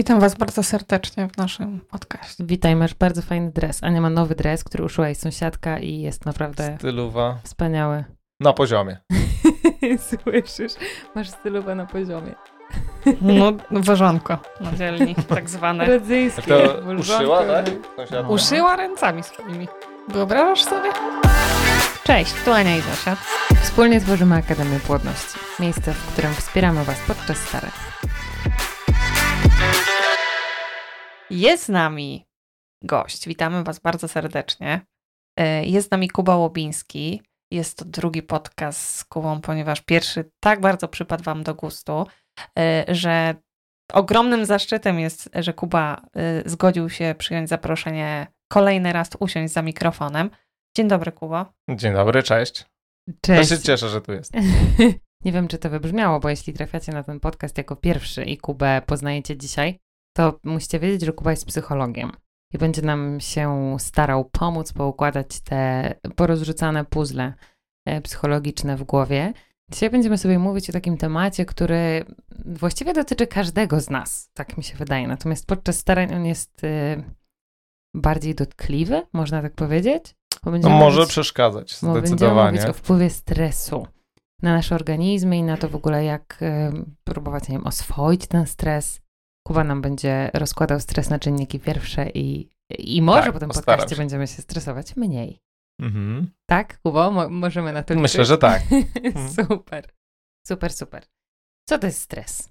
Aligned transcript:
Witam 0.00 0.20
Was 0.20 0.34
bardzo 0.34 0.62
serdecznie 0.62 1.28
w 1.28 1.36
naszym 1.36 1.80
podcaście. 1.80 2.44
Witaj, 2.44 2.76
masz 2.76 2.94
bardzo 2.94 3.22
fajny 3.22 3.50
dres. 3.50 3.84
Ania 3.84 4.00
ma 4.00 4.10
nowy 4.10 4.34
dres, 4.34 4.64
który 4.64 4.84
uszyła 4.84 5.06
jej 5.06 5.14
sąsiadka 5.14 5.78
i 5.78 6.00
jest 6.00 6.26
naprawdę 6.26 6.76
Stylowa 6.78 7.38
wspaniały. 7.42 8.04
na 8.40 8.52
poziomie. 8.52 8.96
Słyszysz? 10.10 10.72
Masz 11.14 11.30
stylowa 11.30 11.74
na 11.74 11.86
poziomie. 11.86 12.34
No, 13.20 13.52
ważonko 13.70 14.38
na 14.60 14.72
dzielni, 14.72 15.14
tak 15.34 15.50
zwane. 15.50 15.86
Rodzyjskie. 15.86 16.42
To 16.42 16.92
uszyła, 16.98 17.44
tak? 17.44 17.66
Sąsiadka? 17.96 18.28
Uszyła 18.28 18.76
ręcami 18.76 19.22
swoimi. 19.22 19.68
Wyobrażasz 20.08 20.64
sobie? 20.64 20.90
Cześć, 22.04 22.32
tu 22.44 22.52
Ania 22.52 22.76
i 22.76 22.80
Zosia. 22.80 23.16
Wspólnie 23.62 24.00
tworzymy 24.00 24.36
Akademię 24.36 24.80
Płodności. 24.86 25.38
Miejsce, 25.60 25.92
w 25.92 26.12
którym 26.12 26.34
wspieramy 26.34 26.84
Was 26.84 26.98
podczas 27.06 27.38
starań. 27.38 27.70
Jest 31.30 31.64
z 31.64 31.68
nami 31.68 32.26
gość. 32.84 33.28
Witamy 33.28 33.64
Was 33.64 33.78
bardzo 33.78 34.08
serdecznie. 34.08 34.80
E, 35.38 35.64
Jest 35.64 35.88
z 35.88 35.90
nami 35.90 36.08
Kuba 36.08 36.36
Łobiński. 36.36 37.22
Jest 37.52 37.78
to 37.78 37.84
drugi 37.84 38.22
podcast 38.22 38.94
z 38.94 39.04
Kubą, 39.04 39.40
ponieważ 39.40 39.80
pierwszy 39.80 40.30
tak 40.40 40.60
bardzo 40.60 40.88
przypadł 40.88 41.24
Wam 41.24 41.42
do 41.42 41.54
gustu, 41.54 42.06
e, 42.58 42.84
że 42.88 43.34
ogromnym 43.92 44.46
zaszczytem 44.46 45.00
jest, 45.00 45.30
że 45.34 45.52
Kuba 45.52 46.02
e, 46.16 46.48
zgodził 46.48 46.90
się 46.90 47.14
przyjąć 47.18 47.48
zaproszenie 47.48 48.26
kolejny 48.48 48.92
raz 48.92 49.10
usiąść 49.20 49.52
za 49.52 49.62
mikrofonem. 49.62 50.30
Dzień 50.76 50.88
dobry, 50.88 51.12
Kuba. 51.12 51.52
Dzień 51.70 51.92
dobry, 51.92 52.22
cześć. 52.22 52.64
Cześć. 53.20 53.50
się 53.50 53.58
cieszę, 53.58 53.88
że 53.88 54.00
tu 54.00 54.12
jest. 54.12 54.32
Nie 55.24 55.32
wiem, 55.32 55.48
czy 55.48 55.58
to 55.58 55.70
wybrzmiało, 55.70 56.20
bo 56.20 56.30
jeśli 56.30 56.52
trafiacie 56.52 56.92
na 56.92 57.02
ten 57.02 57.20
podcast 57.20 57.58
jako 57.58 57.76
pierwszy 57.76 58.24
i 58.24 58.38
Kubę 58.38 58.82
poznajecie 58.86 59.36
dzisiaj, 59.36 59.80
to 60.20 60.40
musicie 60.44 60.78
wiedzieć, 60.80 61.02
że 61.02 61.12
Kuba 61.12 61.30
jest 61.30 61.46
psychologiem 61.46 62.12
i 62.54 62.58
będzie 62.58 62.82
nam 62.82 63.20
się 63.20 63.76
starał 63.78 64.24
pomóc 64.24 64.72
poukładać 64.72 65.40
te 65.40 65.94
porozrzucane 66.16 66.84
puzzle 66.84 67.34
e, 67.86 68.00
psychologiczne 68.00 68.76
w 68.76 68.82
głowie. 68.84 69.32
Dzisiaj 69.72 69.90
będziemy 69.90 70.18
sobie 70.18 70.38
mówić 70.38 70.70
o 70.70 70.72
takim 70.72 70.96
temacie, 70.96 71.44
który 71.46 72.04
właściwie 72.46 72.92
dotyczy 72.92 73.26
każdego 73.26 73.80
z 73.80 73.90
nas, 73.90 74.30
tak 74.34 74.56
mi 74.56 74.64
się 74.64 74.76
wydaje. 74.76 75.08
Natomiast 75.08 75.46
podczas 75.46 75.78
starań 75.78 76.14
on 76.14 76.26
jest 76.26 76.64
e, 76.64 77.02
bardziej 77.94 78.34
dotkliwy, 78.34 79.02
można 79.12 79.42
tak 79.42 79.54
powiedzieć. 79.54 80.14
No 80.44 80.68
może 80.68 81.00
mówić- 81.00 81.08
przeszkadzać, 81.08 81.78
bo 81.82 81.86
będziemy 81.92 82.06
zdecydowanie. 82.08 82.58
mówić 82.58 82.70
o 82.70 82.72
wpływie 82.72 83.10
stresu 83.10 83.86
na 84.42 84.54
nasze 84.54 84.74
organizmy 84.74 85.36
i 85.36 85.42
na 85.42 85.56
to 85.56 85.68
w 85.68 85.76
ogóle, 85.76 86.04
jak 86.04 86.38
em, 86.40 86.96
próbować, 87.04 87.48
nie 87.48 87.54
wiem, 87.58 87.66
oswoić 87.66 88.26
ten 88.26 88.46
stres. 88.46 89.00
Kuba 89.46 89.64
nam 89.64 89.82
będzie 89.82 90.30
rozkładał 90.34 90.80
stres 90.80 91.10
na 91.10 91.18
czynniki 91.18 91.60
pierwsze 91.60 92.10
i, 92.10 92.48
i 92.78 93.02
może 93.02 93.22
Tak, 93.22 93.32
po 93.32 93.38
tym 93.38 93.48
podcaście 93.48 93.88
się. 93.90 93.96
będziemy 93.96 94.26
się 94.26 94.42
stresować 94.42 94.96
mniej. 94.96 95.40
Mhm. 95.80 96.30
Tak, 96.46 96.80
Kubo? 96.82 97.10
Mo- 97.10 97.28
możemy 97.28 97.72
na 97.72 97.82
to 97.82 97.94
liczyć? 97.94 98.02
Myślę, 98.02 98.24
że 98.24 98.38
tak. 98.38 98.62
Mhm. 99.04 99.28
super. 99.48 99.88
Super, 100.46 100.72
super. 100.72 101.02
Co 101.68 101.78
to 101.78 101.86
jest 101.86 102.00
stres? 102.02 102.48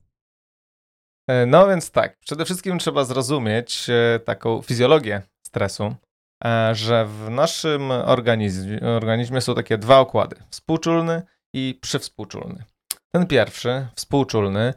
E, 1.29 1.45
No 1.45 1.67
więc 1.67 1.91
tak, 1.91 2.17
przede 2.19 2.45
wszystkim 2.45 2.79
trzeba 2.79 3.03
zrozumieć 3.03 3.87
e, 3.89 4.19
taką 4.19 4.61
fizjologię 4.61 5.21
stresu, 5.47 5.95
e, 6.45 6.75
że 6.75 7.05
w 7.05 7.29
naszym 7.29 7.91
organizmie, 7.91 8.79
organizmie 8.81 9.41
są 9.41 9.55
takie 9.55 9.77
dwa 9.77 10.01
układy, 10.01 10.35
współczulny 10.49 11.21
i 11.55 11.79
przywspółczulny. 11.81 12.63
Ten 13.15 13.27
pierwszy, 13.27 13.87
współczulny, 13.95 14.73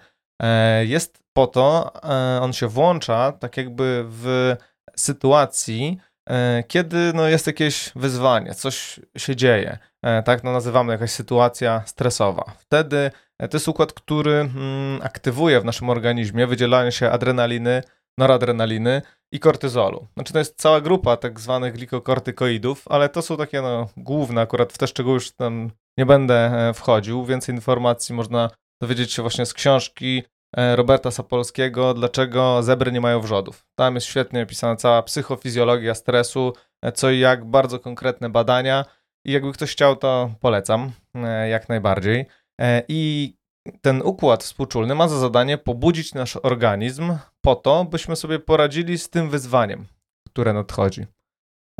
jest 0.84 1.22
po 1.32 1.46
to, 1.46 1.92
e, 2.04 2.40
on 2.40 2.52
się 2.52 2.68
włącza 2.68 3.32
tak 3.32 3.56
jakby 3.56 4.04
w 4.08 4.56
sytuacji, 4.96 5.98
e, 6.28 6.62
kiedy 6.68 7.12
no, 7.14 7.28
jest 7.28 7.46
jakieś 7.46 7.92
wyzwanie, 7.96 8.54
coś 8.54 9.00
się 9.16 9.36
dzieje, 9.36 9.78
e, 10.02 10.22
tak 10.22 10.44
no, 10.44 10.52
nazywamy 10.52 10.92
jakaś 10.92 11.10
sytuacja 11.10 11.82
stresowa. 11.86 12.44
Wtedy 12.58 13.10
e, 13.38 13.48
to 13.48 13.56
jest 13.56 13.68
układ, 13.68 13.92
który 13.92 14.32
mm, 14.32 15.02
aktywuje 15.02 15.60
w 15.60 15.64
naszym 15.64 15.90
organizmie 15.90 16.46
wydzielanie 16.46 16.92
się 16.92 17.10
adrenaliny, 17.10 17.82
noradrenaliny 18.18 19.02
i 19.32 19.40
kortyzolu. 19.40 20.06
Znaczy 20.14 20.32
to 20.32 20.38
jest 20.38 20.60
cała 20.60 20.80
grupa 20.80 21.16
tak 21.16 21.40
zwanych 21.40 21.74
glikokortykoidów, 21.74 22.84
ale 22.88 23.08
to 23.08 23.22
są 23.22 23.36
takie 23.36 23.62
no, 23.62 23.88
główne, 23.96 24.40
akurat 24.40 24.72
w 24.72 24.78
te 24.78 24.86
szczegóły 24.86 25.14
już 25.14 25.30
tam 25.30 25.70
nie 25.98 26.06
będę 26.06 26.34
e, 26.34 26.74
wchodził. 26.74 27.24
Więcej 27.24 27.54
informacji 27.54 28.14
można 28.14 28.50
dowiedzieć 28.82 29.12
się 29.12 29.22
właśnie 29.22 29.46
z 29.46 29.54
książki 29.54 30.18
e, 30.18 30.31
Roberta 30.56 31.10
Sapolskiego, 31.10 31.94
dlaczego 31.94 32.62
zebry 32.62 32.92
nie 32.92 33.00
mają 33.00 33.20
wrzodów. 33.20 33.66
Tam 33.78 33.94
jest 33.94 34.06
świetnie 34.06 34.42
opisana 34.42 34.76
cała 34.76 35.02
psychofizjologia 35.02 35.94
stresu, 35.94 36.52
e, 36.82 36.92
co 36.92 37.10
i 37.10 37.18
jak, 37.18 37.44
bardzo 37.44 37.78
konkretne 37.78 38.30
badania 38.30 38.84
i 39.26 39.32
jakby 39.32 39.52
ktoś 39.52 39.72
chciał, 39.72 39.96
to 39.96 40.34
polecam 40.40 40.92
e, 41.14 41.48
jak 41.48 41.68
najbardziej. 41.68 42.26
E, 42.60 42.82
I 42.88 43.34
ten 43.80 44.02
układ 44.02 44.42
współczulny 44.42 44.94
ma 44.94 45.08
za 45.08 45.18
zadanie 45.18 45.58
pobudzić 45.58 46.14
nasz 46.14 46.36
organizm 46.36 47.16
po 47.40 47.54
to, 47.54 47.84
byśmy 47.84 48.16
sobie 48.16 48.38
poradzili 48.38 48.98
z 48.98 49.10
tym 49.10 49.30
wyzwaniem, 49.30 49.86
które 50.28 50.52
nadchodzi. 50.52 51.06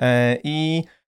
E, 0.01 0.39
I 0.45 0.85
e, 0.87 1.02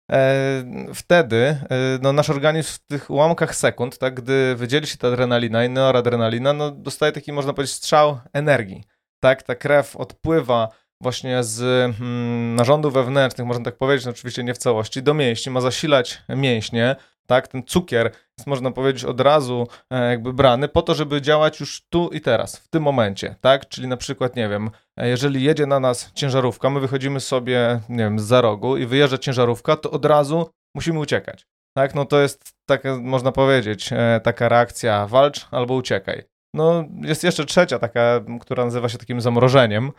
wtedy 0.95 1.37
e, 1.37 1.59
no, 2.03 2.13
nasz 2.13 2.31
organizm 2.31 2.73
w 2.73 2.79
tych 2.79 3.11
ułamkach 3.11 3.57
sekund, 3.57 3.99
tak, 3.99 4.15
gdy 4.15 4.55
wydzieli 4.57 4.87
się 4.87 4.99
ta 4.99 5.09
adrenalina 5.09 5.65
i 5.65 5.71
noradrenalina, 5.71 6.53
no, 6.53 6.71
dostaje 6.71 7.13
taki, 7.13 7.33
można 7.33 7.53
powiedzieć, 7.53 7.77
strzał 7.77 8.19
energii. 8.33 8.85
Tak, 9.21 9.43
ta 9.43 9.55
krew 9.55 9.97
odpływa 9.97 10.69
właśnie 11.01 11.45
z 11.45 11.61
mm, 11.63 12.55
narządów 12.55 12.95
wewnętrznych, 12.95 13.47
można 13.47 13.65
tak 13.65 13.77
powiedzieć, 13.77 14.05
no, 14.05 14.11
oczywiście 14.11 14.45
nie 14.45 14.55
w 14.55 14.59
całości, 14.59 15.03
do 15.03 15.15
mięśni, 15.15 15.53
ma 15.53 15.61
zasilać 15.61 16.23
mięśnie, 16.29 16.97
tak, 17.27 17.49
ten 17.49 17.63
cukier 17.63 18.11
jest, 18.39 18.47
można 18.47 18.71
powiedzieć, 18.71 19.05
od 19.05 19.21
razu 19.21 19.67
e, 19.91 20.11
jakby 20.11 20.33
brany 20.33 20.69
po 20.69 20.83
to, 20.83 20.95
żeby 20.95 21.23
działać 21.23 21.61
już 21.61 21.83
tu 21.89 22.09
i 22.09 22.21
teraz, 22.21 22.57
w 22.57 22.69
tym 22.69 22.83
momencie, 22.83 23.37
tak, 23.41 23.69
czyli 23.69 23.89
na 23.89 23.97
przykład, 23.97 24.37
nie 24.37 24.49
wiem, 24.49 24.71
e, 24.97 25.09
jeżeli 25.09 25.43
jedzie 25.43 25.67
na 25.67 25.81
nas 25.81 26.13
ciężarówka, 26.15 26.71
my 26.71 26.81
wychodzimy 26.81 27.21
sobie, 27.21 27.81
nie 27.89 28.05
wiem, 28.05 28.19
za 28.19 28.41
rogu 28.41 28.77
i 28.77 28.87
wyjeżdża 28.87 29.19
ciężarówka, 29.19 29.77
to 29.77 29.91
od 29.91 30.05
razu 30.05 30.51
musimy 30.77 30.99
uciekać, 30.99 31.47
tak, 31.77 31.95
no 31.95 32.05
to 32.05 32.21
jest 32.21 32.53
taka, 32.69 32.97
można 32.97 33.33
powiedzieć, 33.33 33.91
e, 33.93 34.21
taka 34.25 34.49
reakcja 34.49 35.07
walcz 35.07 35.47
albo 35.51 35.75
uciekaj. 35.75 36.23
No, 36.55 36.85
jest 37.03 37.25
jeszcze 37.25 37.45
trzecia 37.45 37.79
taka, 37.79 38.21
która 38.41 38.65
nazywa 38.65 38.89
się 38.89 38.99
takim 38.99 39.21
zamrożeniem, 39.21 39.93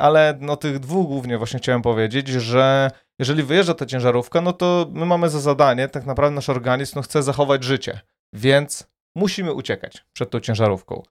ale 0.00 0.38
no 0.40 0.56
tych 0.56 0.78
dwóch 0.78 1.06
głównie 1.06 1.38
właśnie 1.38 1.58
chciałem 1.58 1.82
powiedzieć, 1.82 2.28
że 2.28 2.90
jeżeli 3.20 3.42
wyjeżdża 3.42 3.74
ta 3.74 3.86
ciężarówka, 3.86 4.40
no 4.40 4.52
to 4.52 4.86
my 4.92 5.06
mamy 5.06 5.28
za 5.28 5.40
zadanie, 5.40 5.88
tak 5.88 6.06
naprawdę 6.06 6.34
nasz 6.34 6.48
organizm 6.48 6.92
no, 6.96 7.02
chce 7.02 7.22
zachować 7.22 7.64
życie, 7.64 8.00
więc 8.32 8.86
musimy 9.14 9.52
uciekać 9.52 10.04
przed 10.12 10.30
tą 10.30 10.40
ciężarówką. 10.40 11.02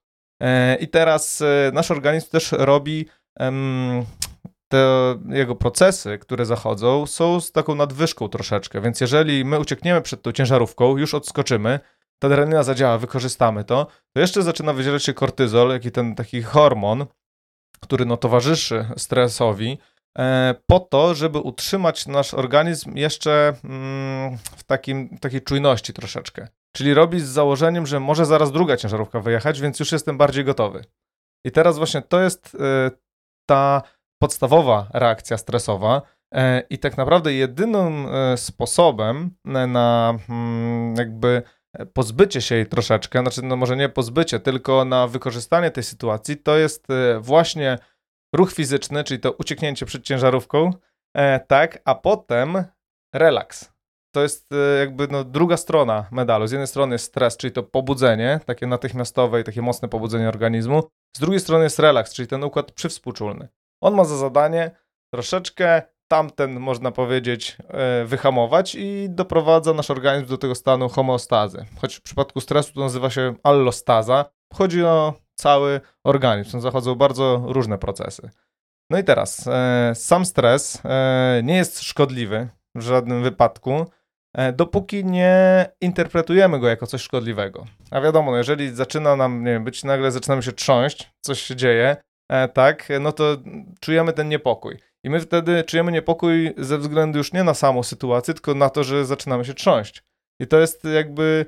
E, 0.41 0.75
I 0.75 0.87
teraz 0.87 1.41
e, 1.41 1.71
nasz 1.73 1.91
organizm 1.91 2.29
też 2.29 2.51
robi 2.51 3.05
te 4.67 5.15
jego 5.29 5.55
procesy, 5.55 6.17
które 6.17 6.45
zachodzą, 6.45 7.05
są 7.05 7.41
z 7.41 7.51
taką 7.51 7.75
nadwyżką 7.75 8.29
troszeczkę, 8.29 8.81
więc 8.81 9.01
jeżeli 9.01 9.45
my 9.45 9.59
uciekniemy 9.59 10.01
przed 10.01 10.21
tą 10.21 10.31
ciężarówką, 10.31 10.97
już 10.97 11.13
odskoczymy, 11.13 11.79
ta 12.19 12.27
adrenalina 12.27 12.63
zadziała, 12.63 12.97
wykorzystamy 12.97 13.63
to, 13.63 13.87
to 14.13 14.19
jeszcze 14.19 14.41
zaczyna 14.43 14.73
wydzielać 14.73 15.03
się 15.03 15.13
kortyzol, 15.13 15.69
jaki 15.69 15.91
ten 15.91 16.15
taki 16.15 16.41
hormon, 16.41 17.05
który 17.79 18.05
no, 18.05 18.17
towarzyszy 18.17 18.85
stresowi, 18.97 19.77
po 20.67 20.79
to, 20.79 21.13
żeby 21.15 21.39
utrzymać 21.39 22.07
nasz 22.07 22.33
organizm 22.33 22.95
jeszcze 22.95 23.53
mm, 23.63 24.37
w 24.37 24.63
takim, 24.63 25.17
takiej 25.17 25.41
czujności 25.41 25.93
troszeczkę. 25.93 26.47
Czyli 26.75 26.93
robi 26.93 27.19
z 27.19 27.25
założeniem, 27.27 27.87
że 27.87 27.99
może 27.99 28.25
zaraz 28.25 28.51
druga 28.51 28.77
ciężarówka 28.77 29.19
wyjechać, 29.19 29.61
więc 29.61 29.79
już 29.79 29.91
jestem 29.91 30.17
bardziej 30.17 30.45
gotowy. 30.45 30.85
I 31.45 31.51
teraz 31.51 31.77
właśnie 31.77 32.01
to 32.01 32.21
jest 32.21 32.57
e, 32.59 32.91
ta 33.49 33.81
podstawowa 34.21 34.87
reakcja 34.93 35.37
stresowa. 35.37 36.01
e, 36.33 36.63
I 36.69 36.77
tak 36.79 36.97
naprawdę 36.97 37.33
jedynym 37.33 38.07
e, 38.11 38.37
sposobem 38.37 39.31
na- 39.45 40.17
mm, 40.29 40.95
jakby 40.95 41.43
pozbycie 41.93 42.41
się 42.41 42.55
jej 42.55 42.65
troszeczkę, 42.65 43.21
znaczy 43.21 43.41
no 43.41 43.55
może 43.55 43.77
nie 43.77 43.89
pozbycie, 43.89 44.39
tylko 44.39 44.85
na 44.85 45.07
wykorzystanie 45.07 45.71
tej 45.71 45.83
sytuacji, 45.83 46.37
to 46.37 46.57
jest 46.57 46.87
e, 46.91 47.19
właśnie 47.19 47.77
ruch 48.35 48.53
fizyczny, 48.53 49.03
czyli 49.03 49.19
to 49.19 49.31
ucieknięcie 49.31 49.85
przed 49.85 50.03
ciężarówką, 50.03 50.71
e, 51.17 51.39
tak, 51.39 51.81
a 51.85 51.95
potem 51.95 52.63
relaks. 53.15 53.73
To 54.15 54.21
jest 54.21 54.51
e, 54.53 54.79
jakby 54.79 55.07
no, 55.07 55.23
druga 55.23 55.57
strona 55.57 56.07
medalu. 56.11 56.47
Z 56.47 56.51
jednej 56.51 56.67
strony 56.67 56.95
jest 56.95 57.05
stres, 57.05 57.37
czyli 57.37 57.53
to 57.53 57.63
pobudzenie, 57.63 58.39
takie 58.45 58.67
natychmiastowe 58.67 59.41
i 59.41 59.43
takie 59.43 59.61
mocne 59.61 59.87
pobudzenie 59.87 60.29
organizmu. 60.29 60.83
Z 61.17 61.19
drugiej 61.19 61.39
strony 61.39 61.63
jest 61.63 61.79
relaks, 61.79 62.13
czyli 62.13 62.27
ten 62.27 62.43
układ 62.43 62.71
przywspółczulny. 62.71 63.47
On 63.83 63.95
ma 63.95 64.05
za 64.05 64.17
zadanie 64.17 64.71
troszeczkę 65.13 65.81
tamten, 66.07 66.59
można 66.59 66.91
powiedzieć, 66.91 67.57
e, 67.67 68.05
wyhamować 68.05 68.75
i 68.75 69.07
doprowadza 69.09 69.73
nasz 69.73 69.91
organizm 69.91 70.27
do 70.27 70.37
tego 70.37 70.55
stanu 70.55 70.89
homeostazy. 70.89 71.65
Choć 71.81 71.95
w 71.95 72.01
przypadku 72.01 72.41
stresu 72.41 72.73
to 72.73 72.79
nazywa 72.79 73.09
się 73.09 73.33
allostaza. 73.43 74.25
Chodzi 74.53 74.83
o 74.83 75.13
cały 75.39 75.81
organizm. 76.03 76.59
Zachodzą 76.59 76.95
bardzo 76.95 77.43
różne 77.47 77.77
procesy. 77.77 78.29
No 78.89 78.99
i 78.99 79.03
teraz, 79.03 79.47
e, 79.47 79.91
sam 79.95 80.25
stres 80.25 80.81
e, 80.85 81.41
nie 81.43 81.55
jest 81.55 81.81
szkodliwy 81.81 82.49
w 82.75 82.81
żadnym 82.81 83.23
wypadku, 83.23 83.85
e, 84.33 84.53
dopóki 84.53 85.05
nie 85.05 85.65
interpretujemy 85.81 86.59
go 86.59 86.67
jako 86.67 86.87
coś 86.87 87.01
szkodliwego. 87.01 87.65
A 87.91 88.01
wiadomo, 88.01 88.31
no 88.31 88.37
jeżeli 88.37 88.75
zaczyna 88.75 89.15
nam, 89.15 89.43
nie 89.43 89.51
wiem, 89.51 89.63
być 89.63 89.83
nagle 89.83 90.11
zaczynamy 90.11 90.43
się 90.43 90.51
trząść, 90.51 91.11
coś 91.21 91.41
się 91.41 91.55
dzieje, 91.55 91.97
e, 92.29 92.47
tak, 92.47 92.89
no 92.99 93.11
to 93.11 93.37
czujemy 93.79 94.13
ten 94.13 94.29
niepokój. 94.29 94.77
I 95.03 95.09
my 95.09 95.19
wtedy 95.19 95.63
czujemy 95.63 95.91
niepokój 95.91 96.53
ze 96.57 96.77
względu 96.77 97.17
już 97.17 97.33
nie 97.33 97.43
na 97.43 97.53
samą 97.53 97.83
sytuację, 97.83 98.33
tylko 98.33 98.53
na 98.53 98.69
to, 98.69 98.83
że 98.83 99.05
zaczynamy 99.05 99.45
się 99.45 99.53
trząść. 99.53 100.03
I 100.39 100.47
to 100.47 100.59
jest 100.59 100.83
jakby 100.83 101.45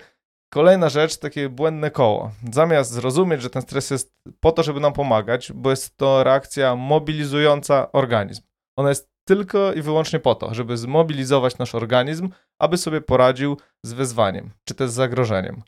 kolejna 0.54 0.90
rzecz, 0.90 1.18
takie 1.18 1.50
błędne 1.50 1.92
koło. 1.92 2.32
Zamiast 2.52 2.92
zrozumieć, 2.92 3.42
że 3.42 3.50
ten 3.50 3.62
stres 3.62 3.92
jest 3.92 4.14
po 4.40 4.52
to, 4.52 4.64
żeby 4.64 4.80
nam 4.80 4.94
pomagać, 4.94 5.52
bo 5.52 5.70
jest 5.70 5.98
to 5.98 6.24
reakcja 6.24 6.76
mobilizująca 6.76 7.92
organizm. 7.92 8.42
Ona 8.78 8.90
jest 8.90 9.12
tylko 9.28 9.74
i 9.74 9.82
wyłącznie 9.82 10.20
po 10.20 10.36
to, 10.36 10.54
żeby 10.54 10.78
zmobilizować 10.78 11.58
nasz 11.58 11.76
organizm, 11.76 12.30
aby 12.60 12.78
sobie 12.78 13.02
poradził 13.02 13.58
z 13.86 13.94
wyzwaniem, 13.94 14.52
czy 14.64 14.76
też 14.76 14.90
z 14.90 14.94
zagrożeniem. 14.94 15.64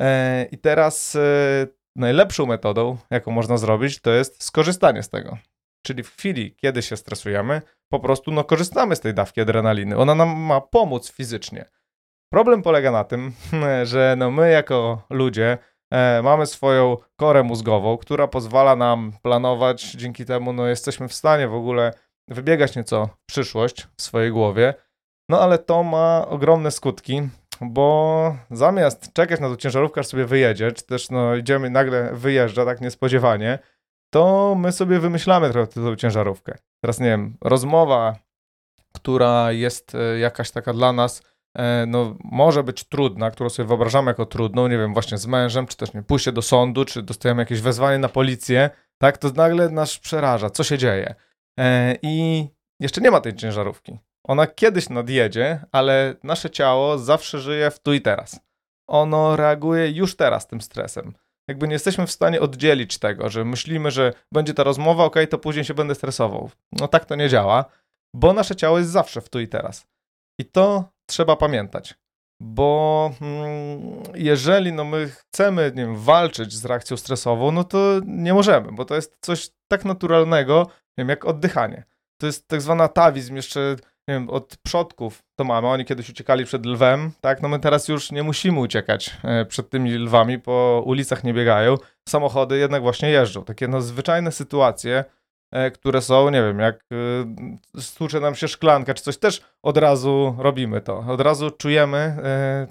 E, 0.00 0.44
I 0.44 0.58
teraz 0.58 1.16
e, 1.16 1.66
najlepszą 1.96 2.46
metodą, 2.46 2.96
jaką 3.10 3.30
można 3.30 3.56
zrobić, 3.56 4.00
to 4.00 4.10
jest 4.10 4.42
skorzystanie 4.42 5.02
z 5.02 5.08
tego. 5.08 5.38
Czyli 5.86 6.02
w 6.02 6.16
chwili, 6.16 6.54
kiedy 6.54 6.82
się 6.82 6.96
stresujemy, 6.96 7.62
po 7.92 8.00
prostu 8.00 8.30
no, 8.30 8.44
korzystamy 8.44 8.96
z 8.96 9.00
tej 9.00 9.14
dawki 9.14 9.40
adrenaliny. 9.40 9.96
Ona 9.96 10.14
nam 10.14 10.28
ma 10.28 10.60
pomóc 10.60 11.10
fizycznie. 11.10 11.64
Problem 12.32 12.62
polega 12.62 12.90
na 12.90 13.04
tym, 13.04 13.32
że 13.82 14.14
no, 14.18 14.30
my 14.30 14.50
jako 14.50 15.02
ludzie 15.10 15.58
e, 15.90 16.22
mamy 16.22 16.46
swoją 16.46 16.96
korę 17.16 17.42
mózgową, 17.42 17.96
która 17.96 18.28
pozwala 18.28 18.76
nam 18.76 19.12
planować. 19.22 19.92
Dzięki 19.92 20.24
temu 20.24 20.52
no, 20.52 20.66
jesteśmy 20.66 21.08
w 21.08 21.14
stanie 21.14 21.48
w 21.48 21.54
ogóle 21.54 21.92
wybiegać 22.28 22.76
nieco 22.76 23.06
w 23.06 23.26
przyszłość 23.26 23.88
w 23.96 24.02
swojej 24.02 24.32
głowie. 24.32 24.74
No 25.28 25.40
ale 25.40 25.58
to 25.58 25.82
ma 25.82 26.26
ogromne 26.28 26.70
skutki, 26.70 27.28
bo 27.60 28.36
zamiast 28.50 29.12
czekać 29.12 29.40
na 29.40 29.48
tą 29.48 29.56
ciężarówkę, 29.56 30.00
aż 30.00 30.06
sobie 30.06 30.26
wyjedzie, 30.26 30.72
czy 30.72 30.86
też 30.86 31.10
no, 31.10 31.36
idziemy, 31.36 31.70
nagle 31.70 32.10
wyjeżdża 32.12 32.64
tak 32.64 32.80
niespodziewanie, 32.80 33.58
to 34.10 34.54
my 34.58 34.72
sobie 34.72 34.98
wymyślamy 34.98 35.50
trochę 35.50 35.66
tę 35.66 35.96
ciężarówkę. 35.96 36.58
Teraz 36.82 37.00
nie 37.00 37.06
wiem, 37.06 37.36
rozmowa, 37.40 38.16
która 38.94 39.52
jest 39.52 39.94
e, 39.94 40.18
jakaś 40.18 40.50
taka 40.50 40.72
dla 40.72 40.92
nas, 40.92 41.22
no 41.86 42.16
może 42.24 42.62
być 42.62 42.84
trudna, 42.84 43.30
którą 43.30 43.50
sobie 43.50 43.68
wyobrażamy 43.68 44.10
jako 44.10 44.26
trudną, 44.26 44.68
nie 44.68 44.78
wiem, 44.78 44.92
właśnie 44.92 45.18
z 45.18 45.26
mężem, 45.26 45.66
czy 45.66 45.76
też 45.76 45.94
nie, 45.94 46.02
pójście 46.02 46.32
do 46.32 46.42
sądu, 46.42 46.84
czy 46.84 47.02
dostajemy 47.02 47.42
jakieś 47.42 47.60
wezwanie 47.60 47.98
na 47.98 48.08
policję, 48.08 48.70
tak, 48.98 49.18
to 49.18 49.30
nagle 49.30 49.68
nas 49.68 49.98
przeraża, 49.98 50.50
co 50.50 50.64
się 50.64 50.78
dzieje. 50.78 51.14
E, 51.60 51.96
I 52.02 52.46
jeszcze 52.80 53.00
nie 53.00 53.10
ma 53.10 53.20
tej 53.20 53.34
ciężarówki. 53.34 53.98
Ona 54.26 54.46
kiedyś 54.46 54.88
nadjedzie, 54.88 55.64
ale 55.72 56.14
nasze 56.22 56.50
ciało 56.50 56.98
zawsze 56.98 57.38
żyje 57.38 57.70
w 57.70 57.78
tu 57.78 57.92
i 57.92 58.00
teraz. 58.00 58.40
Ono 58.88 59.36
reaguje 59.36 59.90
już 59.90 60.16
teraz 60.16 60.46
tym 60.46 60.60
stresem 60.60 61.14
jakby 61.50 61.68
nie 61.68 61.72
jesteśmy 61.72 62.06
w 62.06 62.10
stanie 62.10 62.40
oddzielić 62.40 62.98
tego, 62.98 63.30
że 63.30 63.44
myślimy, 63.44 63.90
że 63.90 64.12
będzie 64.32 64.54
ta 64.54 64.64
rozmowa, 64.64 65.04
ok, 65.04 65.16
to 65.30 65.38
później 65.38 65.64
się 65.64 65.74
będę 65.74 65.94
stresował. 65.94 66.50
No 66.72 66.88
tak 66.88 67.04
to 67.04 67.16
nie 67.16 67.28
działa, 67.28 67.64
bo 68.14 68.32
nasze 68.32 68.56
ciało 68.56 68.78
jest 68.78 68.90
zawsze 68.90 69.20
w 69.20 69.28
tu 69.28 69.40
i 69.40 69.48
teraz. 69.48 69.86
I 70.40 70.44
to 70.44 70.84
trzeba 71.10 71.36
pamiętać, 71.36 71.94
bo 72.40 73.10
mm, 73.20 74.02
jeżeli 74.14 74.72
no, 74.72 74.84
my 74.84 75.08
chcemy 75.08 75.72
nie 75.74 75.82
wiem, 75.82 75.96
walczyć 75.96 76.52
z 76.52 76.64
reakcją 76.64 76.96
stresową, 76.96 77.52
no 77.52 77.64
to 77.64 78.00
nie 78.06 78.34
możemy, 78.34 78.72
bo 78.72 78.84
to 78.84 78.94
jest 78.94 79.16
coś 79.20 79.50
tak 79.68 79.84
naturalnego, 79.84 80.66
nie 80.68 81.02
wiem, 81.04 81.08
jak 81.08 81.24
oddychanie. 81.24 81.84
To 82.20 82.26
jest 82.26 82.48
tak 82.48 82.62
zwana 82.62 82.84
atawizm, 82.84 83.36
jeszcze 83.36 83.76
nie 84.08 84.14
wiem, 84.14 84.30
od 84.30 84.56
przodków 84.56 85.22
to 85.38 85.44
mamy. 85.44 85.68
Oni 85.68 85.84
kiedyś 85.84 86.10
uciekali 86.10 86.44
przed 86.44 86.66
lwem, 86.66 87.10
tak? 87.20 87.42
No 87.42 87.48
my 87.48 87.58
teraz 87.58 87.88
już 87.88 88.12
nie 88.12 88.22
musimy 88.22 88.60
uciekać 88.60 89.16
e, 89.24 89.44
przed 89.44 89.70
tymi 89.70 89.92
lwami, 89.92 90.38
po 90.38 90.82
ulicach 90.86 91.24
nie 91.24 91.34
biegają. 91.34 91.74
Samochody 92.08 92.58
jednak 92.58 92.82
właśnie 92.82 93.10
jeżdżą. 93.10 93.44
Takie 93.44 93.68
no 93.68 93.80
zwyczajne 93.80 94.32
sytuacje, 94.32 95.04
które 95.74 96.02
są, 96.02 96.30
nie 96.30 96.42
wiem, 96.42 96.58
jak 96.58 96.76
e, 97.76 97.80
stłucze 97.80 98.20
nam 98.20 98.34
się 98.34 98.48
szklanka 98.48 98.94
czy 98.94 99.02
coś, 99.02 99.16
też 99.18 99.42
od 99.62 99.76
razu 99.76 100.36
robimy 100.38 100.80
to. 100.80 100.98
Od 100.98 101.20
razu 101.20 101.50
czujemy 101.50 102.16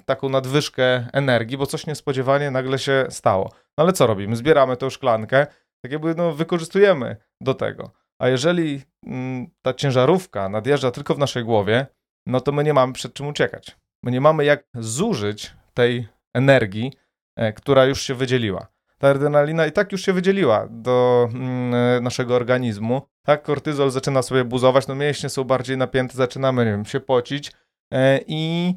taką 0.06 0.28
nadwyżkę 0.28 1.06
energii, 1.12 1.58
bo 1.58 1.66
coś 1.66 1.86
niespodziewanie 1.86 2.50
nagle 2.50 2.78
się 2.78 3.06
stało. 3.10 3.50
No 3.78 3.84
ale 3.84 3.92
co 3.92 4.06
robimy? 4.06 4.36
Zbieramy 4.36 4.76
tę 4.76 4.90
szklankę, 4.90 5.46
tak 5.82 5.92
jakby 5.92 6.14
no, 6.14 6.32
wykorzystujemy 6.32 7.16
do 7.40 7.54
tego. 7.54 7.90
A 8.20 8.28
jeżeli 8.28 8.82
mm, 9.06 9.46
ta 9.62 9.74
ciężarówka 9.74 10.48
nadjeżdża 10.48 10.90
tylko 10.90 11.14
w 11.14 11.18
naszej 11.18 11.44
głowie, 11.44 11.86
no 12.26 12.40
to 12.40 12.52
my 12.52 12.64
nie 12.64 12.74
mamy 12.74 12.92
przed 12.92 13.14
czym 13.14 13.26
uciekać. 13.26 13.76
My 14.04 14.10
nie 14.10 14.20
mamy 14.20 14.44
jak 14.44 14.64
zużyć 14.74 15.54
tej 15.74 16.08
energii, 16.34 16.92
e, 17.36 17.52
która 17.52 17.84
już 17.84 18.02
się 18.02 18.14
wydzieliła. 18.14 18.66
Ta 19.00 19.08
adrenalina 19.08 19.66
i 19.66 19.72
tak 19.72 19.92
już 19.92 20.02
się 20.02 20.12
wydzieliła 20.12 20.68
do 20.70 21.28
mm, 21.34 21.74
e, 21.74 22.00
naszego 22.00 22.34
organizmu. 22.34 23.02
Tak, 23.26 23.42
kortyzol 23.42 23.90
zaczyna 23.90 24.22
sobie 24.22 24.44
buzować, 24.44 24.86
no 24.86 24.94
mięśnie 24.94 25.28
są 25.28 25.44
bardziej 25.44 25.76
napięte, 25.76 26.16
zaczynamy, 26.16 26.64
nie 26.64 26.70
wiem, 26.70 26.84
się 26.84 27.00
pocić 27.00 27.52
e, 27.92 28.20
i 28.26 28.74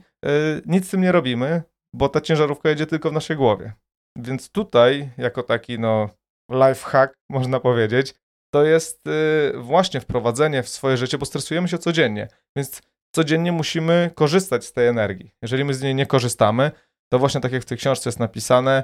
nic 0.66 0.88
z 0.88 0.90
tym 0.90 1.02
nie 1.02 1.12
robimy, 1.12 1.64
bo 1.96 2.10
ta 2.10 2.22
ciężarówka 2.22 2.70
jedzie 2.70 2.86
tylko 2.86 3.10
w 3.10 3.14
naszej 3.14 3.38
głowie. 3.38 3.74
Więc 4.18 4.50
tutaj, 4.50 5.10
jako 5.18 5.44
taki, 5.44 5.80
no, 5.80 6.10
life 6.52 6.90
hack, 6.90 7.14
można 7.30 7.60
powiedzieć, 7.60 8.16
to 8.54 8.64
jest 8.64 9.08
y, 9.08 9.54
właśnie 9.58 10.00
wprowadzenie 10.00 10.64
w 10.64 10.70
swoje 10.70 10.98
życie, 10.98 11.18
bo 11.18 11.26
stresujemy 11.26 11.68
się 11.68 11.78
codziennie, 11.78 12.28
więc 12.58 12.82
codziennie 13.16 13.52
musimy 13.52 14.12
korzystać 14.16 14.66
z 14.66 14.74
tej 14.74 14.88
energii. 14.88 15.32
Jeżeli 15.42 15.64
my 15.64 15.74
z 15.74 15.82
niej 15.82 15.96
nie 15.96 16.06
korzystamy, 16.06 16.72
to 17.12 17.20
właśnie 17.20 17.42
tak 17.42 17.52
jak 17.52 17.62
w 17.62 17.66
tej 17.66 17.78
książce 17.78 18.10
jest 18.10 18.20
napisane, 18.20 18.84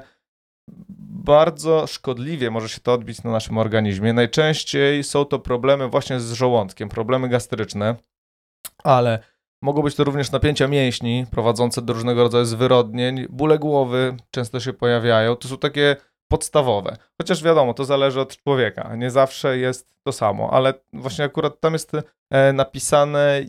bardzo 1.30 1.86
szkodliwie 1.86 2.50
może 2.50 2.68
się 2.68 2.80
to 2.80 2.92
odbić 2.92 3.22
na 3.22 3.30
naszym 3.30 3.58
organizmie. 3.58 4.12
Najczęściej 4.12 5.04
są 5.04 5.24
to 5.24 5.38
problemy 5.38 5.88
właśnie 5.88 6.20
z 6.20 6.32
żołądkiem, 6.32 6.88
problemy 6.88 7.28
gastryczne, 7.28 7.96
ale 8.84 9.18
mogą 9.62 9.82
być 9.82 9.94
to 9.94 10.04
również 10.04 10.32
napięcia 10.32 10.68
mięśni 10.68 11.26
prowadzące 11.30 11.82
do 11.82 11.92
różnego 11.92 12.22
rodzaju 12.22 12.44
zwyrodnień, 12.44 13.26
bóle 13.28 13.58
głowy 13.58 14.16
często 14.30 14.60
się 14.60 14.72
pojawiają. 14.72 15.36
To 15.36 15.48
są 15.48 15.58
takie 15.58 15.96
podstawowe. 16.28 16.96
Chociaż 17.20 17.42
wiadomo, 17.42 17.74
to 17.74 17.84
zależy 17.84 18.20
od 18.20 18.36
człowieka. 18.36 18.96
Nie 18.96 19.10
zawsze 19.10 19.58
jest 19.58 19.94
to 20.02 20.12
samo, 20.12 20.50
ale 20.52 20.74
właśnie 20.92 21.24
akurat 21.24 21.60
tam 21.60 21.72
jest 21.72 21.92
e, 22.30 22.52
napisane, 22.52 23.42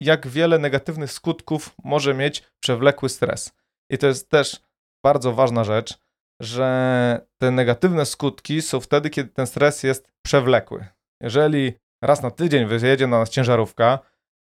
jak 0.00 0.26
wiele 0.26 0.58
negatywnych 0.58 1.12
skutków 1.12 1.74
może 1.84 2.14
mieć 2.14 2.42
przewlekły 2.60 3.08
stres. 3.08 3.52
I 3.90 3.98
to 3.98 4.06
jest 4.06 4.30
też 4.30 4.60
bardzo 5.04 5.32
ważna 5.32 5.64
rzecz, 5.64 6.07
że 6.42 7.20
te 7.38 7.50
negatywne 7.50 8.06
skutki 8.06 8.62
są 8.62 8.80
wtedy, 8.80 9.10
kiedy 9.10 9.30
ten 9.30 9.46
stres 9.46 9.82
jest 9.82 10.08
przewlekły. 10.22 10.86
Jeżeli 11.22 11.72
raz 12.02 12.22
na 12.22 12.30
tydzień 12.30 12.66
wyjedzie 12.66 13.06
na 13.06 13.18
nas 13.18 13.30
ciężarówka, 13.30 13.98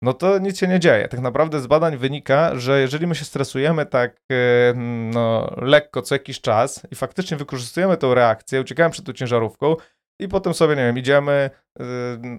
no 0.02 0.14
to 0.14 0.40
nic 0.40 0.60
się 0.60 0.68
nie 0.68 0.80
dzieje. 0.80 1.08
Tak 1.08 1.20
naprawdę 1.20 1.60
z 1.60 1.68
badań 1.68 1.98
wynika, 1.98 2.56
że 2.56 2.82
jeżeli 2.82 3.08
my 3.08 3.16
się 3.16 3.26
stresujemy 3.26 3.86
tak 3.86 4.18
e, 4.32 4.74
no, 5.14 5.56
lekko 5.58 6.02
co 6.02 6.16
jakiś 6.16 6.42
czas 6.42 6.88
i 6.92 6.96
faktycznie 6.96 7.38
wykorzystujemy 7.38 7.98
tą 7.98 8.14
reakcję, 8.14 8.62
uciekamy 8.62 8.90
przed 8.90 9.06
tą 9.06 9.14
ciężarówką 9.14 9.76
i 10.20 10.28
potem 10.28 10.54
sobie, 10.54 10.76
nie 10.76 10.82
wiem, 10.82 10.98
idziemy, 10.98 11.50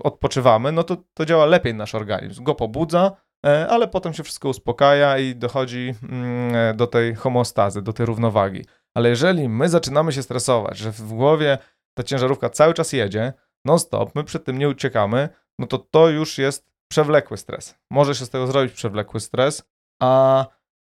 odpoczywamy, 0.01 0.73
no 0.73 0.85
to 0.85 0.97
to 1.15 1.25
działa 1.25 1.47
lepiej 1.47 1.75
nasz 1.75 1.95
organizm. 1.95 2.45
Go 2.45 2.55
pobudza, 2.55 3.13
e, 3.47 3.69
ale 3.69 3.89
potem 3.89 4.15
się 4.15 4.23
wszystko 4.23 4.49
uspokaja 4.49 5.19
i 5.19 5.35
dochodzi 5.35 5.95
mm, 6.03 6.55
e, 6.55 6.75
do 6.75 6.87
tej 6.87 7.15
homostazy, 7.15 7.83
do 7.83 7.93
tej 7.93 8.07
równowagi. 8.07 8.65
Ale 8.97 9.09
jeżeli 9.09 9.49
my 9.49 9.69
zaczynamy 9.69 10.13
się 10.13 10.23
stresować, 10.23 10.79
że 10.79 10.93
w 10.93 11.13
głowie 11.13 11.59
ta 11.95 12.03
ciężarówka 12.03 12.51
cały 12.51 12.75
czas 12.75 12.93
jedzie, 12.93 13.33
non 13.65 13.79
stop, 13.79 14.15
my 14.15 14.25
przed 14.25 14.45
tym 14.45 14.59
nie 14.59 14.69
uciekamy, 14.69 15.29
no 15.59 15.67
to 15.67 15.79
to 15.79 16.09
już 16.09 16.39
jest 16.39 16.71
przewlekły 16.91 17.37
stres. 17.37 17.79
Może 17.91 18.15
się 18.15 18.25
z 18.25 18.31
tego 18.31 18.47
zrobić 18.47 18.73
przewlekły 18.73 19.21
stres, 19.21 19.63
a 20.03 20.45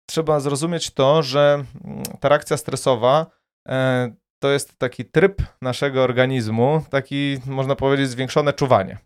trzeba 0.09 0.39
zrozumieć 0.39 0.91
to, 0.91 1.23
że 1.23 1.63
mm, 1.85 2.03
ta 2.19 2.29
reakcja 2.29 2.57
stresowa 2.57 3.25
e, 3.67 4.13
to 4.39 4.49
jest 4.49 4.77
taki 4.77 5.05
tryb 5.05 5.41
naszego 5.61 6.03
organizmu, 6.03 6.81
taki 6.89 7.37
można 7.45 7.75
powiedzieć 7.75 8.09
zwiększone 8.09 8.53
czuwanie. 8.53 8.97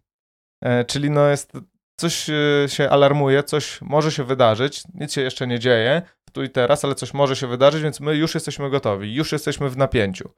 E, 0.64 0.86
czyli 0.86 1.10
no 1.10 1.28
jest 1.28 1.52
coś 2.00 2.30
e, 2.30 2.34
się 2.68 2.90
alarmuje, 2.90 3.44
coś 3.44 3.82
może 3.82 4.12
się 4.12 4.24
wydarzyć, 4.24 4.84
nic 4.94 5.14
się 5.14 5.22
jeszcze 5.22 5.48
nie 5.48 5.60
dzieje 5.60 6.02
tu 6.36 6.44
i 6.44 6.50
teraz, 6.50 6.86
ale 6.86 6.96
coś 6.96 7.13
może 7.13 7.36
się 7.36 7.48
wydarzyć, 7.48 7.82
więc 7.82 8.00
my 8.00 8.15
już 8.15 8.34
jesteśmy 8.34 8.70
gotowi, 8.70 9.15
już 9.15 9.32
jesteśmy 9.32 9.70
w 9.70 9.77
napięciu. 9.77 10.30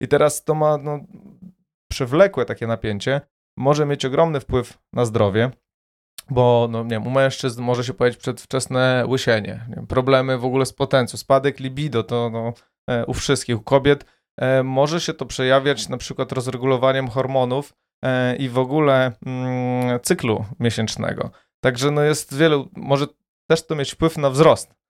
I 0.00 0.08
teraz 0.08 0.44
to 0.44 0.54
ma 0.54 0.78
no, 0.78 1.00
przewlekłe 1.90 2.44
takie 2.44 2.66
napięcie, 2.66 3.20
może 3.56 3.86
mieć 3.86 4.04
ogromny 4.04 4.40
wpływ 4.40 4.78
na 4.92 5.04
zdrowie, 5.04 5.50
bo 6.30 6.68
no, 6.70 6.82
nie 6.82 6.90
wiem, 6.90 7.06
u 7.06 7.10
mężczyzn 7.10 7.62
może 7.62 7.84
się 7.84 7.94
pojawić 7.94 8.18
przedwczesne 8.18 9.04
łysienie, 9.08 9.66
wiem, 9.68 9.86
problemy 9.86 10.38
w 10.38 10.44
ogóle 10.44 10.66
z 10.66 10.72
potencją, 10.72 11.16
spadek 11.18 11.60
libido, 11.60 12.02
to 12.02 12.30
no, 12.32 12.52
e, 12.90 13.06
u 13.06 13.14
wszystkich, 13.14 13.58
u 13.58 13.62
kobiet 13.62 14.04
e, 14.40 14.62
może 14.62 15.00
się 15.00 15.14
to 15.14 15.26
przejawiać 15.26 15.88
na 15.88 15.96
przykład 15.96 16.32
rozregulowaniem 16.32 17.08
hormonów 17.08 17.72
e, 18.04 18.36
i 18.36 18.48
w 18.48 18.58
ogóle 18.58 19.12
mm, 19.26 20.00
cyklu 20.00 20.44
miesięcznego. 20.60 21.30
Także 21.60 21.90
no 21.90 22.02
jest 22.02 22.36
wielu, 22.36 22.68
może 22.76 23.06
też 23.50 23.66
to 23.66 23.74
mieć 23.74 23.92
wpływ 23.92 24.18
na 24.18 24.30
wzrost, 24.30 24.81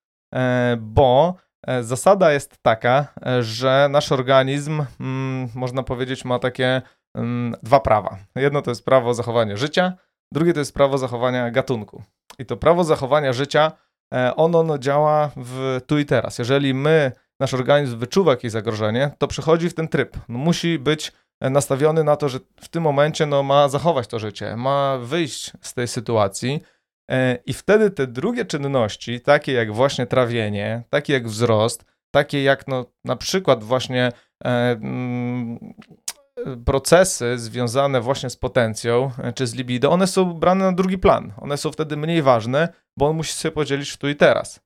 bo 0.78 1.34
zasada 1.80 2.32
jest 2.32 2.62
taka, 2.62 3.06
że 3.40 3.88
nasz 3.90 4.12
organizm, 4.12 4.84
mm, 5.00 5.48
można 5.54 5.82
powiedzieć, 5.82 6.24
ma 6.24 6.38
takie 6.38 6.82
mm, 7.14 7.54
dwa 7.62 7.80
prawa. 7.80 8.16
Jedno 8.36 8.62
to 8.62 8.70
jest 8.70 8.84
prawo 8.84 9.14
zachowania 9.14 9.56
życia, 9.56 9.92
drugie 10.32 10.52
to 10.52 10.58
jest 10.58 10.74
prawo 10.74 10.98
zachowania 10.98 11.50
gatunku. 11.50 12.02
I 12.38 12.46
to 12.46 12.56
prawo 12.56 12.84
zachowania 12.84 13.32
życia, 13.32 13.72
ono, 14.36 14.60
ono 14.60 14.78
działa 14.78 15.30
w 15.36 15.80
tu 15.86 15.98
i 15.98 16.04
teraz. 16.04 16.38
Jeżeli 16.38 16.74
my 16.74 17.12
nasz 17.40 17.54
organizm 17.54 17.98
wyczuwa 17.98 18.30
jakieś 18.30 18.52
zagrożenie, 18.52 19.10
to 19.18 19.28
przechodzi 19.28 19.70
w 19.70 19.74
ten 19.74 19.88
tryb. 19.88 20.16
No, 20.28 20.38
musi 20.38 20.78
być 20.78 21.12
nastawiony 21.40 22.04
na 22.04 22.16
to, 22.16 22.28
że 22.28 22.38
w 22.60 22.68
tym 22.68 22.82
momencie 22.82 23.26
no, 23.26 23.42
ma 23.42 23.68
zachować 23.68 24.06
to 24.06 24.18
życie, 24.18 24.56
ma 24.56 24.98
wyjść 24.98 25.52
z 25.60 25.74
tej 25.74 25.88
sytuacji. 25.88 26.62
E, 27.12 27.38
I 27.46 27.52
wtedy 27.52 27.90
te 27.90 28.06
drugie 28.06 28.44
czynności, 28.44 29.20
takie 29.20 29.52
jak 29.52 29.72
właśnie 29.72 30.06
trawienie, 30.06 30.82
takie 30.90 31.12
jak 31.12 31.28
wzrost, 31.28 31.84
takie 32.10 32.42
jak 32.42 32.68
no, 32.68 32.86
na 33.04 33.16
przykład 33.16 33.64
właśnie 33.64 34.12
e, 34.44 34.70
mm, 34.70 35.74
procesy 36.64 37.38
związane 37.38 38.00
właśnie 38.00 38.30
z 38.30 38.36
potencją 38.36 39.10
e, 39.18 39.32
czy 39.32 39.46
z 39.46 39.54
libido, 39.54 39.90
one 39.90 40.06
są 40.06 40.34
brane 40.34 40.64
na 40.64 40.72
drugi 40.72 40.98
plan. 40.98 41.32
One 41.36 41.56
są 41.56 41.72
wtedy 41.72 41.96
mniej 41.96 42.22
ważne, 42.22 42.68
bo 42.98 43.08
on 43.08 43.16
musi 43.16 43.32
sobie 43.32 43.52
podzielić 43.52 43.90
w 43.90 43.96
tu 43.96 44.08
i 44.08 44.16
teraz. 44.16 44.60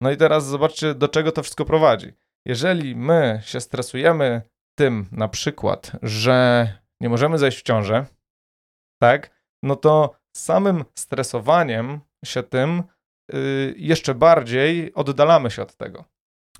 No 0.00 0.10
i 0.10 0.16
teraz 0.16 0.46
zobaczcie, 0.46 0.94
do 0.94 1.08
czego 1.08 1.32
to 1.32 1.42
wszystko 1.42 1.64
prowadzi. 1.64 2.12
Jeżeli 2.46 2.96
my 2.96 3.40
się 3.44 3.60
stresujemy 3.60 4.42
tym 4.78 5.08
na 5.12 5.28
przykład, 5.28 5.92
że 6.02 6.68
nie 7.00 7.08
możemy 7.08 7.38
zejść 7.38 7.58
w 7.58 7.62
ciążę, 7.62 8.06
tak, 9.02 9.30
no 9.62 9.76
to 9.76 10.23
samym 10.36 10.84
stresowaniem 10.98 12.00
się 12.24 12.42
tym 12.42 12.82
yy, 13.32 13.74
jeszcze 13.76 14.14
bardziej 14.14 14.94
oddalamy 14.94 15.50
się 15.50 15.62
od 15.62 15.76
tego, 15.76 16.04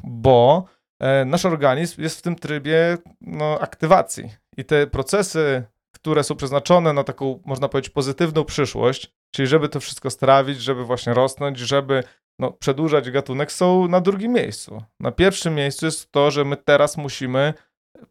bo 0.05 0.65
yy, 1.01 1.25
nasz 1.25 1.45
organizm 1.45 2.03
jest 2.03 2.19
w 2.19 2.23
tym 2.23 2.37
trybie 2.37 2.99
no, 3.21 3.59
aktywacji 3.61 4.31
i 4.57 4.65
te 4.65 4.87
procesy, 4.87 5.65
które 5.95 6.25
są 6.25 6.37
przeznaczone 6.37 6.93
na 6.93 7.05
taką, 7.05 7.43
można 7.45 7.69
powiedzieć, 7.69 7.93
pozytywną 7.93 8.45
przyszłość, 8.45 9.15
czyli 9.35 9.49
żeby 9.49 9.69
to 9.69 9.81
wszystko 9.81 10.11
strawić, 10.11 10.61
żeby 10.61 10.85
właśnie 10.85 11.15
rosnąć, 11.15 11.59
żeby 11.59 12.05
no, 12.39 12.51
przedłużać 12.51 13.11
gatunek, 13.11 13.53
są 13.53 13.89
na 13.89 14.01
drugim 14.01 14.33
miejscu. 14.33 14.83
Na 15.01 15.13
pierwszym 15.13 15.55
miejscu 15.55 15.87
jest 15.87 16.13
to, 16.13 16.31
że 16.31 16.45
my 16.45 16.57
teraz 16.57 16.97
musimy 16.97 17.55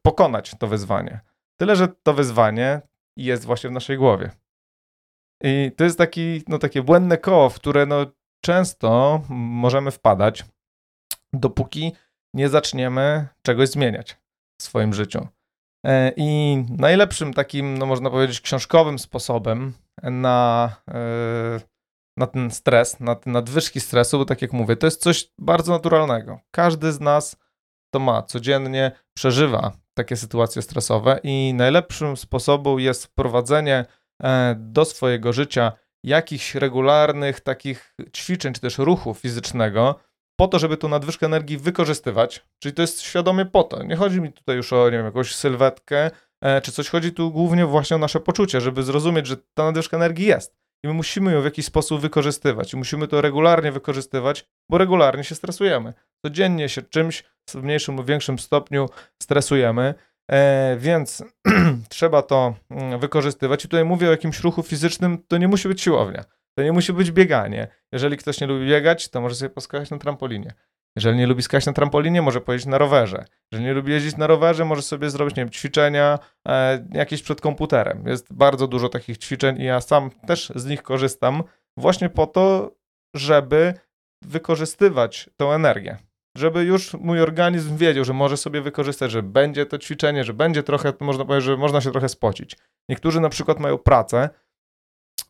pokonać 0.01 0.51
to 0.59 0.67
wyzwanie. 0.67 1.19
Tyle, 1.59 1.75
że 1.75 1.87
to 2.03 2.13
wyzwanie 2.13 2.81
jest 3.17 3.45
właśnie 3.45 3.69
w 3.69 3.73
naszej 3.73 3.97
głowie. 3.97 4.31
I 5.43 5.71
to 5.77 5.83
jest 5.83 5.97
taki, 5.97 6.43
no, 6.47 6.59
takie 6.59 6.81
błędne 6.81 7.17
koło, 7.17 7.49
w 7.49 7.55
które 7.55 7.85
no, 7.85 8.05
często 8.45 9.21
możemy 9.29 9.91
wpadać, 9.91 10.45
dopóki 11.33 11.91
nie 12.33 12.49
zaczniemy 12.49 13.27
czegoś 13.45 13.69
zmieniać 13.69 14.17
w 14.59 14.63
swoim 14.63 14.93
życiu. 14.93 15.27
E, 15.85 16.11
I 16.17 16.57
najlepszym 16.69 17.33
takim, 17.33 17.77
no 17.77 17.85
można 17.85 18.09
powiedzieć, 18.09 18.41
książkowym 18.41 18.99
sposobem 18.99 19.73
na 20.03 20.75
yy, 20.87 21.73
na 22.17 22.27
ten 22.27 22.51
stres, 22.51 22.99
na 22.99 23.15
te 23.15 23.29
nadwyżki 23.29 23.79
stresu, 23.79 24.17
bo 24.17 24.25
tak 24.25 24.41
jak 24.41 24.53
mówię, 24.53 24.75
to 24.75 24.87
jest 24.87 25.01
coś 25.01 25.31
bardzo 25.39 25.71
naturalnego. 25.71 26.39
Każdy 26.51 26.91
z 26.91 26.99
nas 26.99 27.37
to 27.93 27.99
ma, 27.99 28.23
codziennie 28.23 28.91
przeżywa 29.13 29.71
takie 29.93 30.15
sytuacje 30.15 30.61
stresowe 30.61 31.19
i 31.23 31.53
najlepszym 31.53 32.17
sposobem 32.17 32.79
jest 32.79 33.05
wprowadzenie 33.05 33.75
e, 33.77 33.85
do 34.55 34.85
swojego 34.85 35.33
życia 35.33 35.71
jakichś 36.03 36.55
regularnych 36.55 37.41
takich 37.41 37.95
ćwiczeń, 38.15 38.53
czy 38.53 38.61
też 38.61 38.77
ruchu 38.77 39.13
fizycznego, 39.13 39.99
po 40.39 40.47
to, 40.47 40.59
żeby 40.59 40.77
tą 40.77 40.89
nadwyżkę 40.89 41.25
energii 41.25 41.57
wykorzystywać. 41.57 42.45
Czyli 42.59 42.73
to 42.73 42.81
jest 42.81 43.01
świadomie 43.01 43.45
po 43.45 43.63
to. 43.63 43.83
Nie 43.83 43.95
chodzi 43.95 44.21
mi 44.21 44.33
tutaj 44.33 44.55
już 44.55 44.73
o, 44.73 44.85
nie 44.85 44.97
wiem, 44.97 45.05
jakąś 45.05 45.35
sylwetkę, 45.35 46.11
e, 46.41 46.61
czy 46.61 46.71
coś. 46.71 46.89
Chodzi 46.89 47.11
tu 47.11 47.31
głównie 47.31 47.65
właśnie 47.65 47.95
o 47.95 47.99
nasze 47.99 48.19
poczucie, 48.19 48.61
żeby 48.61 48.83
zrozumieć, 48.83 49.27
że 49.27 49.37
ta 49.53 49.63
nadwyżka 49.63 49.97
energii 49.97 50.25
jest 50.25 50.63
i 50.83 50.87
my 50.87 50.93
musimy 50.93 51.33
ją 51.33 51.41
w 51.41 51.45
jakiś 51.45 51.65
sposób 51.65 52.01
wykorzystywać. 52.01 52.73
I 52.73 52.77
musimy 52.77 53.07
to 53.07 53.21
regularnie 53.21 53.71
wykorzystywać, 53.71 54.45
bo 54.69 54.77
regularnie 54.77 55.23
się 55.23 55.35
stresujemy. 55.35 55.93
Codziennie 56.25 56.69
się 56.69 56.81
czymś 56.81 57.23
w 57.49 57.55
mniejszym 57.55 57.95
lub 57.95 58.07
większym 58.07 58.39
stopniu 58.39 58.89
stresujemy, 59.21 59.83
e, 59.83 59.95
więc 60.77 61.23
trzeba 61.89 62.21
to 62.21 62.55
mm, 62.69 62.99
wykorzystywać. 62.99 63.65
I 63.65 63.67
tutaj 63.67 63.85
mówię 63.85 64.07
o 64.07 64.11
jakimś 64.11 64.39
ruchu 64.39 64.63
fizycznym, 64.63 65.17
to 65.27 65.37
nie 65.37 65.47
musi 65.47 65.67
być 65.67 65.81
siłownia. 65.81 66.23
To 66.57 66.63
nie 66.63 66.71
musi 66.71 66.93
być 66.93 67.11
bieganie. 67.11 67.67
Jeżeli 67.91 68.17
ktoś 68.17 68.41
nie 68.41 68.47
lubi 68.47 68.67
biegać, 68.67 69.09
to 69.09 69.21
może 69.21 69.35
sobie 69.35 69.49
poskakać 69.49 69.89
na 69.89 69.97
trampolinie. 69.97 70.53
Jeżeli 70.95 71.17
nie 71.17 71.27
lubi 71.27 71.43
skakać 71.43 71.65
na 71.65 71.73
trampolinie, 71.73 72.21
może 72.21 72.41
pojeździć 72.41 72.67
na 72.67 72.77
rowerze. 72.77 73.25
Jeżeli 73.51 73.67
nie 73.67 73.73
lubi 73.73 73.91
jeździć 73.91 74.17
na 74.17 74.27
rowerze, 74.27 74.65
może 74.65 74.81
sobie 74.81 75.09
zrobić, 75.09 75.35
nie 75.35 75.43
wiem, 75.43 75.49
ćwiczenia 75.49 76.19
e, 76.47 76.85
jakieś 76.91 77.23
przed 77.23 77.41
komputerem. 77.41 78.03
Jest 78.07 78.33
bardzo 78.33 78.67
dużo 78.67 78.89
takich 78.89 79.17
ćwiczeń 79.17 79.61
i 79.61 79.63
ja 79.63 79.81
sam 79.81 80.11
też 80.27 80.51
z 80.55 80.65
nich 80.65 80.83
korzystam 80.83 81.43
właśnie 81.77 82.09
po 82.09 82.27
to, 82.27 82.75
żeby 83.15 83.73
wykorzystywać 84.21 85.29
tą 85.37 85.51
energię. 85.51 85.97
Żeby 86.37 86.63
już 86.63 86.93
mój 86.93 87.21
organizm 87.21 87.77
wiedział, 87.77 88.05
że 88.05 88.13
może 88.13 88.37
sobie 88.37 88.61
wykorzystać, 88.61 89.11
że 89.11 89.23
będzie 89.23 89.65
to 89.65 89.77
ćwiczenie, 89.77 90.23
że 90.23 90.33
będzie 90.33 90.63
trochę, 90.63 90.93
można 90.99 91.25
powiedzieć, 91.25 91.45
że 91.45 91.57
można 91.57 91.81
się 91.81 91.91
trochę 91.91 92.09
spocić. 92.09 92.57
Niektórzy 92.89 93.19
na 93.19 93.29
przykład 93.29 93.59
mają 93.59 93.77
pracę 93.77 94.29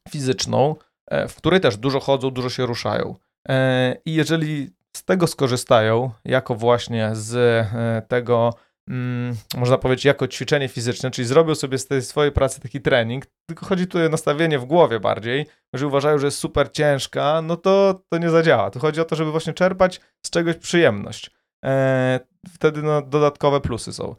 fizyczną, 0.09 0.75
e, 1.07 1.27
w 1.27 1.35
której 1.35 1.61
też 1.61 1.77
dużo 1.77 1.99
chodzą, 1.99 2.31
dużo 2.31 2.49
się 2.49 2.65
ruszają. 2.65 3.15
E, 3.49 3.95
I 4.05 4.13
jeżeli 4.13 4.69
z 4.97 5.03
tego 5.03 5.27
skorzystają, 5.27 6.11
jako 6.25 6.55
właśnie 6.55 7.09
z 7.13 7.35
e, 7.35 8.01
tego, 8.07 8.53
mm, 8.89 9.35
można 9.57 9.77
powiedzieć, 9.77 10.05
jako 10.05 10.27
ćwiczenie 10.27 10.67
fizyczne, 10.67 11.11
czyli 11.11 11.27
zrobił 11.27 11.55
sobie 11.55 11.77
z 11.77 11.87
tej 11.87 12.01
swojej 12.01 12.31
pracy 12.31 12.61
taki 12.61 12.81
trening, 12.81 13.25
tylko 13.49 13.65
chodzi 13.65 13.87
tu 13.87 13.97
o 13.97 14.09
nastawienie 14.09 14.59
w 14.59 14.65
głowie 14.65 14.99
bardziej, 14.99 15.45
że 15.73 15.87
uważają, 15.87 16.17
że 16.17 16.27
jest 16.27 16.37
super 16.37 16.71
ciężka, 16.71 17.41
no 17.41 17.57
to 17.57 18.01
to 18.09 18.17
nie 18.17 18.29
zadziała. 18.29 18.71
Tu 18.71 18.79
chodzi 18.79 19.01
o 19.01 19.05
to, 19.05 19.15
żeby 19.15 19.31
właśnie 19.31 19.53
czerpać 19.53 20.01
z 20.25 20.29
czegoś 20.29 20.57
przyjemność. 20.57 21.31
E, 21.65 22.19
wtedy 22.47 22.81
no, 22.81 23.01
dodatkowe 23.01 23.61
plusy 23.61 23.93
są. 23.93 24.15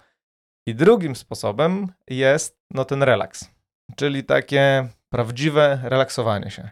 I 0.69 0.75
drugim 0.75 1.17
sposobem 1.17 1.93
jest 2.11 2.59
no, 2.71 2.85
ten 2.85 3.03
relaks, 3.03 3.51
czyli 3.97 4.25
takie 4.25 4.89
prawdziwe 5.09 5.81
relaksowanie 5.83 6.51
się. 6.51 6.71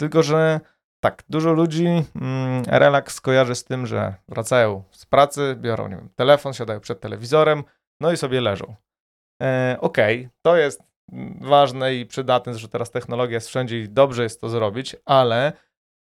Tylko, 0.00 0.22
że 0.22 0.60
tak, 1.04 1.22
dużo 1.28 1.52
ludzi 1.52 1.86
mm, 1.86 2.62
relaks 2.66 3.20
kojarzy 3.20 3.54
z 3.54 3.64
tym, 3.64 3.86
że 3.86 4.14
wracają 4.28 4.82
z 4.90 5.06
pracy, 5.06 5.56
biorą 5.60 5.88
nie 5.88 5.96
wiem, 5.96 6.08
telefon, 6.16 6.52
siadają 6.52 6.80
przed 6.80 7.00
telewizorem, 7.00 7.64
no 8.00 8.12
i 8.12 8.16
sobie 8.16 8.40
leżą. 8.40 8.74
E, 9.42 9.76
Okej, 9.80 10.18
okay, 10.18 10.30
to 10.42 10.56
jest 10.56 10.82
ważne 11.40 11.94
i 11.94 12.06
przydatne, 12.06 12.54
że 12.54 12.68
teraz 12.68 12.90
technologia 12.90 13.34
jest 13.34 13.48
wszędzie 13.48 13.80
i 13.80 13.88
dobrze 13.88 14.22
jest 14.22 14.40
to 14.40 14.48
zrobić, 14.48 14.96
ale 15.04 15.52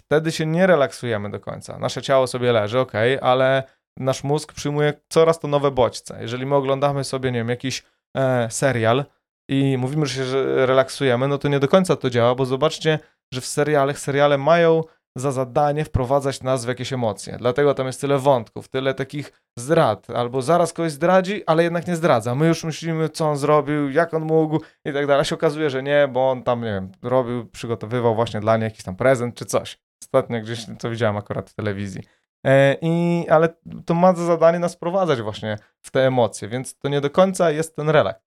wtedy 0.01 0.31
się 0.31 0.45
nie 0.45 0.67
relaksujemy 0.67 1.29
do 1.29 1.39
końca. 1.39 1.79
Nasze 1.79 2.01
ciało 2.01 2.27
sobie 2.27 2.51
leży, 2.51 2.79
ok, 2.79 2.93
ale 3.21 3.63
nasz 3.97 4.23
mózg 4.23 4.53
przyjmuje 4.53 4.93
coraz 5.09 5.39
to 5.39 5.47
nowe 5.47 5.71
bodźce. 5.71 6.17
Jeżeli 6.21 6.45
my 6.45 6.55
oglądamy 6.55 7.03
sobie, 7.03 7.31
nie 7.31 7.39
wiem, 7.39 7.49
jakiś 7.49 7.83
e, 8.17 8.47
serial 8.51 9.05
i 9.49 9.77
mówimy, 9.77 10.05
że 10.05 10.25
się 10.25 10.65
relaksujemy, 10.65 11.27
no 11.27 11.37
to 11.37 11.47
nie 11.47 11.59
do 11.59 11.67
końca 11.67 11.95
to 11.95 12.09
działa, 12.09 12.35
bo 12.35 12.45
zobaczcie, 12.45 12.99
że 13.33 13.41
w 13.41 13.45
serialach 13.45 13.99
seriale 13.99 14.37
mają 14.37 14.83
za 15.15 15.31
zadanie 15.31 15.85
wprowadzać 15.85 16.43
nas 16.43 16.65
w 16.65 16.67
jakieś 16.67 16.93
emocje. 16.93 17.35
Dlatego 17.37 17.73
tam 17.73 17.87
jest 17.87 18.01
tyle 18.01 18.19
wątków, 18.19 18.67
tyle 18.67 18.93
takich 18.93 19.31
zdrad, 19.59 20.09
albo 20.09 20.41
zaraz 20.41 20.73
kogoś 20.73 20.91
zdradzi, 20.91 21.43
ale 21.45 21.63
jednak 21.63 21.87
nie 21.87 21.95
zdradza. 21.95 22.35
My 22.35 22.47
już 22.47 22.63
myślimy, 22.63 23.09
co 23.09 23.29
on 23.29 23.37
zrobił, 23.37 23.89
jak 23.89 24.13
on 24.13 24.23
mógł 24.23 24.59
i 24.85 24.93
tak 24.93 25.07
dalej. 25.07 25.21
A 25.21 25.23
się 25.23 25.35
okazuje, 25.35 25.69
że 25.69 25.83
nie, 25.83 26.07
bo 26.11 26.31
on 26.31 26.43
tam, 26.43 26.61
nie 26.61 26.71
wiem, 26.73 26.91
robił, 27.01 27.45
przygotowywał 27.45 28.15
właśnie 28.15 28.39
dla 28.39 28.57
niej 28.57 28.63
jakiś 28.63 28.83
tam 28.83 28.95
prezent 28.95 29.35
czy 29.35 29.45
coś. 29.45 29.79
Ostatnio 30.03 30.41
gdzieś 30.41 30.65
to 30.79 30.89
widziałem 30.89 31.17
akurat 31.17 31.49
w 31.49 31.53
telewizji. 31.53 32.03
E, 32.45 32.77
I, 32.81 33.25
ale 33.29 33.49
to 33.85 33.93
ma 33.93 34.15
za 34.15 34.25
zadanie 34.25 34.59
nas 34.59 34.75
wprowadzać 34.75 35.21
właśnie 35.21 35.57
w 35.81 35.91
te 35.91 36.07
emocje, 36.07 36.47
więc 36.47 36.77
to 36.77 36.89
nie 36.89 37.01
do 37.01 37.09
końca 37.09 37.51
jest 37.51 37.75
ten 37.75 37.89
relaks. 37.89 38.21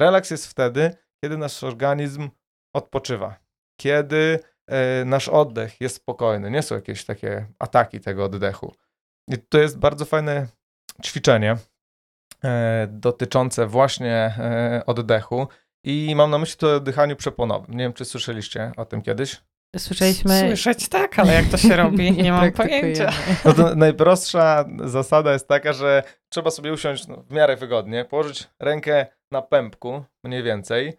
Relaks 0.00 0.30
jest 0.30 0.46
wtedy, 0.46 0.96
kiedy 1.24 1.38
nasz 1.38 1.64
organizm 1.64 2.28
odpoczywa 2.74 3.49
kiedy 3.80 4.40
e, 4.66 5.04
nasz 5.04 5.28
oddech 5.28 5.80
jest 5.80 5.96
spokojny, 5.96 6.50
nie 6.50 6.62
są 6.62 6.74
jakieś 6.74 7.04
takie 7.04 7.46
ataki 7.58 8.00
tego 8.00 8.24
oddechu. 8.24 8.74
I 9.28 9.38
to 9.38 9.58
jest 9.58 9.78
bardzo 9.78 10.04
fajne 10.04 10.46
ćwiczenie 11.04 11.56
e, 12.44 12.86
dotyczące 12.90 13.66
właśnie 13.66 14.14
e, 14.38 14.82
oddechu 14.86 15.48
i 15.84 16.14
mam 16.16 16.30
na 16.30 16.38
myśli 16.38 16.56
to 16.56 16.76
o 16.76 16.80
dychaniu 16.80 17.16
przeponowym. 17.16 17.76
Nie 17.76 17.84
wiem, 17.84 17.92
czy 17.92 18.04
słyszeliście 18.04 18.72
o 18.76 18.84
tym 18.84 19.02
kiedyś? 19.02 19.40
Słyszeliśmy... 19.78 20.40
Słyszeć 20.40 20.88
tak, 20.88 21.18
ale 21.18 21.34
jak 21.34 21.46
to 21.46 21.56
się 21.56 21.76
robi, 21.76 22.12
nie, 22.22 22.32
mam 22.32 22.52
pojęcia. 22.52 23.12
No 23.44 23.52
to 23.52 23.74
najprostsza 23.74 24.64
zasada 24.84 25.32
jest 25.32 25.48
taka, 25.48 25.72
że 25.72 26.02
trzeba 26.28 26.50
sobie 26.50 26.72
usiąść 26.72 27.06
no, 27.08 27.16
w 27.16 27.32
miarę 27.32 27.56
wygodnie, 27.56 28.04
położyć 28.04 28.48
rękę 28.60 29.06
na 29.30 29.42
pępku 29.42 30.04
mniej 30.24 30.42
więcej 30.42 30.92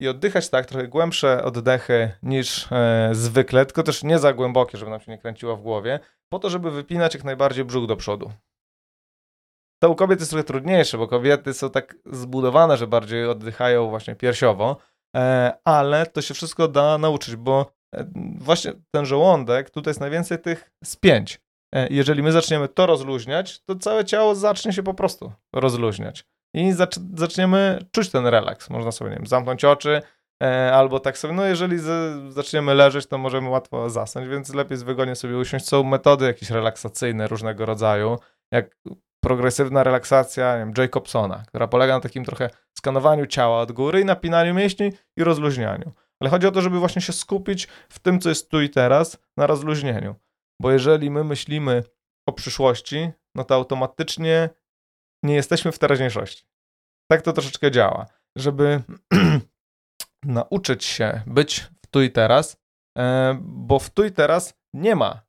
i 0.00 0.08
oddychać 0.08 0.50
tak, 0.50 0.66
trochę 0.66 0.88
głębsze 0.88 1.44
oddechy 1.44 2.10
niż 2.22 2.72
e, 2.72 3.10
zwykle, 3.12 3.66
tylko 3.66 3.82
też 3.82 4.02
nie 4.02 4.18
za 4.18 4.32
głębokie, 4.32 4.78
żeby 4.78 4.90
nam 4.90 5.00
się 5.00 5.12
nie 5.12 5.18
kręciło 5.18 5.56
w 5.56 5.62
głowie, 5.62 6.00
po 6.32 6.38
to, 6.38 6.50
żeby 6.50 6.70
wypinać 6.70 7.14
jak 7.14 7.24
najbardziej 7.24 7.64
brzuch 7.64 7.86
do 7.86 7.96
przodu. 7.96 8.32
To 9.82 9.90
u 9.90 9.94
kobiet 9.94 10.20
jest 10.20 10.30
trochę 10.30 10.44
trudniejsze, 10.44 10.98
bo 10.98 11.08
kobiety 11.08 11.54
są 11.54 11.70
tak 11.70 11.96
zbudowane, 12.06 12.76
że 12.76 12.86
bardziej 12.86 13.26
oddychają 13.26 13.88
właśnie 13.88 14.16
piersiowo, 14.16 14.76
e, 15.16 15.52
ale 15.64 16.06
to 16.06 16.22
się 16.22 16.34
wszystko 16.34 16.68
da 16.68 16.98
nauczyć, 16.98 17.36
bo 17.36 17.72
e, 17.94 18.10
właśnie 18.38 18.72
ten 18.90 19.06
żołądek, 19.06 19.70
tutaj 19.70 19.90
jest 19.90 20.00
najwięcej 20.00 20.38
tych 20.38 20.70
spięć. 20.84 21.40
E, 21.74 21.88
jeżeli 21.90 22.22
my 22.22 22.32
zaczniemy 22.32 22.68
to 22.68 22.86
rozluźniać, 22.86 23.60
to 23.64 23.76
całe 23.76 24.04
ciało 24.04 24.34
zacznie 24.34 24.72
się 24.72 24.82
po 24.82 24.94
prostu 24.94 25.32
rozluźniać. 25.52 26.24
I 26.58 26.72
zac 26.72 27.00
zaczniemy 27.14 27.78
czuć 27.92 28.10
ten 28.10 28.26
relaks. 28.26 28.70
Można 28.70 28.92
sobie, 28.92 29.10
nie 29.10 29.16
wiem, 29.16 29.26
zamknąć 29.26 29.64
oczy, 29.64 30.02
e, 30.42 30.72
albo 30.74 31.00
tak 31.00 31.18
sobie, 31.18 31.34
no 31.34 31.44
jeżeli 31.44 31.78
zaczniemy 32.28 32.74
leżeć, 32.74 33.06
to 33.06 33.18
możemy 33.18 33.48
łatwo 33.48 33.90
zasnąć, 33.90 34.28
więc 34.28 34.54
lepiej 34.54 34.78
wygodnie 34.78 35.16
sobie 35.16 35.38
usiąść. 35.38 35.68
Są 35.68 35.82
metody 35.82 36.24
jakieś 36.26 36.50
relaksacyjne 36.50 37.28
różnego 37.28 37.66
rodzaju, 37.66 38.18
jak 38.52 38.76
progresywna 39.20 39.84
relaksacja 39.84 40.52
nie 40.52 40.58
wiem, 40.58 40.72
Jacobsona, 40.78 41.42
która 41.48 41.68
polega 41.68 41.94
na 41.94 42.00
takim 42.00 42.24
trochę 42.24 42.50
skanowaniu 42.78 43.26
ciała 43.26 43.60
od 43.60 43.72
góry 43.72 44.00
i 44.00 44.04
napinaniu 44.04 44.54
mięśni 44.54 44.92
i 45.16 45.24
rozluźnianiu. 45.24 45.92
Ale 46.20 46.30
chodzi 46.30 46.46
o 46.46 46.50
to, 46.50 46.60
żeby 46.60 46.78
właśnie 46.78 47.02
się 47.02 47.12
skupić 47.12 47.68
w 47.88 47.98
tym, 47.98 48.20
co 48.20 48.28
jest 48.28 48.50
tu 48.50 48.60
i 48.60 48.70
teraz, 48.70 49.18
na 49.36 49.46
rozluźnieniu. 49.46 50.14
Bo 50.62 50.70
jeżeli 50.70 51.10
my 51.10 51.24
myślimy 51.24 51.84
o 52.28 52.32
przyszłości, 52.32 53.10
no 53.34 53.44
to 53.44 53.54
automatycznie 53.54 54.50
nie 55.22 55.34
jesteśmy 55.34 55.72
w 55.72 55.78
teraźniejszości. 55.78 56.44
Tak 57.10 57.22
to 57.22 57.32
troszeczkę 57.32 57.70
działa. 57.70 58.06
Żeby 58.36 58.82
nauczyć 60.24 60.84
się 60.84 61.22
być 61.26 61.60
w 61.60 61.86
tu 61.86 62.02
i 62.02 62.10
teraz, 62.10 62.56
e, 62.98 63.38
bo 63.42 63.78
w 63.78 63.90
tu 63.90 64.04
i 64.04 64.12
teraz 64.12 64.54
nie 64.74 64.96
ma 64.96 65.20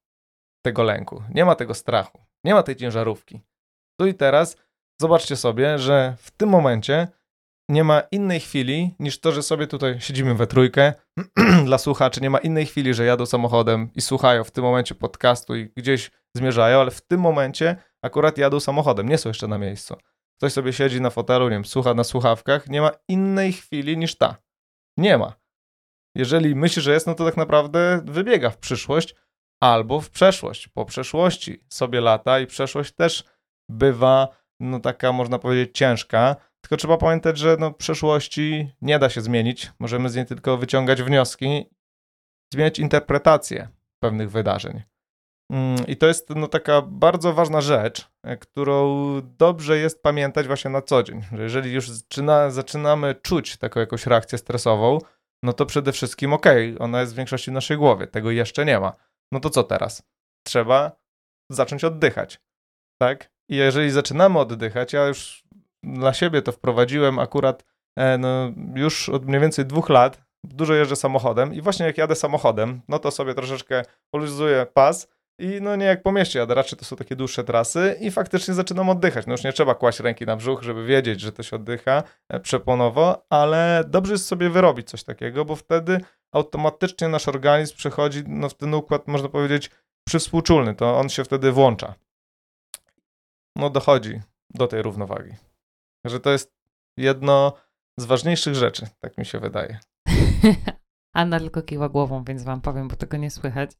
tego 0.66 0.84
lęku, 0.84 1.24
nie 1.34 1.46
ma 1.46 1.56
tego 1.56 1.74
strachu, 1.74 2.26
nie 2.44 2.54
ma 2.54 2.64
tej 2.64 2.76
ciężarówki. 2.76 3.42
Tu 4.00 4.08
i 4.08 4.14
teraz 4.14 4.58
zobaczcie 5.02 5.36
sobie, 5.36 5.80
że 5.80 6.16
w 6.20 6.32
tym 6.32 6.50
momencie 6.50 7.08
nie 7.70 7.84
ma 7.84 8.00
innej 8.00 8.40
chwili 8.40 8.96
niż 9.00 9.20
to, 9.20 9.32
że 9.32 9.44
sobie 9.44 9.68
tutaj 9.68 10.02
siedzimy 10.02 10.36
we 10.36 10.48
trójkę. 10.48 10.94
Dla 11.66 11.78
słuchaczy 11.78 12.22
nie 12.22 12.30
ma 12.30 12.38
innej 12.38 12.66
chwili, 12.66 12.94
że 12.94 13.06
jadą 13.06 13.26
samochodem 13.26 13.90
i 13.96 14.02
słuchają 14.02 14.44
w 14.44 14.52
tym 14.52 14.64
momencie 14.64 14.96
podcastu 14.96 15.56
i 15.56 15.72
gdzieś 15.78 16.12
zmierzają, 16.36 16.80
ale 16.80 16.92
w 16.92 17.02
tym 17.02 17.20
momencie 17.20 17.76
akurat 18.02 18.38
jadą 18.38 18.60
samochodem, 18.60 19.10
nie 19.10 19.18
są 19.18 19.30
jeszcze 19.30 19.48
na 19.48 19.58
miejscu. 19.58 19.96
Ktoś 20.38 20.54
sobie 20.54 20.74
siedzi 20.74 21.02
na 21.02 21.10
fotelu, 21.10 21.46
nie 21.46 21.56
wiem, 21.56 21.66
słucha 21.66 21.94
na 21.94 22.04
słuchawkach, 22.04 22.70
nie 22.70 22.82
ma 22.82 22.92
innej 23.08 23.54
chwili 23.54 23.98
niż 23.98 24.16
ta. 24.16 24.38
Nie 24.98 25.18
ma. 25.18 25.34
Jeżeli 26.16 26.56
myśli, 26.56 26.82
że 26.82 26.94
jest, 26.94 27.08
no 27.08 27.16
to 27.16 27.26
tak 27.26 27.38
naprawdę 27.38 28.02
wybiega 28.06 28.50
w 28.50 28.58
przyszłość 28.58 29.16
albo 29.64 30.02
w 30.02 30.10
przeszłość. 30.10 30.68
Po 30.68 30.86
przeszłości 30.86 31.64
sobie 31.70 32.02
lata 32.02 32.40
i 32.40 32.48
przeszłość 32.48 32.92
też 32.92 33.24
bywa, 33.70 34.28
no 34.60 34.80
taka 34.80 35.12
można 35.12 35.40
powiedzieć 35.40 35.78
ciężka, 35.78 36.36
tylko 36.62 36.78
trzeba 36.78 36.98
pamiętać, 36.98 37.38
że 37.38 37.58
no, 37.60 37.72
przeszłości 37.72 38.72
nie 38.82 39.00
da 39.00 39.10
się 39.10 39.22
zmienić. 39.22 39.72
Możemy 39.80 40.10
z 40.10 40.16
niej 40.16 40.26
tylko 40.26 40.58
wyciągać 40.58 41.04
wnioski, 41.04 41.70
zmieniać 42.54 42.80
interpretację 42.80 43.68
pewnych 44.00 44.32
wydarzeń. 44.32 44.82
Mm, 45.52 45.88
I 45.88 45.98
to 45.98 46.08
jest 46.08 46.30
no, 46.30 46.48
taka 46.48 46.82
bardzo 46.82 47.34
ważna 47.34 47.62
rzecz, 47.62 48.12
e, 48.24 48.38
którą 48.38 48.96
dobrze 49.22 49.78
jest 49.78 50.04
pamiętać 50.04 50.48
właśnie 50.48 50.72
na 50.72 50.82
co 50.82 51.04
dzień. 51.04 51.22
Że 51.32 51.44
jeżeli 51.44 51.74
już 51.74 51.90
zaczyna, 51.90 52.50
zaczynamy 52.50 53.16
czuć 53.16 53.58
taką 53.58 53.80
jakąś 53.80 54.06
reakcję 54.06 54.38
stresową, 54.38 55.00
no 55.44 55.54
to 55.54 55.66
przede 55.66 55.92
wszystkim 55.92 56.34
okej, 56.34 56.76
okay, 56.76 56.86
ona 56.86 57.02
jest 57.02 57.14
w 57.14 57.16
większości 57.16 57.52
w 57.52 57.54
naszej 57.54 57.78
głowie, 57.78 58.08
tego 58.08 58.32
jeszcze 58.32 58.66
nie 58.66 58.80
ma. 58.80 58.94
No 59.32 59.40
to 59.40 59.50
co 59.50 59.64
teraz? 59.64 60.04
Trzeba 60.48 60.92
zacząć 61.52 61.84
oddychać, 61.84 62.42
tak? 63.02 63.32
I 63.50 63.56
jeżeli 63.56 63.92
zaczynamy 63.92 64.40
oddychać, 64.40 64.94
ja 64.94 65.08
już 65.08 65.44
dla 65.84 66.14
siebie 66.14 66.42
to 66.42 66.52
wprowadziłem 66.52 67.20
akurat 67.20 67.64
e, 67.98 68.18
no, 68.18 68.52
już 68.76 69.10
od 69.10 69.26
mniej 69.26 69.42
więcej 69.42 69.66
dwóch 69.66 69.90
lat, 69.90 70.22
dużo 70.44 70.74
jeżdżę 70.74 70.96
samochodem 70.96 71.54
i 71.54 71.62
właśnie 71.62 71.86
jak 71.86 71.98
jadę 71.98 72.16
samochodem, 72.16 72.82
no 72.88 73.00
to 73.00 73.12
sobie 73.12 73.34
troszeczkę 73.34 73.84
poluzuję 74.14 74.66
pas 74.74 75.08
i 75.40 75.62
no 75.62 75.76
nie 75.76 75.86
jak 75.86 76.04
po 76.04 76.12
mieście 76.12 76.40
jadę, 76.40 76.54
raczej 76.54 76.80
to 76.80 76.86
są 76.86 76.96
takie 76.96 77.16
dłuższe 77.16 77.44
trasy 77.44 77.98
i 78.02 78.12
faktycznie 78.12 78.54
zaczynam 78.54 78.90
oddychać. 78.90 79.26
No 79.28 79.34
już 79.34 79.44
nie 79.44 79.54
trzeba 79.54 79.76
kłaść 79.76 80.00
ręki 80.00 80.26
na 80.26 80.36
brzuch, 80.36 80.64
żeby 80.64 80.86
wiedzieć, 80.86 81.22
że 81.22 81.32
to 81.32 81.44
się 81.44 81.56
oddycha 81.56 82.04
e, 82.30 82.40
przeponowo, 82.40 83.26
ale 83.30 83.84
dobrze 83.88 84.14
jest 84.14 84.26
sobie 84.26 84.50
wyrobić 84.50 84.90
coś 84.90 85.04
takiego, 85.04 85.46
bo 85.46 85.56
wtedy 85.56 86.02
automatycznie 86.32 87.08
nasz 87.08 87.28
organizm 87.28 87.76
przechodzi 87.76 88.24
no, 88.28 88.50
w 88.50 88.54
ten 88.54 88.74
układ, 88.74 89.08
można 89.08 89.30
powiedzieć, 89.30 89.72
przywspółczulny, 90.08 90.76
to 90.76 90.98
on 90.98 91.10
się 91.10 91.24
wtedy 91.24 91.52
włącza. 91.52 91.94
No 93.56 93.70
dochodzi 93.70 94.22
do 94.50 94.68
tej 94.68 94.82
równowagi. 94.82 95.34
Że 96.06 96.20
to 96.20 96.32
jest 96.32 96.54
jedno 96.98 97.54
z 97.98 98.06
ważniejszych 98.06 98.56
rzeczy, 98.56 98.88
tak 99.00 99.18
mi 99.18 99.26
się 99.26 99.40
wydaje. 99.40 99.80
Anna 101.14 101.40
tylko 101.40 101.62
kiwa 101.62 101.90
głową, 101.90 102.24
więc 102.24 102.44
wam 102.44 102.62
powiem, 102.62 102.88
bo 102.88 102.96
tego 102.96 103.18
nie 103.18 103.32
słychać 103.32 103.72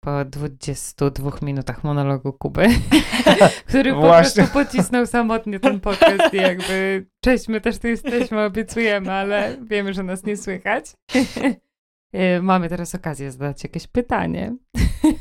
po 0.00 0.24
22 0.24 1.30
minutach 1.42 1.84
monologu 1.84 2.32
Kuby, 2.32 2.68
który 3.68 3.92
po 3.92 4.00
prostu 4.00 4.42
pocisnął 4.52 5.06
samotnie 5.06 5.60
ten 5.60 5.80
podcast 5.80 6.34
i 6.34 6.36
jakby 6.36 7.06
cześć, 7.24 7.48
my 7.48 7.60
też 7.60 7.78
tu 7.78 7.88
jesteśmy, 7.88 8.44
obiecujemy, 8.44 9.12
ale 9.12 9.56
wiemy, 9.62 9.94
że 9.94 10.02
nas 10.02 10.24
nie 10.24 10.36
słychać. 10.36 10.84
Y, 12.14 12.42
mamy 12.42 12.68
teraz 12.68 12.94
okazję 12.94 13.32
zadać 13.32 13.64
jakieś 13.64 13.86
pytanie. 13.86 14.56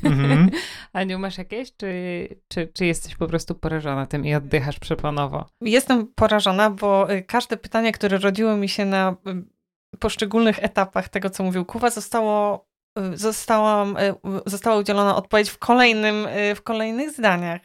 Mm-hmm. 0.04 0.50
Aniu, 0.94 1.20
masz 1.20 1.38
jakieś, 1.38 1.76
czy, 1.76 2.28
czy, 2.48 2.68
czy 2.68 2.86
jesteś 2.86 3.16
po 3.16 3.28
prostu 3.28 3.56
porażona 3.56 4.06
tym 4.06 4.26
i 4.26 4.36
oddychasz 4.36 4.80
przeponowo? 4.80 5.46
Jestem 5.62 6.08
porażona, 6.08 6.70
bo 6.70 7.13
y, 7.13 7.24
każde 7.24 7.58
pytanie, 7.58 7.92
które 7.92 8.18
rodziło 8.18 8.58
mi 8.58 8.70
się 8.70 8.86
na 8.86 9.16
y, 9.28 9.98
poszczególnych 10.00 10.63
etapach 10.63 11.10
tego, 11.10 11.30
co 11.30 11.44
mówił 11.44 11.66
Kuba, 11.66 11.90
zostało 11.90 12.66
zostałam, 13.14 13.98
y, 13.98 14.16
została 14.46 14.78
udzielona 14.78 15.16
odpowiedź 15.16 15.50
w, 15.50 15.58
kolejnym, 15.58 16.26
y, 16.26 16.56
w 16.56 16.62
kolejnych 16.62 17.12
zdaniach. 17.12 17.62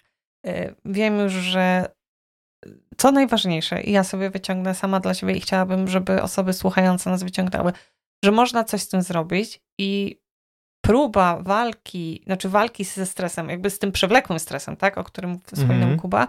Wiem 0.84 1.18
już, 1.18 1.32
że 1.32 1.88
co 2.96 3.12
najważniejsze, 3.12 3.82
i 3.82 3.92
ja 3.92 4.04
sobie 4.04 4.30
wyciągnę 4.30 4.74
sama 4.74 5.00
dla 5.00 5.14
siebie 5.14 5.34
i 5.34 5.40
chciałabym, 5.40 5.88
żeby 5.88 6.22
osoby 6.22 6.52
słuchające 6.52 7.10
nas 7.10 7.22
wyciągnęły, 7.22 7.72
że 8.24 8.30
można 8.30 8.64
coś 8.64 8.82
z 8.82 8.88
tym 8.88 9.02
zrobić 9.02 9.60
i 9.80 10.20
próba 10.84 11.38
walki, 11.42 12.22
znaczy 12.26 12.48
walki 12.48 12.84
ze 12.84 13.06
stresem, 13.06 13.48
jakby 13.48 13.70
z 13.70 13.78
tym 13.78 13.92
przewlekłym 13.92 14.38
stresem, 14.38 14.76
tak, 14.76 14.98
o 14.98 15.04
którym 15.04 15.40
wspominał 15.40 15.88
mm 15.88 15.96
-hmm. 15.96 16.00
Kuba, 16.00 16.28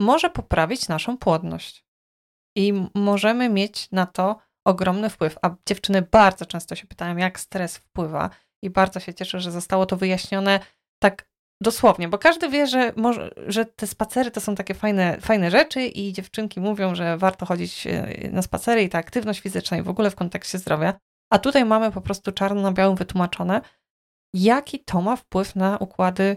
może 0.00 0.30
poprawić 0.30 0.88
naszą 0.88 1.18
płodność. 1.18 1.84
I 2.56 2.72
możemy 2.94 3.48
mieć 3.48 3.90
na 3.90 4.06
to 4.06 4.40
ogromny 4.66 5.10
wpływ. 5.10 5.38
A 5.42 5.50
dziewczyny 5.66 6.02
bardzo 6.02 6.46
często 6.46 6.74
się 6.74 6.86
pytają, 6.86 7.16
jak 7.16 7.40
stres 7.40 7.76
wpływa, 7.76 8.30
i 8.62 8.70
bardzo 8.70 9.00
się 9.00 9.14
cieszę, 9.14 9.40
że 9.40 9.50
zostało 9.50 9.86
to 9.86 9.96
wyjaśnione 9.96 10.60
tak 11.02 11.32
dosłownie, 11.62 12.08
bo 12.08 12.18
każdy 12.18 12.48
wie, 12.48 12.66
że, 12.66 12.92
może, 12.96 13.30
że 13.46 13.64
te 13.64 13.86
spacery 13.86 14.30
to 14.30 14.40
są 14.40 14.54
takie 14.54 14.74
fajne, 14.74 15.20
fajne 15.20 15.50
rzeczy 15.50 15.86
i 15.86 16.12
dziewczynki 16.12 16.60
mówią, 16.60 16.94
że 16.94 17.18
warto 17.18 17.46
chodzić 17.46 17.86
e, 17.86 18.28
na 18.32 18.42
spacery 18.42 18.82
i 18.82 18.88
ta 18.88 18.98
aktywność 18.98 19.40
fizyczna 19.40 19.76
i 19.76 19.82
w 19.82 19.88
ogóle 19.88 20.10
w 20.10 20.14
kontekście 20.14 20.58
zdrowia. 20.58 20.94
A 21.32 21.38
tutaj 21.38 21.64
mamy 21.64 21.92
po 21.92 22.00
prostu 22.00 22.32
czarno 22.32 22.62
na 22.62 22.72
białym 22.72 22.96
wytłumaczone, 22.96 23.60
jaki 24.34 24.84
to 24.84 25.02
ma 25.02 25.16
wpływ 25.16 25.56
na 25.56 25.78
układy, 25.78 26.36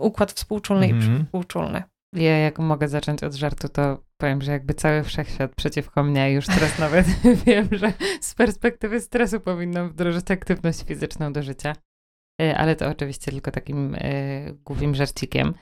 układ 0.00 0.32
współczulny 0.32 0.86
mm 0.86 0.96
i 0.96 1.00
mhm. 1.00 1.18
przywspółczulny. 1.18 1.82
Ja 2.14 2.38
jak 2.38 2.58
mogę 2.58 2.88
zacząć 2.88 3.22
od 3.22 3.34
żartu, 3.34 3.68
to 3.68 3.98
powiem, 4.20 4.42
że 4.42 4.52
jakby 4.52 4.74
cały 4.74 5.02
wszechświat 5.02 5.54
przeciwko 5.54 6.02
mnie, 6.02 6.32
już 6.32 6.46
teraz 6.46 6.78
nawet 6.84 7.06
wiem, 7.46 7.68
że 7.72 7.92
z 8.20 8.34
perspektywy 8.34 9.00
stresu 9.00 9.40
powinnam 9.40 9.88
wdrożyć 9.88 10.30
aktywność 10.30 10.82
fizyczną 10.82 11.32
do 11.32 11.42
życia. 11.42 11.72
E, 12.42 12.58
ale 12.58 12.76
to 12.76 12.88
oczywiście 12.88 13.32
tylko 13.32 13.50
takim 13.50 13.94
y, 13.94 14.56
głupim 14.64 14.94
żarcikiem. 14.94 15.54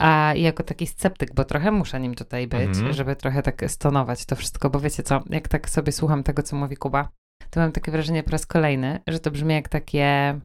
A 0.00 0.32
jako 0.36 0.62
taki 0.62 0.86
sceptyk, 0.86 1.34
bo 1.34 1.44
trochę 1.44 1.70
muszę 1.70 2.00
nim 2.00 2.14
tutaj 2.14 2.46
być, 2.46 2.76
mhm. 2.76 2.92
żeby 2.92 3.16
trochę 3.16 3.42
tak 3.42 3.64
stonować 3.66 4.26
to 4.26 4.36
wszystko, 4.36 4.70
bo 4.70 4.80
wiecie 4.80 5.02
co, 5.02 5.22
jak 5.30 5.48
tak 5.48 5.70
sobie 5.70 5.92
słucham 5.92 6.22
tego, 6.22 6.42
co 6.42 6.56
mówi 6.56 6.76
Kuba, 6.76 7.08
to 7.50 7.60
mam 7.60 7.72
takie 7.72 7.92
wrażenie 7.92 8.22
po 8.22 8.30
raz 8.30 8.46
kolejny, 8.46 9.00
że 9.06 9.18
to 9.18 9.30
brzmi 9.30 9.54
jak 9.54 9.68
takie 9.68 10.40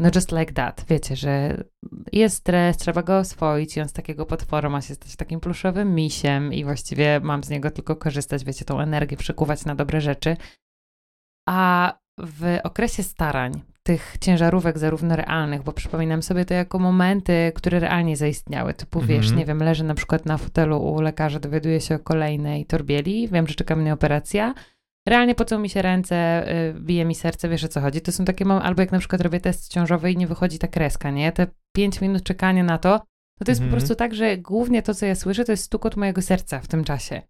no 0.00 0.10
just 0.14 0.32
like 0.32 0.52
that, 0.52 0.84
wiecie, 0.88 1.16
że 1.16 1.64
jest 2.12 2.36
stres, 2.36 2.76
trzeba 2.76 3.02
go 3.02 3.18
oswoić 3.18 3.76
i 3.76 3.80
on 3.80 3.88
z 3.88 3.92
takiego 3.92 4.26
potworu 4.26 4.70
ma 4.70 4.80
się 4.80 4.94
stać 4.94 5.16
takim 5.16 5.40
pluszowym 5.40 5.94
misiem 5.94 6.52
i 6.52 6.64
właściwie 6.64 7.20
mam 7.22 7.44
z 7.44 7.50
niego 7.50 7.70
tylko 7.70 7.96
korzystać, 7.96 8.44
wiecie, 8.44 8.64
tą 8.64 8.80
energię 8.80 9.16
przekuwać 9.16 9.64
na 9.64 9.74
dobre 9.74 10.00
rzeczy. 10.00 10.36
A 11.48 11.98
w 12.18 12.58
okresie 12.64 13.02
starań, 13.02 13.62
tych 13.82 14.16
ciężarówek 14.20 14.78
zarówno 14.78 15.16
realnych, 15.16 15.62
bo 15.62 15.72
przypominam 15.72 16.22
sobie 16.22 16.44
to 16.44 16.54
jako 16.54 16.78
momenty, 16.78 17.52
które 17.54 17.80
realnie 17.80 18.16
zaistniały. 18.16 18.74
Typu, 18.74 19.00
wiesz, 19.00 19.26
Mhm. 19.26 19.38
nie 19.38 19.44
wiem, 19.44 19.58
leżę 19.62 19.84
na 19.84 19.94
przykład 19.94 20.26
na 20.26 20.38
fotelu 20.38 20.82
u 20.82 21.00
lekarza, 21.00 21.40
dowiaduję 21.40 21.80
się 21.80 21.94
o 21.94 21.98
kolejnej 21.98 22.66
torbieli, 22.66 23.28
wiem, 23.28 23.46
że 23.46 23.54
czeka 23.54 23.76
mnie 23.76 23.92
operacja, 23.92 24.54
realnie 25.08 25.34
pocą 25.34 25.58
mi 25.58 25.68
się 25.70 25.82
ręce, 25.82 26.44
y, 26.70 26.74
bije 26.80 27.04
mi 27.04 27.14
serce, 27.14 27.48
wiesz 27.48 27.64
o 27.64 27.68
co 27.68 27.80
chodzi. 27.80 28.00
To 28.00 28.12
są 28.12 28.24
takie 28.24 28.44
momenty, 28.44 28.66
albo 28.68 28.82
jak 28.82 28.92
na 28.92 28.98
przykład 28.98 29.20
robię 29.20 29.40
test 29.40 29.72
ciążowy 29.72 30.12
i 30.12 30.16
nie 30.16 30.26
wychodzi 30.26 30.58
ta 30.58 30.68
kreska, 30.68 31.10
nie? 31.10 31.32
Te 31.32 31.46
pięć 31.76 32.00
minut 32.00 32.22
czekania 32.22 32.64
na 32.64 32.78
to, 32.78 32.90
no 33.40 33.44
to 33.44 33.50
jest 33.50 33.60
Mhm. 33.60 33.70
po 33.70 33.76
prostu 33.76 33.94
tak, 33.94 34.14
że 34.14 34.38
głównie 34.38 34.82
to, 34.82 34.94
co 34.94 35.06
ja 35.06 35.14
słyszę, 35.14 35.44
to 35.44 35.52
jest 35.52 35.64
stukot 35.64 35.96
mojego 35.96 36.22
serca 36.22 36.60
w 36.60 36.68
tym 36.68 36.84
czasie. 36.84 37.22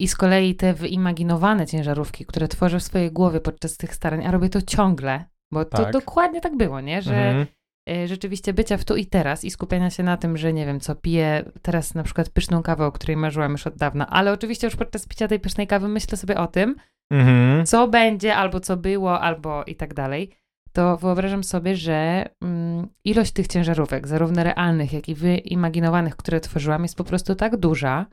I 0.00 0.08
z 0.08 0.16
kolei 0.16 0.54
te 0.54 0.74
wyimaginowane 0.74 1.66
ciężarówki, 1.66 2.26
które 2.26 2.48
tworzę 2.48 2.78
w 2.78 2.82
swojej 2.82 3.12
głowie 3.12 3.40
podczas 3.40 3.76
tych 3.76 3.94
starań, 3.94 4.26
a 4.26 4.30
robię 4.30 4.48
to 4.48 4.62
ciągle, 4.62 5.24
bo 5.52 5.64
to 5.64 5.82
Tak. 5.82 5.92
dokładnie 5.92 6.40
tak 6.40 6.56
było, 6.56 6.80
nie? 6.80 7.02
Że 7.02 7.14
Mhm. 7.16 7.46
Y, 7.90 8.08
rzeczywiście 8.08 8.52
bycia 8.52 8.76
w 8.76 8.84
tu 8.84 8.96
i 8.96 9.06
teraz 9.06 9.44
i 9.44 9.50
skupiania 9.50 9.90
się 9.90 10.02
na 10.02 10.16
tym, 10.16 10.36
że 10.36 10.52
nie 10.52 10.66
wiem, 10.66 10.80
co 10.80 10.94
piję 10.94 11.44
teraz 11.62 11.94
na 11.94 12.02
przykład 12.02 12.28
pyszną 12.28 12.62
kawę, 12.62 12.86
o 12.86 12.92
której 12.92 13.16
marzyłam 13.16 13.52
już 13.52 13.66
od 13.66 13.76
dawna, 13.76 14.06
ale 14.10 14.32
oczywiście 14.32 14.66
już 14.66 14.76
podczas 14.76 15.06
picia 15.06 15.28
tej 15.28 15.40
pysznej 15.40 15.66
kawy 15.66 15.88
myślę 15.88 16.18
sobie 16.18 16.36
o 16.38 16.46
tym, 16.46 16.76
Mhm. 17.12 17.66
co 17.66 17.88
będzie, 17.88 18.36
albo 18.36 18.60
co 18.60 18.76
było, 18.76 19.20
albo 19.20 19.64
i 19.64 19.74
tak 19.76 19.94
dalej, 19.94 20.30
to 20.72 20.96
wyobrażam 20.96 21.44
sobie, 21.44 21.76
że 21.76 22.28
mm, 22.42 22.88
ilość 23.04 23.32
tych 23.32 23.46
ciężarówek, 23.46 24.08
zarówno 24.08 24.44
realnych, 24.44 24.92
jak 24.92 25.08
i 25.08 25.14
wyimaginowanych, 25.14 26.16
które 26.16 26.40
tworzyłam, 26.40 26.82
jest 26.82 26.96
po 26.96 27.04
prostu 27.04 27.34
tak 27.34 27.56
duża, 27.56 28.06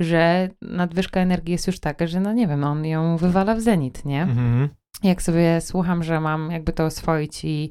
że 0.00 0.48
nadwyżka 0.62 1.20
energii 1.20 1.52
jest 1.52 1.66
już 1.66 1.80
taka, 1.80 2.06
że 2.06 2.20
no 2.20 2.32
nie 2.32 2.46
wiem, 2.48 2.64
on 2.64 2.84
ją 2.84 3.16
wywala 3.16 3.54
w 3.54 3.60
zenit, 3.60 4.04
nie? 4.04 4.22
Mhm. 4.22 4.68
Jak 5.02 5.22
sobie 5.22 5.60
słucham, 5.60 6.02
że 6.02 6.20
mam 6.20 6.50
jakby 6.50 6.72
to 6.72 6.84
oswoić 6.84 7.44
i, 7.44 7.70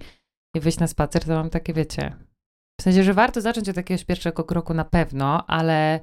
i 0.55 0.59
wyjść 0.59 0.79
na 0.79 0.87
spacer, 0.87 1.25
to 1.25 1.33
mam 1.33 1.49
takie, 1.49 1.73
wiecie, 1.73 2.15
w 2.79 2.83
sensie, 2.83 3.03
że 3.03 3.13
warto 3.13 3.41
zacząć 3.41 3.69
od 3.69 3.77
jakiegoś 3.77 4.05
pierwszego 4.05 4.43
kroku 4.43 4.73
na 4.73 4.85
pewno, 4.85 5.47
ale, 5.47 5.99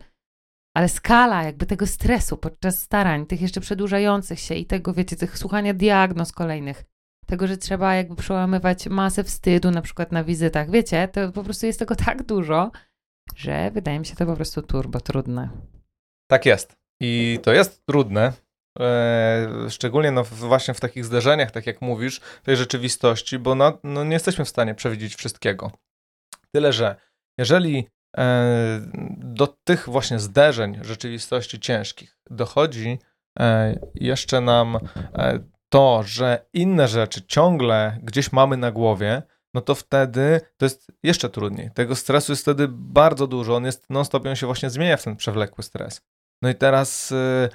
ale 0.76 0.88
skala 0.88 1.42
jakby 1.42 1.66
tego 1.66 1.86
stresu 1.86 2.36
podczas 2.36 2.78
starań, 2.78 3.26
tych 3.26 3.40
jeszcze 3.40 3.60
przedłużających 3.60 4.40
się 4.40 4.54
i 4.54 4.66
tego, 4.66 4.92
wiecie, 4.92 5.16
tych 5.16 5.38
słuchania 5.38 5.74
diagnoz 5.74 6.32
kolejnych, 6.32 6.84
tego, 7.26 7.46
że 7.46 7.56
trzeba 7.56 7.94
jakby 7.94 8.16
przełamywać 8.16 8.86
masę 8.86 9.24
wstydu 9.24 9.70
na 9.70 9.82
przykład 9.82 10.12
na 10.12 10.24
wizytach, 10.24 10.70
wiecie, 10.70 11.08
to 11.08 11.32
po 11.32 11.44
prostu 11.44 11.66
jest 11.66 11.78
tego 11.78 11.96
tak 11.96 12.22
dużo, 12.22 12.70
że 13.36 13.70
wydaje 13.70 13.98
mi 13.98 14.06
się 14.06 14.16
to 14.16 14.26
po 14.26 14.36
prostu 14.36 14.62
turbo 14.62 15.00
trudne. 15.00 15.50
Tak 16.30 16.46
jest. 16.46 16.76
I 17.00 17.38
to 17.42 17.52
jest 17.52 17.86
trudne, 17.86 18.32
szczególnie 19.68 20.10
no, 20.10 20.24
właśnie 20.24 20.74
w 20.74 20.80
takich 20.80 21.04
zderzeniach, 21.04 21.50
tak 21.50 21.66
jak 21.66 21.82
mówisz, 21.82 22.20
tej 22.42 22.56
rzeczywistości, 22.56 23.38
bo 23.38 23.54
no, 23.54 23.78
no, 23.84 24.04
nie 24.04 24.12
jesteśmy 24.12 24.44
w 24.44 24.48
stanie 24.48 24.74
przewidzieć 24.74 25.14
wszystkiego. 25.14 25.70
Tyle, 26.54 26.72
że 26.72 26.96
jeżeli 27.38 27.86
e, 28.16 28.80
do 29.16 29.46
tych 29.46 29.88
właśnie 29.88 30.18
zderzeń 30.18 30.78
rzeczywistości 30.82 31.60
ciężkich 31.60 32.18
dochodzi 32.30 32.98
e, 33.38 33.78
jeszcze 33.94 34.40
nam 34.40 34.78
e, 35.14 35.38
to, 35.68 36.02
że 36.02 36.46
inne 36.52 36.88
rzeczy 36.88 37.22
ciągle 37.26 37.98
gdzieś 38.02 38.32
mamy 38.32 38.56
na 38.56 38.72
głowie, 38.72 39.22
no 39.54 39.60
to 39.60 39.74
wtedy 39.74 40.40
to 40.56 40.66
jest 40.66 40.92
jeszcze 41.02 41.30
trudniej. 41.30 41.70
Tego 41.74 41.96
stresu 41.96 42.32
jest 42.32 42.42
wtedy 42.42 42.68
bardzo 42.70 43.26
dużo, 43.26 43.56
on 43.56 43.64
jest 43.64 43.90
non-stop, 43.90 44.26
on 44.26 44.36
się 44.36 44.46
właśnie 44.46 44.70
zmienia 44.70 44.96
w 44.96 45.04
ten 45.04 45.16
przewlekły 45.16 45.64
stres. 45.64 46.02
No 46.42 46.48
i 46.48 46.54
teraz 46.54 47.12
y, 47.12 47.48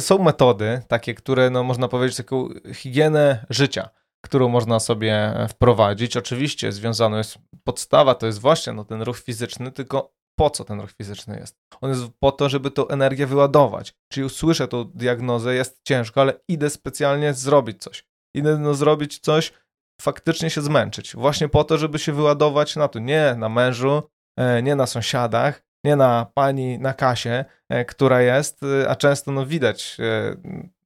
są 0.00 0.18
metody 0.18 0.82
takie, 0.88 1.14
które 1.14 1.50
no, 1.50 1.64
można 1.64 1.88
powiedzieć 1.88 2.16
taką 2.16 2.48
higienę 2.74 3.46
życia, 3.50 3.88
którą 4.24 4.48
można 4.48 4.80
sobie 4.80 5.34
wprowadzić. 5.48 6.16
Oczywiście 6.16 6.72
związana 6.72 7.18
jest 7.18 7.38
podstawa, 7.64 8.14
to 8.14 8.26
jest 8.26 8.38
właśnie 8.38 8.72
no, 8.72 8.84
ten 8.84 9.02
ruch 9.02 9.18
fizyczny, 9.18 9.72
tylko 9.72 10.14
po 10.38 10.50
co 10.50 10.64
ten 10.64 10.80
ruch 10.80 10.90
fizyczny 10.92 11.38
jest? 11.38 11.56
On 11.80 11.90
jest 11.90 12.02
po 12.20 12.32
to, 12.32 12.48
żeby 12.48 12.70
tą 12.70 12.88
energię 12.88 13.26
wyładować. 13.26 13.94
Czyli 14.12 14.26
usłyszę 14.26 14.68
tą 14.68 14.84
diagnozę, 14.84 15.54
jest 15.54 15.80
ciężko, 15.84 16.20
ale 16.20 16.32
idę 16.48 16.70
specjalnie 16.70 17.34
zrobić 17.34 17.82
coś. 17.82 18.04
Idę 18.34 18.58
no, 18.58 18.74
zrobić 18.74 19.18
coś, 19.18 19.52
faktycznie 20.00 20.50
się 20.50 20.62
zmęczyć. 20.62 21.16
Właśnie 21.16 21.48
po 21.48 21.64
to, 21.64 21.78
żeby 21.78 21.98
się 21.98 22.12
wyładować 22.12 22.76
na 22.76 22.88
to. 22.88 22.98
Nie 22.98 23.34
na 23.38 23.48
mężu, 23.48 24.02
e, 24.38 24.62
nie 24.62 24.76
na 24.76 24.86
sąsiadach, 24.86 25.62
nie 25.84 25.96
na 25.96 26.26
pani 26.34 26.78
na 26.78 26.94
kasie, 26.94 27.44
e, 27.68 27.84
która 27.84 28.20
jest, 28.22 28.62
e, 28.62 28.90
a 28.90 28.96
często 28.96 29.32
no 29.32 29.46
widać, 29.46 29.96
e, 30.00 30.36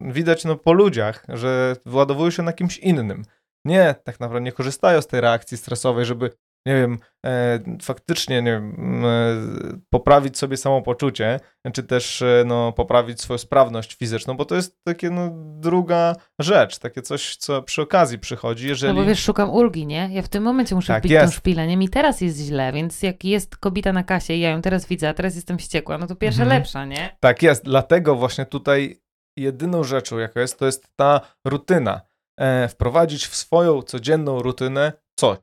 widać 0.00 0.44
no 0.44 0.56
po 0.56 0.72
ludziach, 0.72 1.24
że 1.28 1.76
wyładowują 1.86 2.30
się 2.30 2.42
na 2.42 2.52
kimś 2.52 2.78
innym. 2.78 3.24
Nie, 3.64 3.94
tak 4.04 4.20
naprawdę 4.20 4.44
nie 4.44 4.52
korzystają 4.52 5.02
z 5.02 5.06
tej 5.06 5.20
reakcji 5.20 5.56
stresowej, 5.56 6.04
żeby, 6.04 6.30
nie 6.68 6.74
wiem, 6.74 6.98
e, 7.26 7.58
faktycznie, 7.82 8.42
nie 8.42 8.50
wiem, 8.52 9.04
e, 9.04 9.08
poprawić 9.90 10.38
sobie 10.38 10.56
samopoczucie, 10.56 11.40
czy 11.72 11.82
też 11.82 12.22
e, 12.22 12.42
no, 12.46 12.72
poprawić 12.72 13.20
swoją 13.20 13.38
sprawność 13.38 13.96
fizyczną, 13.96 14.36
bo 14.36 14.44
to 14.44 14.54
jest 14.54 14.78
takie 14.84 15.10
no, 15.10 15.30
druga 15.60 16.16
rzecz, 16.40 16.78
takie 16.78 17.02
coś, 17.02 17.36
co 17.36 17.62
przy 17.62 17.82
okazji 17.82 18.18
przychodzi, 18.18 18.68
jeżeli... 18.68 18.94
No 18.94 19.00
bo 19.00 19.06
wiesz, 19.06 19.22
szukam 19.22 19.50
ulgi, 19.50 19.86
nie? 19.86 20.08
Ja 20.12 20.22
w 20.22 20.28
tym 20.28 20.42
momencie 20.42 20.74
muszę 20.74 20.92
Tak 20.92 21.02
wbić 21.02 21.12
tą 21.12 21.22
jest. 21.22 21.34
szpilę, 21.34 21.66
nie? 21.66 21.76
Mi 21.76 21.88
teraz 21.88 22.20
jest 22.20 22.38
źle, 22.38 22.72
więc 22.72 23.02
jak 23.02 23.24
jest 23.24 23.56
kobieta 23.56 23.92
na 23.92 24.04
kasie 24.04 24.34
i 24.34 24.40
ja 24.40 24.50
ją 24.50 24.62
teraz 24.62 24.86
widzę, 24.86 25.08
a 25.08 25.14
teraz 25.14 25.34
jestem 25.34 25.58
wściekła, 25.58 25.98
no 25.98 26.06
to 26.06 26.16
pierwsza 26.16 26.42
Mhm. 26.42 26.60
lepsza, 26.60 26.84
nie? 26.84 27.16
Tak 27.20 27.42
jest, 27.42 27.64
dlatego 27.64 28.16
właśnie 28.16 28.46
tutaj 28.46 29.00
jedyną 29.36 29.84
rzeczą, 29.84 30.18
jaka 30.18 30.40
jest, 30.40 30.58
to 30.58 30.66
jest 30.66 30.88
ta 30.96 31.20
rutyna. 31.46 32.00
E, 32.40 32.68
wprowadzić 32.68 33.26
w 33.26 33.36
swoją 33.36 33.82
codzienną 33.82 34.42
rutynę 34.42 34.92
coś. 35.18 35.38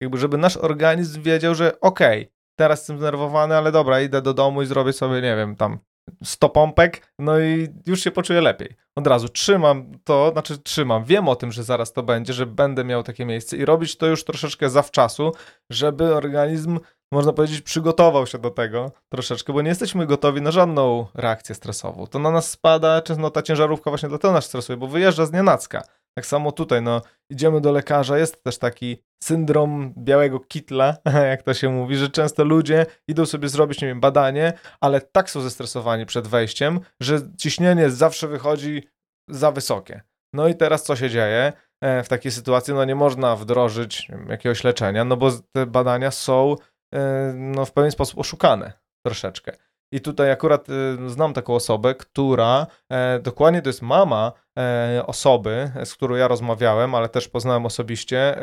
Jakby, 0.00 0.18
żeby 0.18 0.38
nasz 0.38 0.56
organizm 0.56 1.22
wiedział, 1.22 1.54
że 1.54 1.80
okej, 1.80 2.32
teraz 2.58 2.78
jestem 2.78 2.98
zdenerwowany, 2.98 3.56
ale 3.56 3.72
dobra, 3.72 4.00
idę 4.00 4.22
do 4.22 4.34
domu 4.34 4.62
i 4.62 4.66
zrobię 4.66 4.92
sobie, 4.92 5.14
nie 5.14 5.36
wiem, 5.36 5.56
tam 5.56 5.78
100 6.24 6.48
pompek, 6.48 7.12
no 7.18 7.40
i 7.40 7.68
już 7.86 8.00
się 8.00 8.10
poczuję 8.10 8.40
lepiej. 8.40 8.76
Od 8.96 9.06
razu 9.06 9.28
trzymam 9.28 9.92
to, 10.04 10.30
znaczy 10.32 10.58
trzymam, 10.58 11.04
wiem 11.04 11.28
o 11.28 11.36
tym, 11.36 11.52
że 11.52 11.64
zaraz 11.64 11.92
to 11.92 12.02
będzie, 12.02 12.32
że 12.32 12.46
będę 12.46 12.84
miał 12.84 13.02
takie 13.02 13.26
miejsce 13.26 13.56
i 13.56 13.64
robić 13.64 13.96
to 13.96 14.06
już 14.06 14.24
troszeczkę 14.24 14.70
zawczasu, 14.70 15.32
żeby 15.70 16.14
organizm 16.14 16.80
można 17.12 17.32
powiedzieć, 17.32 17.60
przygotował 17.60 18.26
się 18.26 18.38
do 18.38 18.50
tego 18.50 18.92
troszeczkę, 19.08 19.52
bo 19.52 19.62
nie 19.62 19.68
jesteśmy 19.68 20.06
gotowi 20.06 20.42
na 20.42 20.50
żadną 20.50 21.06
reakcję 21.14 21.54
stresową. 21.54 22.06
To 22.06 22.18
na 22.18 22.30
nas 22.30 22.50
spada, 22.50 23.02
często 23.02 23.22
no, 23.22 23.30
ta 23.30 23.42
ciężarówka 23.42 23.90
właśnie 23.90 24.08
dlatego 24.08 24.34
nas 24.34 24.44
stresuje, 24.44 24.76
bo 24.76 24.86
wyjeżdża 24.86 25.26
z 25.26 25.32
nienacka. 25.32 25.82
Tak 26.18 26.26
samo 26.26 26.52
tutaj, 26.52 26.82
no, 26.82 27.02
idziemy 27.30 27.60
do 27.60 27.72
lekarza, 27.72 28.18
jest 28.18 28.42
też 28.44 28.58
taki 28.58 29.02
syndrom 29.22 29.94
białego 29.98 30.40
kitla, 30.40 30.96
jak 31.30 31.42
to 31.42 31.54
się 31.54 31.68
mówi, 31.68 31.96
że 31.96 32.08
często 32.08 32.44
ludzie 32.44 32.86
idą 33.08 33.26
sobie 33.26 33.48
zrobić, 33.48 33.82
nie 33.82 33.88
wiem, 33.88 34.00
badanie, 34.00 34.52
ale 34.80 35.00
tak 35.00 35.30
są 35.30 35.40
zestresowani 35.40 36.06
przed 36.06 36.26
wejściem, 36.26 36.80
że 37.02 37.20
ciśnienie 37.38 37.90
zawsze 37.90 38.28
wychodzi 38.28 38.88
za 39.30 39.52
wysokie. 39.52 40.02
No 40.34 40.48
i 40.48 40.54
teraz 40.54 40.82
co 40.82 40.96
się 40.96 41.10
dzieje? 41.10 41.52
E, 41.82 42.02
W 42.02 42.08
takiej 42.08 42.32
sytuacji 42.32 42.74
no 42.74 42.84
nie 42.84 42.94
można 42.94 43.36
wdrożyć 43.36 44.08
jakiegoś 44.28 44.64
leczenia, 44.64 45.04
no 45.04 45.16
bo 45.16 45.30
te 45.56 45.66
badania 45.66 46.10
są 46.10 46.56
e, 46.94 47.32
no, 47.34 47.64
w 47.64 47.72
pewien 47.72 47.90
sposób 47.90 48.18
oszukane 48.18 48.72
troszeczkę. 49.06 49.56
I 49.94 50.00
tutaj 50.00 50.30
akurat 50.30 50.68
e, 50.70 51.08
znam 51.10 51.32
taką 51.32 51.54
osobę, 51.54 51.94
która 51.94 52.66
e, 52.90 53.18
dokładnie 53.18 53.62
to 53.62 53.68
jest 53.68 53.82
mama 53.82 54.32
e, 54.58 55.02
osoby, 55.06 55.70
z 55.84 55.94
którą 55.94 56.14
ja 56.14 56.28
rozmawiałem, 56.28 56.94
ale 56.94 57.08
też 57.08 57.28
poznałem 57.28 57.66
osobiście, 57.66 58.42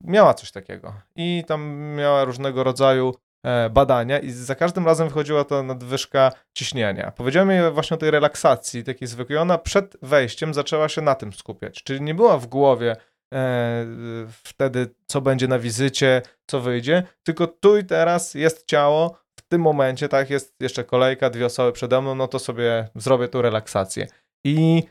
miała 0.00 0.34
coś 0.34 0.52
takiego. 0.52 0.94
I 1.16 1.44
tam 1.46 1.76
miała 1.96 2.24
różnego 2.24 2.64
rodzaju 2.64 3.14
badania 3.70 4.18
i 4.18 4.30
za 4.30 4.54
każdym 4.54 4.86
razem 4.86 5.08
wychodziła 5.08 5.44
ta 5.44 5.62
nadwyżka 5.62 6.32
ciśnienia. 6.54 7.12
Powiedziałem 7.16 7.50
jej 7.50 7.72
właśnie 7.72 7.94
o 7.94 7.98
tej 7.98 8.10
relaksacji 8.10 8.84
takiej 8.84 9.08
zwykłej. 9.08 9.38
Ona 9.38 9.58
przed 9.58 9.96
wejściem 10.02 10.54
zaczęła 10.54 10.88
się 10.88 11.02
na 11.02 11.14
tym 11.14 11.32
skupiać, 11.32 11.82
czyli 11.82 12.00
nie 12.02 12.14
była 12.14 12.38
w 12.38 12.46
głowie 12.46 12.96
e, 13.34 13.86
wtedy, 14.42 14.94
co 15.06 15.20
będzie 15.20 15.48
na 15.48 15.58
wizycie, 15.58 16.22
co 16.46 16.60
wyjdzie, 16.60 17.02
tylko 17.22 17.46
tu 17.46 17.78
i 17.78 17.84
teraz 17.84 18.34
jest 18.34 18.66
ciało, 18.66 19.20
tym 19.50 19.60
momencie, 19.60 20.08
tak, 20.08 20.30
jest 20.30 20.54
jeszcze 20.60 20.84
kolejka, 20.84 21.30
dwie 21.30 21.46
osoby 21.46 21.72
przede 21.72 22.00
mną, 22.00 22.14
no 22.14 22.28
to 22.28 22.38
sobie 22.38 22.88
zrobię 22.94 23.28
tą 23.28 23.42
relaksację. 23.42 24.06
I 24.46 24.82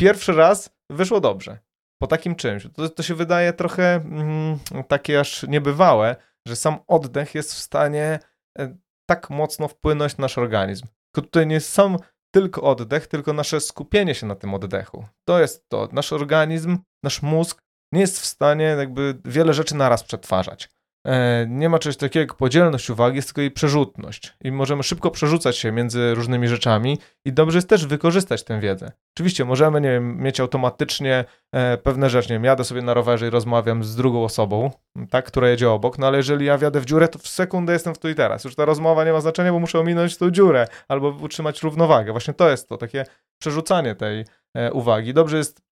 pierwszy 0.00 0.32
raz 0.32 0.70
wyszło 0.90 1.20
dobrze. 1.20 1.58
Po 2.02 2.06
takim 2.06 2.34
czymś. 2.34 2.66
To, 2.74 2.88
to 2.88 3.02
się 3.02 3.14
wydaje 3.14 3.52
trochę 3.52 3.94
mm, 3.94 4.58
takie 4.88 5.20
aż 5.20 5.42
niebywałe, 5.42 6.16
że 6.48 6.56
sam 6.56 6.78
oddech 6.86 7.34
jest 7.34 7.54
w 7.54 7.58
stanie 7.58 8.18
e, 8.58 8.76
tak 9.10 9.30
mocno 9.30 9.68
wpłynąć 9.68 10.16
na 10.16 10.22
nasz 10.22 10.38
organizm. 10.38 10.86
Tylko 10.86 11.26
tutaj 11.26 11.46
nie 11.46 11.54
jest 11.54 11.72
sam 11.72 11.96
tylko 12.34 12.62
oddech, 12.62 13.06
tylko 13.06 13.32
nasze 13.32 13.60
skupienie 13.60 14.14
się 14.14 14.26
na 14.26 14.34
tym 14.34 14.54
oddechu. 14.54 15.04
To 15.28 15.40
jest 15.40 15.68
to. 15.68 15.88
Nasz 15.92 16.12
organizm, 16.12 16.78
nasz 17.04 17.22
mózg 17.22 17.62
nie 17.92 18.00
jest 18.00 18.20
w 18.20 18.26
stanie 18.26 18.64
jakby 18.64 19.18
wiele 19.24 19.54
rzeczy 19.54 19.74
naraz 19.74 20.04
przetwarzać. 20.04 20.68
E, 21.08 21.46
nie 21.48 21.68
ma 21.68 21.78
czegoś 21.78 21.96
takiego 21.96 22.20
jak 22.20 22.34
podzielność 22.34 22.90
uwagi, 22.90 23.16
jest 23.16 23.28
tylko 23.28 23.40
jej 23.40 23.50
przerzutność. 23.50 24.36
I 24.44 24.52
możemy 24.52 24.82
szybko 24.82 25.10
przerzucać 25.10 25.58
się 25.58 25.72
między 25.72 26.14
różnymi 26.14 26.48
rzeczami 26.48 26.98
i 27.24 27.32
dobrze 27.32 27.58
jest 27.58 27.68
też 27.68 27.86
wykorzystać 27.86 28.44
tę 28.44 28.60
wiedzę. 28.60 28.92
Oczywiście 29.16 29.44
możemy, 29.44 29.80
nie 29.80 29.88
wiem, 29.88 30.22
mieć 30.22 30.40
automatycznie 30.40 31.24
e, 31.52 31.78
pewne 31.78 32.10
rzeczy, 32.10 32.28
nie 32.28 32.34
wiem, 32.34 32.44
jadę 32.44 32.64
sobie 32.64 32.82
na 32.82 32.94
rowerze 32.94 33.26
i 33.26 33.30
rozmawiam 33.30 33.84
z 33.84 33.96
drugą 33.96 34.24
osobą, 34.24 34.70
tak, 35.10 35.24
która 35.24 35.48
jedzie 35.48 35.70
obok, 35.70 35.98
no 35.98 36.06
ale 36.06 36.16
jeżeli 36.16 36.46
ja 36.46 36.58
wjadę 36.58 36.80
w 36.80 36.84
dziurę, 36.84 37.08
to 37.08 37.18
w 37.18 37.28
sekundę 37.28 37.72
jestem 37.72 37.94
w 37.94 37.98
tu 37.98 38.08
i 38.08 38.14
teraz. 38.14 38.44
Już 38.44 38.54
ta 38.54 38.64
rozmowa 38.64 39.04
nie 39.04 39.12
ma 39.12 39.20
znaczenia, 39.20 39.52
bo 39.52 39.58
muszę 39.58 39.78
ominąć 39.80 40.16
tą 40.16 40.30
dziurę 40.30 40.66
albo 40.88 41.08
utrzymać 41.08 41.62
równowagę. 41.62 42.12
Właśnie 42.12 42.34
to 42.34 42.50
jest 42.50 42.68
to, 42.68 42.76
takie 42.76 43.04
przerzucanie 43.38 43.94
tej 43.94 44.24
e, 44.54 44.72
uwagi. 44.72 45.14
Dobrze 45.14 45.36
jest 45.36 45.67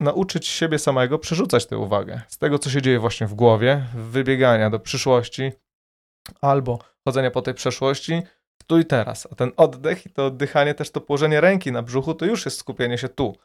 nauczyć 0.00 0.46
siebie 0.46 0.78
samego 0.78 1.18
przerzucać 1.18 1.66
tę 1.66 1.78
uwagę 1.78 2.20
z 2.28 2.38
tego, 2.38 2.58
co 2.58 2.70
się 2.70 2.82
dzieje 2.82 2.98
właśnie 2.98 3.26
w 3.26 3.34
głowie, 3.34 3.84
wybiegania 3.94 4.70
do 4.70 4.80
przyszłości 4.80 5.52
albo 6.40 6.78
chodzenia 7.04 7.30
po 7.30 7.42
tej 7.42 7.54
przeszłości 7.54 8.22
w 8.62 8.64
tu 8.64 8.78
i 8.78 8.84
teraz. 8.84 9.28
A 9.32 9.34
ten 9.34 9.52
oddech 9.56 10.06
i 10.06 10.10
to 10.10 10.26
oddychanie, 10.26 10.74
też 10.74 10.90
to 10.90 11.00
położenie 11.00 11.40
ręki 11.40 11.72
na 11.72 11.82
brzuchu, 11.82 12.14
to 12.14 12.26
już 12.26 12.44
jest 12.44 12.58
skupienie 12.58 12.98
się 12.98 13.08
tu. 13.08 13.36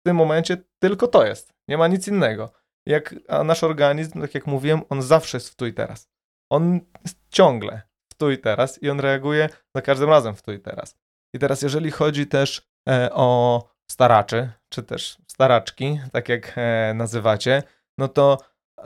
W 0.00 0.02
tym 0.04 0.16
momencie 0.16 0.56
tylko 0.78 1.08
to 1.08 1.26
jest. 1.26 1.52
Nie 1.68 1.78
ma 1.78 1.88
nic 1.88 2.08
innego. 2.08 2.52
Jak, 2.86 3.14
a 3.28 3.44
nasz 3.44 3.64
organizm, 3.64 4.20
tak 4.20 4.34
jak 4.34 4.46
mówiłem, 4.46 4.82
on 4.88 5.02
zawsze 5.02 5.36
jest 5.36 5.48
w 5.48 5.54
tu 5.54 5.66
i 5.66 5.72
teraz. 5.72 6.08
On 6.50 6.80
jest 7.04 7.18
ciągle 7.30 7.82
w 8.12 8.14
tu 8.14 8.30
i 8.30 8.38
teraz 8.38 8.82
i 8.82 8.90
on 8.90 9.00
reaguje 9.00 9.48
za 9.74 9.82
każdym 9.82 10.10
razem 10.10 10.34
w 10.34 10.42
tu 10.42 10.52
i 10.52 10.60
teraz. 10.60 10.96
I 11.34 11.38
teraz, 11.38 11.62
jeżeli 11.62 11.90
chodzi 11.90 12.26
też 12.26 12.62
e, 12.88 13.10
o 13.12 13.62
staraczy, 13.90 14.52
czy 14.68 14.82
też 14.82 15.18
staraczki, 15.26 16.00
tak 16.12 16.28
jak 16.28 16.52
e, 16.56 16.94
nazywacie, 16.94 17.62
no 17.98 18.08
to 18.08 18.38
e, 18.78 18.84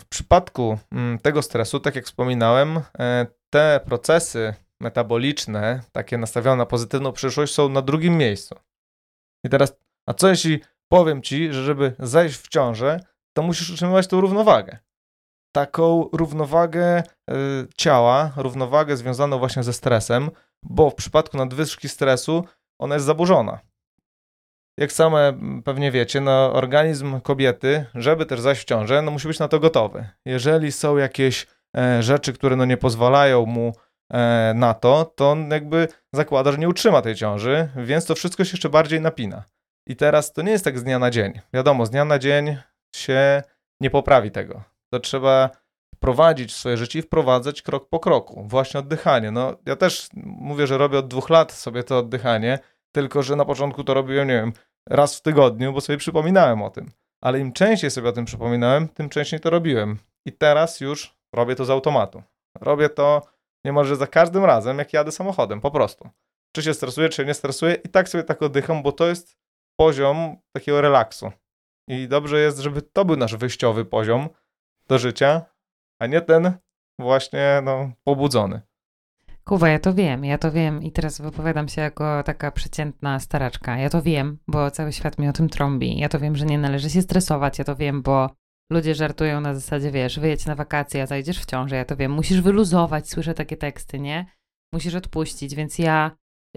w 0.00 0.04
przypadku 0.08 0.78
mm, 0.92 1.18
tego 1.18 1.42
stresu, 1.42 1.80
tak 1.80 1.94
jak 1.94 2.04
wspominałem, 2.04 2.80
e, 2.98 3.26
te 3.50 3.80
procesy 3.84 4.54
metaboliczne, 4.80 5.80
takie 5.92 6.18
nastawione 6.18 6.56
na 6.56 6.66
pozytywną 6.66 7.12
przyszłość, 7.12 7.54
są 7.54 7.68
na 7.68 7.82
drugim 7.82 8.16
miejscu. 8.16 8.54
I 9.44 9.48
teraz, 9.48 9.76
a 10.06 10.14
co 10.14 10.28
jeśli 10.28 10.60
powiem 10.88 11.22
ci, 11.22 11.52
że 11.52 11.64
żeby 11.64 11.94
zejść 11.98 12.36
w 12.36 12.48
ciążę, 12.48 13.00
to 13.36 13.42
musisz 13.42 13.70
utrzymywać 13.70 14.06
tą 14.06 14.20
równowagę. 14.20 14.78
Taką 15.54 16.08
równowagę 16.12 17.02
ciała, 17.76 18.32
równowagę 18.36 18.96
związaną 18.96 19.38
właśnie 19.38 19.62
ze 19.62 19.72
stresem, 19.72 20.30
bo 20.62 20.90
w 20.90 20.94
przypadku 20.94 21.36
nadwyżki 21.36 21.88
stresu 21.88 22.44
ona 22.80 22.94
jest 22.94 23.06
zaburzona. 23.06 23.58
Jak 24.78 24.92
same 24.92 25.32
pewnie 25.64 25.90
wiecie, 25.90 26.20
no, 26.20 26.52
organizm 26.52 27.20
kobiety, 27.20 27.86
żeby 27.94 28.26
też 28.26 28.40
zajść 28.40 28.62
w 28.62 28.64
ciążę, 28.64 29.02
no, 29.02 29.10
musi 29.10 29.28
być 29.28 29.38
na 29.38 29.48
to 29.48 29.60
gotowy. 29.60 30.08
Jeżeli 30.24 30.72
są 30.72 30.96
jakieś 30.96 31.46
e, 31.76 32.02
rzeczy, 32.02 32.32
które 32.32 32.56
no, 32.56 32.64
nie 32.64 32.76
pozwalają 32.76 33.46
mu 33.46 33.72
e, 34.12 34.52
na 34.54 34.74
to, 34.74 35.04
to 35.04 35.30
on 35.30 35.50
jakby 35.50 35.88
zakłada, 36.12 36.52
że 36.52 36.58
nie 36.58 36.68
utrzyma 36.68 37.02
tej 37.02 37.14
ciąży, 37.14 37.68
więc 37.76 38.06
to 38.06 38.14
wszystko 38.14 38.44
się 38.44 38.50
jeszcze 38.52 38.68
bardziej 38.68 39.00
napina. 39.00 39.44
I 39.86 39.96
teraz 39.96 40.32
to 40.32 40.42
nie 40.42 40.52
jest 40.52 40.64
tak 40.64 40.78
z 40.78 40.84
dnia 40.84 40.98
na 40.98 41.10
dzień. 41.10 41.40
Wiadomo, 41.52 41.86
z 41.86 41.90
dnia 41.90 42.04
na 42.04 42.18
dzień 42.18 42.56
się 42.96 43.42
nie 43.80 43.90
poprawi 43.90 44.30
tego. 44.30 44.62
To 44.92 45.00
trzeba 45.00 45.50
prowadzić 46.00 46.54
swoje 46.54 46.76
życie 46.76 46.98
i 46.98 47.02
wprowadzać 47.02 47.62
krok 47.62 47.88
po 47.88 47.98
kroku. 47.98 48.44
Właśnie 48.46 48.80
oddychanie. 48.80 49.30
No, 49.30 49.56
ja 49.66 49.76
też 49.76 50.08
mówię, 50.14 50.66
że 50.66 50.78
robię 50.78 50.98
od 50.98 51.08
dwóch 51.08 51.30
lat 51.30 51.52
sobie 51.52 51.84
to 51.84 51.98
oddychanie, 51.98 52.58
tylko 52.92 53.22
że 53.22 53.36
na 53.36 53.44
początku 53.44 53.84
to 53.84 53.94
robiłem, 53.94 54.28
nie 54.28 54.34
wiem, 54.34 54.52
raz 54.88 55.18
w 55.18 55.22
tygodniu, 55.22 55.72
bo 55.72 55.80
sobie 55.80 55.98
przypominałem 55.98 56.62
o 56.62 56.70
tym. 56.70 56.90
Ale 57.20 57.40
im 57.40 57.52
częściej 57.52 57.90
sobie 57.90 58.08
o 58.08 58.12
tym 58.12 58.24
przypominałem, 58.24 58.88
tym 58.88 59.08
częściej 59.08 59.40
to 59.40 59.50
robiłem. 59.50 59.98
I 60.26 60.32
teraz 60.32 60.80
już 60.80 61.16
robię 61.34 61.54
to 61.54 61.64
z 61.64 61.70
automatu. 61.70 62.22
Robię 62.60 62.88
to 62.88 63.22
niemalże 63.64 63.96
za 63.96 64.06
każdym 64.06 64.44
razem, 64.44 64.78
jak 64.78 64.92
jadę 64.92 65.12
samochodem, 65.12 65.60
po 65.60 65.70
prostu. 65.70 66.08
Czy 66.56 66.62
się 66.62 66.74
stresuję, 66.74 67.08
czy 67.08 67.26
nie 67.26 67.34
stresuję, 67.34 67.74
i 67.74 67.88
tak 67.88 68.08
sobie 68.08 68.24
tak 68.24 68.42
oddycham, 68.42 68.82
bo 68.82 68.92
to 68.92 69.06
jest 69.06 69.36
poziom 69.76 70.36
takiego 70.52 70.80
relaksu. 70.80 71.32
I 71.88 72.08
dobrze 72.08 72.40
jest, 72.40 72.58
żeby 72.58 72.82
to 72.82 73.04
był 73.04 73.16
nasz 73.16 73.36
wyjściowy 73.36 73.84
poziom 73.84 74.28
do 74.88 74.98
życia, 74.98 75.42
a 76.00 76.06
nie 76.06 76.20
ten 76.20 76.52
właśnie 76.98 77.60
no, 77.64 77.90
pobudzony. 78.04 78.60
Kuba, 79.44 79.68
ja 79.68 79.78
to 79.78 79.94
wiem, 79.94 80.24
ja 80.24 80.38
to 80.38 80.52
wiem 80.52 80.82
i 80.82 80.92
teraz 80.92 81.20
wypowiadam 81.20 81.68
się 81.68 81.80
jako 81.80 82.22
taka 82.22 82.50
przeciętna 82.50 83.18
staraczka. 83.18 83.76
Ja 83.76 83.90
to 83.90 84.02
wiem, 84.02 84.38
bo 84.48 84.70
cały 84.70 84.92
świat 84.92 85.18
mi 85.18 85.28
o 85.28 85.32
tym 85.32 85.48
trąbi. 85.48 85.98
Ja 85.98 86.08
to 86.08 86.18
wiem, 86.18 86.36
że 86.36 86.46
nie 86.46 86.58
należy 86.58 86.90
się 86.90 87.02
stresować, 87.02 87.58
ja 87.58 87.64
to 87.64 87.76
wiem, 87.76 88.02
bo 88.02 88.30
ludzie 88.72 88.94
żartują 88.94 89.40
na 89.40 89.54
zasadzie, 89.54 89.90
wiesz, 89.90 90.20
wyjedź 90.20 90.46
na 90.46 90.54
wakacje, 90.54 91.02
a 91.02 91.06
zajdziesz 91.06 91.40
w 91.40 91.46
ciąży, 91.46 91.74
ja 91.74 91.84
to 91.84 91.96
wiem. 91.96 92.12
Musisz 92.12 92.40
wyluzować, 92.40 93.08
słyszę 93.08 93.34
takie 93.34 93.56
teksty, 93.56 94.00
nie? 94.00 94.26
Musisz 94.72 94.94
odpuścić, 94.94 95.54
więc 95.54 95.78
ja 95.78 96.10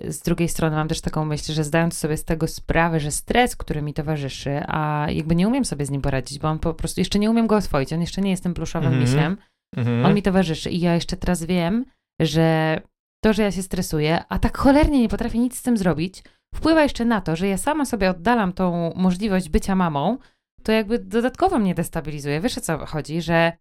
z 0.07 0.19
drugiej 0.19 0.49
strony 0.49 0.75
mam 0.75 0.87
też 0.87 1.01
taką 1.01 1.25
myśl, 1.25 1.53
że 1.53 1.63
zdając 1.63 1.97
sobie 1.97 2.17
z 2.17 2.25
tego 2.25 2.47
sprawę, 2.47 2.99
że 2.99 3.11
stres, 3.11 3.55
który 3.55 3.81
mi 3.81 3.93
towarzyszy, 3.93 4.61
a 4.67 5.07
jakby 5.09 5.35
nie 5.35 5.47
umiem 5.47 5.65
sobie 5.65 5.85
z 5.85 5.89
nim 5.89 6.01
poradzić, 6.01 6.39
bo 6.39 6.47
on 6.47 6.59
po 6.59 6.73
prostu 6.73 7.01
jeszcze 7.01 7.19
nie 7.19 7.29
umiem 7.29 7.47
go 7.47 7.55
oswoić, 7.55 7.93
on 7.93 8.01
jeszcze 8.01 8.21
nie 8.21 8.31
jest 8.31 8.43
tym 8.43 8.53
pluszowym 8.53 8.93
mm 8.93 8.99
-hmm. 8.99 9.03
misiem, 9.03 9.37
mm 9.75 9.87
-hmm. 9.87 10.05
on 10.05 10.13
mi 10.13 10.21
towarzyszy 10.21 10.69
i 10.69 10.79
ja 10.79 10.95
jeszcze 10.95 11.17
teraz 11.17 11.43
wiem, 11.43 11.85
że 12.21 12.81
to, 13.23 13.33
że 13.33 13.43
ja 13.43 13.51
się 13.51 13.63
stresuję, 13.63 14.23
a 14.29 14.39
tak 14.39 14.57
cholernie 14.57 15.01
nie 15.01 15.09
potrafię 15.09 15.39
nic 15.39 15.57
z 15.57 15.61
tym 15.61 15.77
zrobić, 15.77 16.23
wpływa 16.55 16.83
jeszcze 16.83 17.05
na 17.05 17.21
to, 17.21 17.35
że 17.35 17.47
ja 17.47 17.57
sama 17.57 17.85
sobie 17.85 18.09
oddalam 18.09 18.53
tą 18.53 18.93
możliwość 18.95 19.49
bycia 19.49 19.75
mamą, 19.75 20.17
to 20.63 20.71
jakby 20.71 20.99
dodatkowo 20.99 21.59
mnie 21.59 21.75
destabilizuje. 21.75 22.41
Wiesz 22.41 22.57
o 22.57 22.61
co 22.61 22.85
chodzi, 22.85 23.21
że 23.21 23.51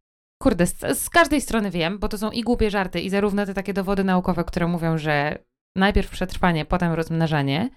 kurde, 0.42 0.66
z, 0.66 0.98
z, 0.98 1.10
każdej 1.10 1.40
strony 1.40 1.70
wiem, 1.70 1.98
bo 1.98 2.08
to 2.08 2.18
są 2.18 2.30
i 2.30 2.42
głupie 2.42 2.70
żarty, 2.70 3.00
i 3.00 3.10
zarówno 3.10 3.46
te 3.46 3.54
takie 3.54 3.74
dowody 3.74 4.04
naukowe, 4.04 4.44
które 4.44 4.66
mówią, 4.66 4.98
że 4.98 5.38
najpierw 5.76 6.10
przetrwanie, 6.10 6.64
potem 6.64 6.92
rozmnażanie, 6.92 7.70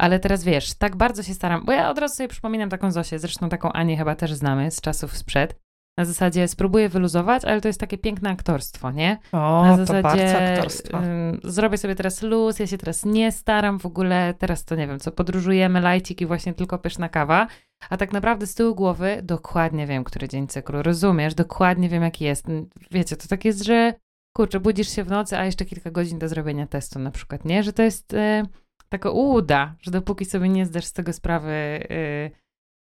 ale 0.00 0.20
teraz 0.20 0.44
wiesz, 0.44 0.74
tak 0.74 0.96
bardzo 0.96 1.22
się 1.22 1.34
staram, 1.34 1.64
bo 1.64 1.72
ja 1.72 1.90
od 1.90 1.98
razu 1.98 2.14
sobie 2.14 2.28
przypominam 2.28 2.68
taką 2.68 2.90
Zosię, 2.90 3.18
zresztą 3.18 3.48
taką 3.48 3.72
Anię 3.72 3.96
chyba 3.96 4.14
też 4.14 4.34
znamy 4.34 4.70
z 4.70 4.80
czasów 4.80 5.16
sprzed, 5.16 5.60
na 5.98 6.04
zasadzie 6.04 6.48
spróbuję 6.48 6.88
wyluzować, 6.88 7.44
ale 7.44 7.60
to 7.60 7.68
jest 7.68 7.80
takie 7.80 7.98
piękne 7.98 8.30
aktorstwo, 8.30 8.90
nie? 8.90 9.18
O, 9.32 9.64
na 9.64 9.76
zasadzie, 9.76 10.02
to 10.02 10.08
bardzo 10.08 10.38
aktorstwo. 10.38 10.98
zrobię 11.44 11.78
sobie 11.78 11.94
teraz 11.94 12.22
luz, 12.22 12.58
ja 12.58 12.66
się 12.66 12.78
teraz 12.78 13.04
nie 13.04 13.32
staram 13.32 13.78
w 13.78 13.86
ogóle, 13.86 14.34
teraz 14.38 14.64
to 14.64 14.74
nie 14.74 14.86
wiem, 14.86 14.98
co 14.98 15.12
podróżujemy, 15.12 15.80
lajcik 15.80 16.20
i 16.20 16.26
właśnie 16.26 16.54
tylko 16.54 16.78
pyszna 16.78 17.08
kawa, 17.08 17.46
a 17.90 17.96
tak 17.96 18.12
naprawdę 18.12 18.46
z 18.46 18.54
tyłu 18.54 18.74
głowy 18.74 19.20
dokładnie 19.22 19.86
wiem, 19.86 20.04
który 20.04 20.28
dzień 20.28 20.46
cyklu, 20.46 20.82
rozumiesz? 20.82 21.34
Dokładnie 21.34 21.88
wiem, 21.88 22.02
jaki 22.02 22.24
jest. 22.24 22.46
Wiecie, 22.90 23.16
to 23.16 23.28
tak 23.28 23.44
jest, 23.44 23.64
że 23.64 23.94
kurczę, 24.36 24.60
budzisz 24.60 24.88
się 24.88 25.04
w 25.04 25.10
nocy, 25.10 25.38
a 25.38 25.44
jeszcze 25.44 25.64
kilka 25.64 25.90
godzin 25.90 26.18
do 26.18 26.28
zrobienia 26.28 26.66
testu 26.66 26.98
na 26.98 27.10
przykład, 27.10 27.44
nie? 27.44 27.62
Że 27.62 27.72
to 27.72 27.82
jest 27.82 28.14
y, 28.14 28.42
taka 28.88 29.10
uda, 29.10 29.74
że 29.80 29.90
dopóki 29.90 30.24
sobie 30.24 30.48
nie 30.48 30.66
zdasz 30.66 30.84
z 30.84 30.92
tego 30.92 31.12
sprawy, 31.12 31.50
y, 31.90 32.30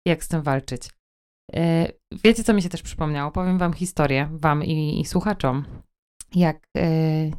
jak 0.07 0.25
z 0.25 0.29
tym 0.29 0.43
walczyć. 0.43 0.91
E, 1.55 1.89
wiecie, 2.25 2.45
co 2.45 2.55
mi 2.55 2.63
się 2.63 2.69
też 2.69 2.83
przypomniało? 2.83 3.31
Powiem 3.31 3.59
wam 3.59 3.73
historię, 3.73 4.29
wam 4.33 4.65
i, 4.65 5.01
i 5.01 5.05
słuchaczom. 5.05 5.65
Jak 6.35 6.67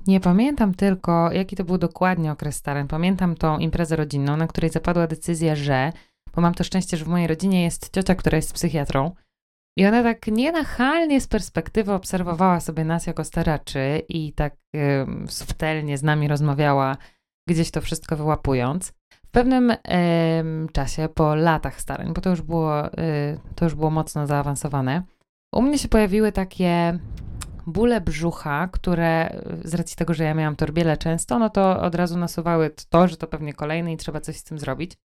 nie 0.08 0.20
pamiętam 0.20 0.74
tylko, 0.74 1.32
jaki 1.32 1.56
to 1.56 1.64
był 1.64 1.78
dokładnie 1.78 2.32
okres 2.32 2.56
starań, 2.56 2.88
pamiętam 2.88 3.36
tą 3.36 3.58
imprezę 3.58 3.96
rodzinną, 3.96 4.38
na 4.38 4.48
której 4.48 4.70
zapadła 4.70 5.08
decyzja, 5.08 5.56
że, 5.56 5.94
bo 6.36 6.42
mam 6.42 6.54
to 6.54 6.64
szczęście, 6.64 6.98
że 6.98 7.06
w 7.06 7.08
mojej 7.08 7.28
rodzinie 7.28 7.64
jest 7.64 7.94
ciocia, 7.94 8.16
która 8.16 8.36
jest 8.36 8.54
psychiatrą, 8.54 9.12
i 9.78 9.86
ona 9.86 10.04
tak 10.04 10.28
nienachalnie 10.28 11.22
z 11.22 11.28
perspektywy 11.28 11.94
obserwowała 11.94 12.60
sobie 12.60 12.86
nas 12.86 13.08
jako 13.08 13.24
staraczy 13.24 14.02
i 14.10 14.34
tak 14.34 14.56
y, 14.76 15.06
subtelnie 15.28 15.98
z 15.98 16.04
nami 16.04 16.28
rozmawiała, 16.28 16.98
gdzieś 17.50 17.72
to 17.72 17.82
wszystko 17.82 18.16
wyłapując. 18.16 18.94
W 19.26 19.32
pewnym 19.32 19.72
y, 19.72 19.78
czasie, 20.74 21.10
po 21.10 21.36
latach 21.36 21.82
starań, 21.82 22.13
bo 22.13 22.22
to 22.22 22.30
już, 22.30 22.42
było, 22.42 22.88
y, 22.88 23.40
to 23.56 23.66
już 23.66 23.76
było 23.76 23.90
mocno 23.90 24.28
zaawansowane, 24.28 25.04
u 25.56 25.62
mnie 25.62 25.78
się 25.78 25.88
pojawiły 25.88 26.32
takie 26.32 27.00
bóle 27.68 28.02
brzucha, 28.02 28.68
które 28.72 29.42
z 29.63 29.74
racji 29.74 29.98
tego, 29.98 30.13
że 30.13 30.24
ja 30.24 30.34
miałam 30.34 30.56
torbiele 30.56 30.98
często, 30.98 31.40
no 31.40 31.50
to 31.50 31.82
od 31.82 31.96
razu 31.96 32.18
nasuwały 32.18 32.72
to, 32.90 33.08
że 33.08 33.18
to 33.18 33.28
pewnie 33.28 33.54
kolejny 33.54 33.94
i 33.94 33.98
trzeba 33.98 34.22
coś 34.22 34.38
z 34.38 34.44
tym 34.44 34.60
zrobić. 34.60 34.98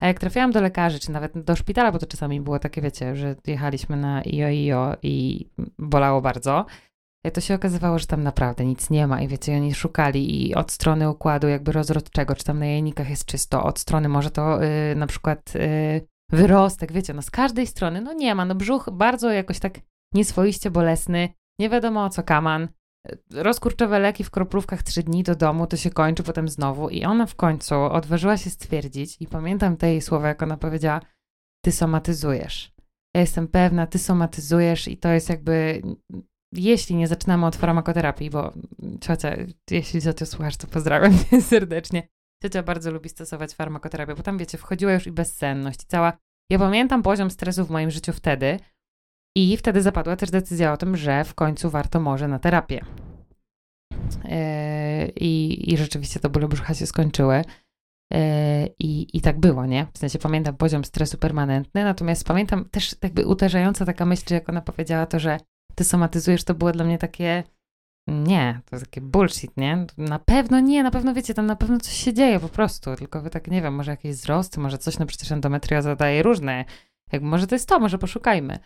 A 0.00 0.06
jak 0.06 0.18
trafiłam 0.18 0.50
do 0.50 0.60
lekarzy, 0.60 1.00
czy 1.00 1.12
nawet 1.12 1.38
do 1.38 1.56
szpitala, 1.56 1.92
bo 1.92 1.98
to 1.98 2.06
czasami 2.06 2.40
było 2.40 2.58
takie, 2.58 2.80
wiecie, 2.82 3.16
że 3.16 3.36
jechaliśmy 3.46 3.96
na 3.96 4.22
IO, 4.24 4.96
i 5.02 5.46
bolało 5.78 6.20
bardzo, 6.20 6.66
to 7.32 7.40
się 7.40 7.54
okazywało, 7.54 7.98
że 7.98 8.06
tam 8.06 8.22
naprawdę 8.22 8.64
nic 8.64 8.90
nie 8.90 9.06
ma 9.06 9.20
i 9.20 9.28
wiecie, 9.28 9.56
oni 9.56 9.74
szukali 9.74 10.48
i 10.48 10.54
od 10.54 10.72
strony 10.72 11.10
układu 11.10 11.48
jakby 11.48 11.72
rozrodczego, 11.72 12.34
czy 12.34 12.44
tam 12.44 12.58
na 12.58 12.66
jajnikach 12.66 13.10
jest 13.10 13.24
czysto, 13.24 13.64
od 13.64 13.78
strony 13.78 14.08
może 14.08 14.30
to 14.30 14.62
yy, 14.62 14.96
na 14.96 15.06
przykład 15.06 15.54
yy, 15.54 16.08
wyrostek, 16.30 16.92
wiecie, 16.92 17.14
no 17.14 17.22
z 17.22 17.30
każdej 17.30 17.66
strony, 17.66 18.00
no 18.00 18.12
nie 18.12 18.34
ma, 18.34 18.44
no 18.44 18.54
brzuch 18.54 18.88
bardzo 18.92 19.30
jakoś 19.30 19.58
tak 19.58 19.80
nieswoiście 20.14 20.70
bolesny, 20.70 21.28
nie 21.60 21.68
wiadomo 21.68 22.04
o 22.04 22.10
co 22.10 22.22
kaman, 22.22 22.68
rozkurczowe 23.30 23.98
leki 23.98 24.24
w 24.24 24.30
kroplówkach 24.30 24.82
trzy 24.82 25.02
dni 25.02 25.22
do 25.22 25.34
domu, 25.34 25.66
to 25.66 25.76
się 25.76 25.90
kończy 25.90 26.22
potem 26.22 26.48
znowu 26.48 26.88
i 26.88 27.04
ona 27.04 27.26
w 27.26 27.34
końcu 27.34 27.74
odważyła 27.74 28.36
się 28.36 28.50
stwierdzić 28.50 29.16
i 29.20 29.26
pamiętam 29.26 29.76
te 29.76 29.90
jej 29.90 30.00
słowa, 30.00 30.28
jak 30.28 30.42
ona 30.42 30.56
powiedziała, 30.56 31.00
ty 31.64 31.72
somatyzujesz. 31.72 32.72
ja 33.14 33.20
jestem 33.20 33.48
pewna, 33.48 33.86
ty 33.86 33.98
somatyzujesz 33.98 34.88
i 34.88 34.96
to 34.96 35.08
jest 35.08 35.28
jakby, 35.28 35.82
jeśli 36.52 36.96
nie 36.96 37.08
zaczynamy 37.08 37.46
od 37.46 37.56
farmakoterapii, 37.56 38.30
bo 38.30 38.52
ciocia, 39.00 39.36
jeśli 39.70 40.02
ciociu 40.02 40.26
słuchasz, 40.26 40.56
to 40.56 40.66
pozdrawiam 40.66 41.12
cię 41.18 41.42
serdecznie. 41.52 42.08
Ciocia 42.42 42.62
bardzo 42.62 42.90
lubi 42.90 43.08
stosować 43.08 43.54
farmakoterapię, 43.54 44.14
bo 44.14 44.22
tam, 44.22 44.38
wiecie, 44.38 44.58
wchodziła 44.58 44.92
już 44.92 45.06
i 45.06 45.12
bezsenność, 45.12 45.82
i 45.82 45.86
cała... 45.86 46.12
Ja 46.50 46.58
pamiętam 46.58 47.02
poziom 47.02 47.30
stresu 47.30 47.64
w 47.64 47.70
moim 47.70 47.90
życiu 47.90 48.12
wtedy 48.12 48.58
i 49.36 49.56
wtedy 49.56 49.82
zapadła 49.82 50.16
też 50.16 50.30
decyzja 50.30 50.72
o 50.72 50.76
tym, 50.76 50.96
że 50.96 51.24
w 51.24 51.34
końcu 51.34 51.70
warto 51.70 52.00
może 52.00 52.28
na 52.28 52.38
terapię. 52.38 52.84
Yy, 54.14 55.12
I, 55.16 55.64
I 55.72 55.76
rzeczywiście 55.76 56.20
to 56.20 56.30
bóle 56.30 56.48
brzucha 56.48 56.74
się 56.74 56.86
skończyły. 56.86 57.44
Yy, 58.12 58.18
I, 58.78 59.16
I 59.16 59.20
tak 59.20 59.40
było, 59.40 59.66
nie? 59.66 59.86
W 59.92 59.98
sensie 59.98 60.18
pamiętam 60.18 60.56
poziom 60.56 60.84
stresu 60.84 61.18
permanentny, 61.18 61.84
natomiast 61.84 62.24
pamiętam 62.24 62.64
też 62.64 62.96
jakby 63.02 63.26
uderzająca 63.26 63.86
taka 63.86 64.06
myśl, 64.06 64.34
jak 64.34 64.48
ona 64.48 64.60
powiedziała 64.60 65.06
to, 65.06 65.18
że 65.18 65.38
ty 65.74 65.84
somatyzujesz, 65.84 66.44
to 66.44 66.54
było 66.54 66.72
dla 66.72 66.84
mnie 66.84 66.98
takie 66.98 67.44
nie, 68.08 68.60
to 68.64 68.76
jest 68.76 68.86
takie 68.86 69.00
bullshit, 69.00 69.56
nie? 69.56 69.86
Na 69.98 70.18
pewno 70.18 70.60
nie, 70.60 70.82
na 70.82 70.90
pewno 70.90 71.14
wiecie, 71.14 71.34
tam 71.34 71.46
na 71.46 71.56
pewno 71.56 71.78
coś 71.78 71.92
się 71.92 72.14
dzieje 72.14 72.40
po 72.40 72.48
prostu, 72.48 72.96
tylko 72.96 73.22
wy 73.22 73.30
tak, 73.30 73.48
nie 73.48 73.62
wiem, 73.62 73.74
może 73.74 73.90
jakieś 73.90 74.16
wzrosty, 74.16 74.60
może 74.60 74.78
coś, 74.78 74.98
no 74.98 75.06
przecież 75.06 75.32
endometrioza 75.32 75.96
daje 75.96 76.22
różne, 76.22 76.64
jakby 77.12 77.28
może 77.28 77.46
to 77.46 77.54
jest 77.54 77.68
to, 77.68 77.78
może 77.78 77.98
poszukajmy. 77.98 78.58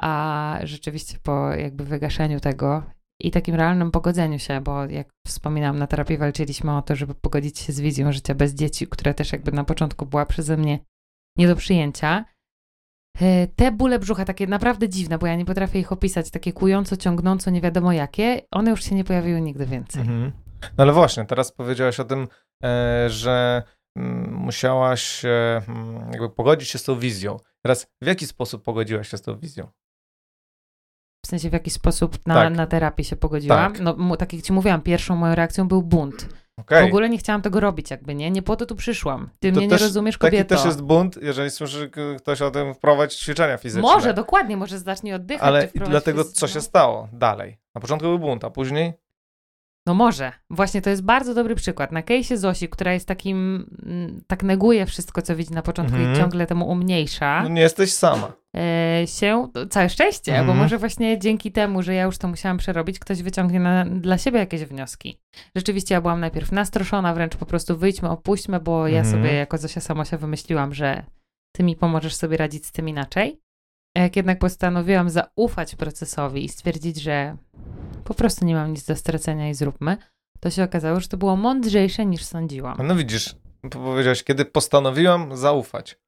A 0.00 0.58
rzeczywiście 0.62 1.18
po 1.22 1.50
jakby 1.54 1.84
wygaszeniu 1.84 2.40
tego 2.40 2.82
i 3.20 3.30
takim 3.30 3.54
realnym 3.54 3.90
pogodzeniu 3.90 4.38
się, 4.38 4.60
bo 4.60 4.84
jak 4.84 5.08
wspominam, 5.26 5.78
na 5.78 5.86
terapii 5.86 6.18
walczyliśmy 6.18 6.76
o 6.76 6.82
to, 6.82 6.96
żeby 6.96 7.14
pogodzić 7.14 7.58
się 7.58 7.72
z 7.72 7.80
wizją 7.80 8.12
życia 8.12 8.34
bez 8.34 8.54
dzieci, 8.54 8.86
które 8.86 9.14
też 9.14 9.32
jakby 9.32 9.52
na 9.52 9.64
początku 9.64 10.06
była 10.06 10.26
przeze 10.26 10.56
mnie 10.56 10.78
nie 11.38 11.48
do 11.48 11.56
przyjęcia. 11.56 12.24
E, 13.20 13.46
te 13.46 13.72
bóle 13.72 13.98
brzucha, 13.98 14.24
takie 14.24 14.46
naprawdę 14.46 14.88
dziwne, 14.88 15.18
bo 15.18 15.26
ja 15.26 15.36
nie 15.36 15.44
potrafię 15.44 15.78
ich 15.78 15.92
opisać, 15.92 16.30
takie 16.30 16.52
kująco, 16.52 16.96
ciągnąco, 16.96 17.50
nie 17.50 17.60
wiadomo 17.60 17.92
jakie, 17.92 18.40
one 18.50 18.70
już 18.70 18.84
się 18.84 18.94
nie 18.94 19.04
pojawiły 19.04 19.40
nigdy 19.40 19.66
więcej. 19.66 20.02
Mhm. 20.02 20.32
No 20.62 20.84
ale 20.84 20.92
właśnie, 20.92 21.24
teraz 21.24 21.52
powiedziałaś 21.52 22.00
o 22.00 22.04
tym, 22.04 22.28
e, 22.64 23.06
że 23.10 23.62
mm, 23.96 24.34
musiałaś 24.34 25.24
mm, 25.24 26.10
jakby 26.12 26.30
pogodzić 26.30 26.68
się 26.68 26.78
z 26.78 26.84
tą 26.84 26.98
wizją. 26.98 27.36
Teraz 27.64 27.86
w 28.02 28.06
jaki 28.06 28.26
sposób 28.26 28.62
pogodziłaś 28.62 29.08
się 29.08 29.16
z 29.16 29.22
tą 29.22 29.38
wizją? 29.38 29.68
W 31.26 31.28
sensie 31.28 31.50
w 31.50 31.52
jaki 31.52 31.70
sposób 31.70 32.18
na, 32.26 32.34
tak. 32.34 32.54
na 32.54 32.66
terapię 32.66 33.04
się 33.04 33.16
pogodziłam? 33.16 33.72
Tak. 33.72 33.82
No, 33.82 34.16
tak 34.16 34.32
jak 34.32 34.42
ci 34.42 34.52
mówiłam, 34.52 34.80
pierwszą 34.82 35.16
moją 35.16 35.34
reakcją 35.34 35.68
był 35.68 35.82
bunt. 35.82 36.28
Okay. 36.56 36.82
W 36.82 36.86
ogóle 36.86 37.08
nie 37.08 37.18
chciałam 37.18 37.42
tego 37.42 37.60
robić, 37.60 37.90
jakby 37.90 38.14
nie. 38.14 38.30
Nie 38.30 38.42
po 38.42 38.56
to 38.56 38.66
tu 38.66 38.76
przyszłam. 38.76 39.30
Ty 39.40 39.52
to 39.52 39.58
mnie 39.58 39.68
też, 39.68 39.80
nie 39.80 39.86
rozumiesz, 39.86 40.18
kobieto. 40.18 40.48
Taki 40.48 40.48
też 40.48 40.64
jest 40.64 40.82
bunt, 40.82 41.18
jeżeli 41.22 41.50
słyszy 41.50 41.90
ktoś 42.18 42.42
o 42.42 42.50
tym 42.50 42.74
wprowadzić 42.74 43.18
ćwiczenia 43.20 43.56
fizyczne. 43.56 43.82
Może, 43.82 44.14
dokładnie, 44.14 44.56
może 44.56 44.78
zacznie 44.78 45.14
oddychać. 45.14 45.48
Ale 45.48 45.68
dlatego 45.74 46.24
co 46.24 46.48
się 46.48 46.60
stało 46.60 47.08
dalej? 47.12 47.58
Na 47.74 47.80
początku 47.80 48.08
był 48.08 48.18
bunt, 48.18 48.44
a 48.44 48.50
później? 48.50 48.92
No 49.86 49.94
może. 49.94 50.32
Właśnie 50.50 50.82
to 50.82 50.90
jest 50.90 51.02
bardzo 51.02 51.34
dobry 51.34 51.54
przykład. 51.54 51.92
Na 51.92 52.02
case'ie 52.02 52.36
Zosi, 52.36 52.68
która 52.68 52.92
jest 52.92 53.08
takim, 53.08 53.66
mm, 53.86 54.20
tak 54.26 54.42
neguje 54.42 54.86
wszystko, 54.86 55.22
co 55.22 55.36
widzi 55.36 55.54
na 55.54 55.62
początku 55.62 55.96
mm 55.96 56.06
i 56.06 56.10
mhm. 56.10 56.24
ciągle 56.24 56.46
temu 56.46 56.70
umniejsza. 56.70 57.42
No 57.42 57.48
nie 57.48 57.62
jesteś 57.62 57.92
sama. 57.92 58.32
E, 58.56 59.02
się, 59.06 59.48
całe 59.70 59.88
szczęście, 59.88 60.32
mm 60.32 60.46
bo 60.46 60.52
mhm. 60.52 60.64
może 60.64 60.78
właśnie 60.78 61.18
dzięki 61.18 61.52
temu, 61.52 61.82
że 61.82 61.94
ja 61.94 62.02
już 62.02 62.18
to 62.18 62.28
musiałam 62.28 62.58
przerobić, 62.58 62.98
ktoś 62.98 63.22
wyciągnie 63.22 63.60
na, 63.60 63.84
dla 63.84 64.18
siebie 64.18 64.38
jakieś 64.38 64.64
wnioski. 64.64 65.20
Rzeczywiście 65.56 65.94
ja 65.94 66.00
byłam 66.00 66.20
najpierw 66.20 66.52
nastroszona, 66.52 67.14
wręcz 67.14 67.36
po 67.36 67.46
prostu 67.46 67.76
wyjdźmy, 67.76 68.08
opuśćmy, 68.08 68.60
bo 68.60 68.88
ja 68.88 69.00
mm 69.00 69.12
sobie 69.12 69.34
jako 69.34 69.58
Zosia 69.58 69.80
Samosia 69.80 70.18
wymyśliłam, 70.18 70.74
że 70.74 71.02
ty 71.52 71.62
mi 71.62 71.76
pomożesz 71.76 72.14
sobie 72.14 72.36
radzić 72.36 72.66
z 72.66 72.72
tym 72.72 72.88
inaczej. 72.88 73.40
Jak 73.94 74.16
jednak 74.16 74.38
postanowiłam 74.38 75.10
zaufać 75.10 75.76
procesowi 75.76 76.44
i 76.44 76.48
stwierdzić, 76.48 77.00
że 77.00 77.36
po 78.04 78.14
prostu 78.14 78.44
nie 78.44 78.54
mam 78.54 78.70
nic 78.70 78.84
do 78.84 78.96
stracenia 78.96 79.48
i 79.48 79.54
zróbmy, 79.54 79.96
to 80.40 80.50
się 80.50 80.64
okazało, 80.64 81.00
że 81.00 81.08
to 81.08 81.16
było 81.16 81.36
mądrzejsze 81.36 82.06
niż 82.06 82.24
sądziłam. 82.24 82.78
No 82.86 82.96
widzisz, 82.96 83.36
powiedziałeś, 83.70 84.24
kiedy 84.24 84.44
postanowiłam 84.44 85.36
zaufać. 85.36 85.98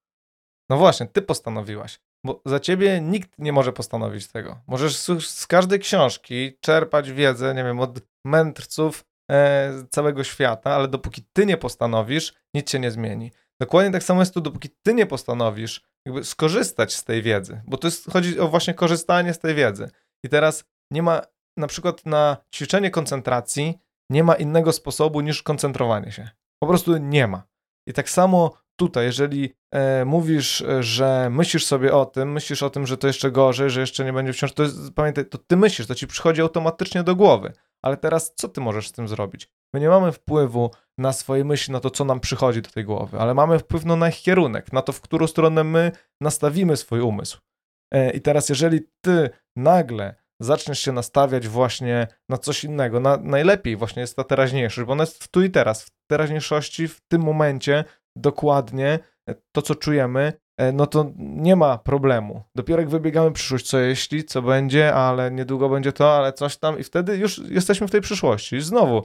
No 0.70 0.76
właśnie, 0.76 1.06
ty 1.06 1.22
postanowiłaś, 1.22 2.00
bo 2.24 2.42
za 2.46 2.60
ciebie 2.60 3.00
nikt 3.00 3.38
nie 3.38 3.52
może 3.52 3.72
postanowić 3.72 4.26
tego. 4.26 4.60
Możesz 4.66 4.96
z 5.26 5.46
każdej 5.46 5.78
książki 5.78 6.58
czerpać 6.60 7.12
wiedzę, 7.12 7.54
nie 7.54 7.64
wiem, 7.64 7.80
od 7.80 8.00
mędrców 8.24 9.04
e, 9.30 9.72
całego 9.90 10.24
świata, 10.24 10.74
ale 10.74 10.88
dopóki 10.88 11.22
ty 11.32 11.46
nie 11.46 11.56
postanowisz, 11.56 12.34
nic 12.54 12.70
się 12.70 12.78
nie 12.78 12.90
zmieni. 12.90 13.32
Dokładnie 13.62 13.92
tak 13.92 14.02
samo 14.02 14.20
jest 14.20 14.34
tu, 14.34 14.40
dopóki 14.40 14.68
ty 14.82 14.94
nie 14.94 15.06
postanowisz 15.06 15.82
jakby 16.06 16.24
skorzystać 16.24 16.94
z 16.94 17.04
tej 17.04 17.22
wiedzy, 17.22 17.62
bo 17.66 17.76
to 17.76 17.86
jest, 17.86 18.12
chodzi 18.12 18.40
o 18.40 18.48
właśnie 18.48 18.74
korzystanie 18.74 19.34
z 19.34 19.38
tej 19.38 19.54
wiedzy. 19.54 19.90
I 20.24 20.28
teraz 20.28 20.64
nie 20.90 21.02
ma 21.02 21.22
na 21.56 21.66
przykład 21.66 22.06
na 22.06 22.36
ćwiczenie 22.54 22.90
koncentracji 22.90 23.78
nie 24.10 24.24
ma 24.24 24.34
innego 24.34 24.72
sposobu 24.72 25.20
niż 25.20 25.42
koncentrowanie 25.42 26.12
się. 26.12 26.30
Po 26.62 26.66
prostu 26.66 26.96
nie 26.96 27.26
ma. 27.26 27.42
I 27.88 27.92
tak 27.92 28.10
samo 28.10 28.52
tutaj, 28.76 29.04
jeżeli 29.06 29.54
e, 29.74 30.04
mówisz, 30.04 30.64
że 30.80 31.28
myślisz 31.30 31.64
sobie 31.64 31.94
o 31.94 32.06
tym, 32.06 32.32
myślisz 32.32 32.62
o 32.62 32.70
tym, 32.70 32.86
że 32.86 32.96
to 32.96 33.06
jeszcze 33.06 33.30
gorzej, 33.30 33.70
że 33.70 33.80
jeszcze 33.80 34.04
nie 34.04 34.12
będzie 34.12 34.32
wciąż, 34.32 34.52
to 34.52 34.62
jest, 34.62 34.92
pamiętaj, 34.94 35.26
to 35.26 35.38
ty 35.38 35.56
myślisz, 35.56 35.88
to 35.88 35.94
ci 35.94 36.06
przychodzi 36.06 36.40
automatycznie 36.40 37.02
do 37.02 37.16
głowy. 37.16 37.52
Ale 37.84 37.96
teraz 37.96 38.34
co 38.34 38.48
ty 38.48 38.60
możesz 38.60 38.88
z 38.88 38.92
tym 38.92 39.08
zrobić? 39.08 39.48
My 39.74 39.80
nie 39.80 39.88
mamy 39.88 40.12
wpływu 40.12 40.70
na 40.98 41.12
swoje 41.12 41.44
myśli, 41.44 41.72
na 41.72 41.80
to, 41.80 41.90
co 41.90 42.04
nam 42.04 42.20
przychodzi 42.20 42.62
do 42.62 42.70
tej 42.70 42.84
głowy, 42.84 43.18
ale 43.18 43.34
mamy 43.34 43.58
wpływ 43.58 43.84
na 43.84 44.08
ich 44.08 44.22
kierunek, 44.22 44.72
na 44.72 44.82
to, 44.82 44.92
w 44.92 45.00
którą 45.00 45.26
stronę 45.26 45.64
my 45.64 45.92
nastawimy 46.20 46.76
swój 46.76 47.00
umysł. 47.00 47.38
E, 47.94 48.10
I 48.10 48.20
teraz, 48.20 48.48
jeżeli 48.48 48.80
ty 49.04 49.30
nagle 49.56 50.14
zaczniesz 50.40 50.78
się 50.78 50.92
nastawiać 50.92 51.48
właśnie 51.48 52.08
na 52.28 52.38
coś 52.38 52.64
innego. 52.64 53.00
Na, 53.00 53.16
najlepiej 53.16 53.76
właśnie 53.76 54.00
jest 54.00 54.16
ta 54.16 54.24
teraźniejszość, 54.24 54.86
bo 54.86 54.92
ona 54.92 55.02
jest 55.02 55.24
w 55.24 55.28
tu 55.28 55.42
i 55.42 55.50
teraz, 55.50 55.84
w 55.84 55.90
teraźniejszości, 56.10 56.88
w 56.88 57.00
tym 57.08 57.22
momencie, 57.22 57.84
dokładnie 58.16 58.98
to, 59.52 59.62
co 59.62 59.74
czujemy, 59.74 60.32
no 60.72 60.86
to 60.86 61.12
nie 61.16 61.56
ma 61.56 61.78
problemu. 61.78 62.42
Dopiero 62.54 62.80
jak 62.80 62.90
wybiegamy 62.90 63.32
przyszłość, 63.32 63.66
co 63.66 63.78
jeśli, 63.78 64.24
co 64.24 64.42
będzie, 64.42 64.94
ale 64.94 65.30
niedługo 65.30 65.68
będzie 65.68 65.92
to, 65.92 66.16
ale 66.16 66.32
coś 66.32 66.56
tam 66.56 66.78
i 66.78 66.84
wtedy 66.84 67.16
już 67.16 67.38
jesteśmy 67.38 67.88
w 67.88 67.90
tej 67.90 68.00
przyszłości. 68.00 68.56
I 68.56 68.60
znowu 68.60 69.02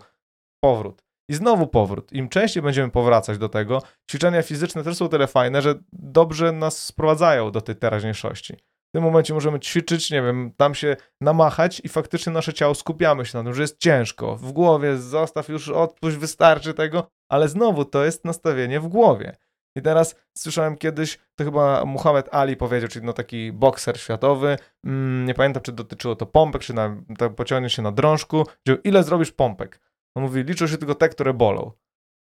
powrót. 0.63 1.03
I 1.29 1.33
znowu 1.33 1.67
powrót. 1.67 2.13
Im 2.13 2.29
częściej 2.29 2.63
będziemy 2.63 2.91
powracać 2.91 3.37
do 3.37 3.49
tego, 3.49 3.81
ćwiczenia 4.09 4.41
fizyczne 4.41 4.83
też 4.83 4.97
są 4.97 5.09
tyle 5.09 5.27
fajne, 5.27 5.61
że 5.61 5.75
dobrze 5.93 6.51
nas 6.51 6.85
sprowadzają 6.85 7.51
do 7.51 7.61
tej 7.61 7.75
teraźniejszości. 7.75 8.53
W 8.89 8.91
tym 8.93 9.03
momencie 9.03 9.33
możemy 9.33 9.59
ćwiczyć, 9.59 10.11
nie 10.11 10.21
wiem, 10.21 10.51
tam 10.57 10.75
się 10.75 10.95
namachać 11.21 11.81
i 11.83 11.89
faktycznie 11.89 12.33
nasze 12.33 12.53
ciało 12.53 12.75
skupiamy 12.75 13.25
się 13.25 13.37
na 13.37 13.43
tym, 13.43 13.53
że 13.53 13.61
jest 13.61 13.79
ciężko. 13.79 14.35
W 14.35 14.51
głowie 14.51 14.97
zostaw 14.97 15.49
już, 15.49 15.69
odpuść, 15.69 16.17
wystarczy 16.17 16.73
tego, 16.73 17.07
ale 17.31 17.47
znowu 17.47 17.85
to 17.85 18.05
jest 18.05 18.25
nastawienie 18.25 18.79
w 18.79 18.87
głowie. 18.87 19.35
I 19.77 19.81
teraz 19.81 20.15
słyszałem 20.37 20.77
kiedyś, 20.77 21.19
to 21.35 21.43
chyba 21.43 21.85
Muhammad 21.85 22.29
Ali 22.31 22.57
powiedział, 22.57 22.89
czyli 22.89 23.05
no 23.05 23.13
taki 23.13 23.51
bokser 23.51 23.99
światowy, 23.99 24.57
mm, 24.85 25.25
nie 25.25 25.33
pamiętam 25.33 25.63
czy 25.63 25.71
dotyczyło 25.71 26.15
to 26.15 26.25
pompek, 26.25 26.61
czy 26.61 26.73
na, 26.73 26.97
pociągnie 27.35 27.69
się 27.69 27.81
na 27.81 27.91
drążku, 27.91 28.45
że 28.67 28.77
ile 28.83 29.03
zrobisz 29.03 29.31
pompek? 29.31 29.79
On 30.15 30.23
mówi, 30.23 30.43
liczą 30.43 30.67
się 30.67 30.77
tylko 30.77 30.95
te, 30.95 31.09
które 31.09 31.33
bolą. 31.33 31.71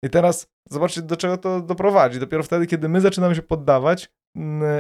I 0.04 0.10
teraz 0.10 0.48
zobaczcie, 0.70 1.02
do 1.02 1.18
czego 1.18 1.38
to 1.38 1.62
doprowadzi. 1.62 2.20
Dopiero 2.20 2.44
wtedy, 2.44 2.68
kiedy 2.68 2.90
my 2.90 3.02
zaczynamy 3.02 3.36
się 3.36 3.42
poddawać, 3.42 4.10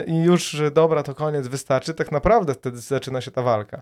i 0.08 0.24
już, 0.24 0.50
że 0.50 0.72
dobra, 0.72 1.04
to 1.04 1.16
koniec, 1.16 1.48
wystarczy, 1.48 1.94
tak 1.94 2.12
naprawdę 2.12 2.54
wtedy 2.54 2.78
zaczyna 2.78 3.22
się 3.22 3.32
ta 3.32 3.42
walka. 3.42 3.82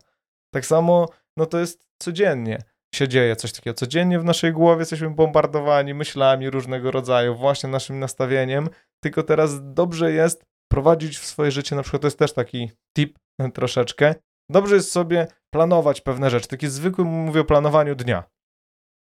Tak 0.53 0.65
samo, 0.65 1.09
no 1.37 1.45
to 1.45 1.59
jest 1.59 1.87
codziennie 1.99 2.61
się 2.97 3.07
dzieje 3.07 3.35
coś 3.35 3.51
takiego. 3.51 3.73
Codziennie 3.73 4.19
w 4.19 4.23
naszej 4.23 4.53
głowie 4.53 4.79
jesteśmy 4.79 5.09
bombardowani 5.09 5.93
myślami 5.93 6.49
różnego 6.49 6.91
rodzaju, 6.91 7.35
właśnie 7.35 7.69
naszym 7.69 7.99
nastawieniem, 7.99 8.69
tylko 9.03 9.23
teraz 9.23 9.73
dobrze 9.73 10.11
jest 10.11 10.43
prowadzić 10.71 11.17
w 11.17 11.25
swoje 11.25 11.51
życie, 11.51 11.75
na 11.75 11.81
przykład 11.81 12.01
to 12.01 12.07
jest 12.07 12.19
też 12.19 12.33
taki 12.33 12.71
tip 12.97 13.19
troszeczkę, 13.53 14.15
dobrze 14.51 14.75
jest 14.75 14.91
sobie 14.91 15.27
planować 15.53 16.01
pewne 16.01 16.29
rzeczy, 16.29 16.47
taki 16.47 16.67
zwykły, 16.67 17.05
mówię 17.05 17.41
o 17.41 17.45
planowaniu 17.45 17.95
dnia. 17.95 18.23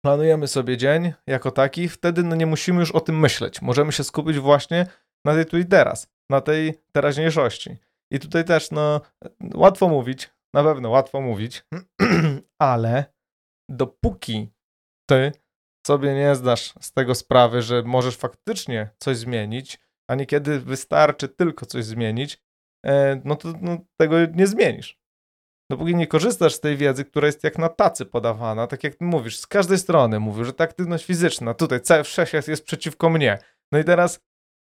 Planujemy 0.05 0.49
sobie 0.49 0.77
dzień 0.77 1.13
jako 1.27 1.51
taki, 1.51 1.89
wtedy 1.89 2.23
no 2.23 2.37
nie 2.37 2.47
musimy 2.47 2.81
już 2.81 2.91
o 2.91 3.01
tym 3.01 3.19
myśleć. 3.19 3.63
Możemy 3.63 3.93
się 3.93 4.05
skupić 4.05 4.39
właśnie 4.39 4.87
na 5.27 5.35
tej 5.35 5.47
tu 5.47 5.59
i 5.59 5.65
teraz 5.67 6.07
na 6.31 6.41
tej 6.41 6.75
teraźniejszości. 6.93 7.77
I 8.13 8.19
tutaj 8.19 8.45
też, 8.45 8.71
no, 8.71 9.01
łatwo 9.55 9.89
mówić, 9.89 10.31
na 10.55 10.65
pewno 10.65 10.91
łatwo 10.91 11.21
mówić, 11.21 11.65
ale 12.59 13.05
dopóki 13.77 14.53
ty 15.11 15.33
sobie 15.87 16.15
nie 16.15 16.35
zdasz 16.35 16.75
z 16.81 16.93
tego 16.93 17.15
sprawy, 17.15 17.63
że 17.63 17.83
możesz 17.83 18.17
faktycznie 18.17 18.91
coś 18.99 19.17
zmienić, 19.17 19.81
a 20.11 20.15
niekiedy 20.15 20.61
wystarczy 20.61 21.29
tylko 21.29 21.67
coś 21.67 21.85
zmienić, 21.85 22.43
e, 22.87 23.21
no 23.25 23.37
to 23.37 23.53
no, 23.61 23.79
tego 24.01 24.17
nie 24.27 24.47
zmienisz. 24.47 25.03
Dopóki 25.71 25.97
nie 25.97 26.07
korzystasz 26.07 26.55
z 26.55 26.61
tej 26.61 26.77
wiedzy, 26.77 27.05
która 27.05 27.27
jest 27.27 27.45
jak 27.45 27.59
na 27.59 27.69
tacy 27.69 28.07
podawana, 28.07 28.67
tak 28.67 28.85
jak 28.85 29.01
mówisz, 29.01 29.39
z 29.39 29.47
każdej 29.47 29.79
strony 29.79 30.21
mówisz, 30.21 30.47
że 30.47 30.53
ta 30.53 30.65
aktywność 30.65 31.05
fizyczna, 31.05 31.55
tutaj 31.55 31.81
cały 31.81 32.05
wszechświat 32.05 32.49
jest 32.49 32.65
przeciwko 32.65 33.11
mnie. 33.11 33.39
No 33.73 33.79
i 33.79 33.85
teraz 33.85 34.21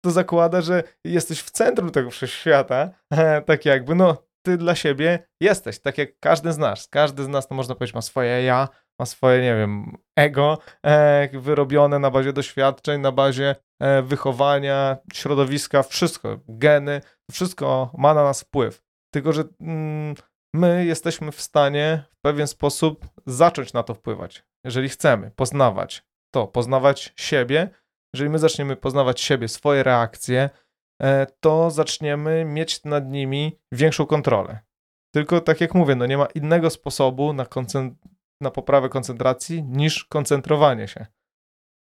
to 0.05 0.11
zakłada, 0.11 0.61
że 0.61 0.83
jesteś 1.03 1.41
w 1.41 1.51
centrum 1.51 1.91
tego 1.91 2.11
wszechświata, 2.11 2.89
tak 3.47 3.65
jakby, 3.65 3.95
no, 3.95 4.23
ty 4.45 4.57
dla 4.57 4.75
siebie 4.75 5.27
jesteś, 5.41 5.79
tak 5.79 5.97
jak 5.97 6.19
każdy 6.19 6.53
z 6.53 6.57
nas. 6.57 6.87
Każdy 6.87 7.23
z 7.23 7.27
nas, 7.27 7.47
to 7.47 7.55
można 7.55 7.75
powiedzieć, 7.75 7.95
ma 7.95 8.01
swoje 8.01 8.43
ja, 8.43 8.69
ma 8.99 9.05
swoje, 9.05 9.41
nie 9.41 9.55
wiem, 9.55 9.97
ego 10.15 10.57
e, 10.85 11.29
wyrobione 11.33 11.99
na 11.99 12.11
bazie 12.11 12.33
doświadczeń, 12.33 13.01
na 13.01 13.11
bazie 13.11 13.55
e, 13.79 14.01
wychowania, 14.01 14.97
środowiska, 15.13 15.83
wszystko, 15.83 16.39
geny, 16.49 17.01
wszystko 17.31 17.91
ma 17.97 18.13
na 18.13 18.23
nas 18.23 18.41
wpływ. 18.41 18.81
Tylko, 19.13 19.33
że 19.33 19.43
mm, 19.61 20.15
my 20.53 20.85
jesteśmy 20.85 21.31
w 21.31 21.41
stanie 21.41 22.03
w 22.11 22.21
pewien 22.21 22.47
sposób 22.47 23.05
zacząć 23.25 23.73
na 23.73 23.83
to 23.83 23.93
wpływać, 23.93 24.43
jeżeli 24.65 24.89
chcemy 24.89 25.31
poznawać 25.35 26.03
to, 26.33 26.47
poznawać 26.47 27.13
siebie. 27.15 27.69
Jeżeli 28.13 28.29
my 28.29 28.39
zaczniemy 28.39 28.75
poznawać 28.75 29.21
siebie, 29.21 29.47
swoje 29.47 29.83
reakcje, 29.83 30.49
to 31.39 31.71
zaczniemy 31.71 32.45
mieć 32.45 32.83
nad 32.83 33.09
nimi 33.09 33.59
większą 33.71 34.05
kontrolę. 34.05 34.59
Tylko 35.13 35.41
tak 35.41 35.61
jak 35.61 35.75
mówię, 35.75 35.95
no 35.95 36.05
nie 36.05 36.17
ma 36.17 36.25
innego 36.25 36.69
sposobu 36.69 37.33
na, 37.33 37.45
na 38.41 38.51
poprawę 38.51 38.89
koncentracji 38.89 39.63
niż 39.63 40.05
koncentrowanie 40.05 40.87
się. 40.87 41.05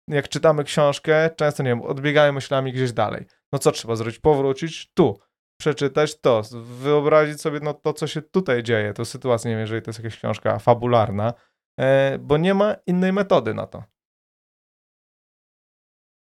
Jak 0.09 0.29
czytamy 0.29 0.65
książkę, 0.65 1.31
często 1.37 1.63
nie 1.63 1.71
wiem, 1.71 1.83
odbiegają 1.83 2.33
myślami 2.33 2.73
gdzieś 2.73 2.93
dalej. 2.93 3.27
No 3.53 3.59
co 3.59 3.73
trzeba 3.73 3.97
zrobić? 3.97 4.19
Powrócić 4.19 4.93
tu, 4.95 5.19
przeczytać 5.61 6.21
to, 6.21 6.43
wyobrazić 6.63 7.41
sobie 7.41 7.61
no, 7.63 7.75
to, 7.75 7.93
co 7.93 8.07
się 8.07 8.23
tutaj 8.23 8.63
dzieje, 8.63 8.95
to 8.95 9.05
sytuację, 9.05 9.49
nie 9.49 9.55
wiem, 9.55 9.61
jeżeli 9.61 9.83
to 9.83 9.89
jest 9.89 9.99
jakaś 9.99 10.17
książka 10.19 10.59
fabularna, 10.59 11.35
e, 11.81 12.19
bo 12.19 12.37
nie 12.37 12.55
ma 12.55 12.75
innej 12.87 13.13
metody 13.13 13.55
na 13.55 13.67
to. 13.67 13.85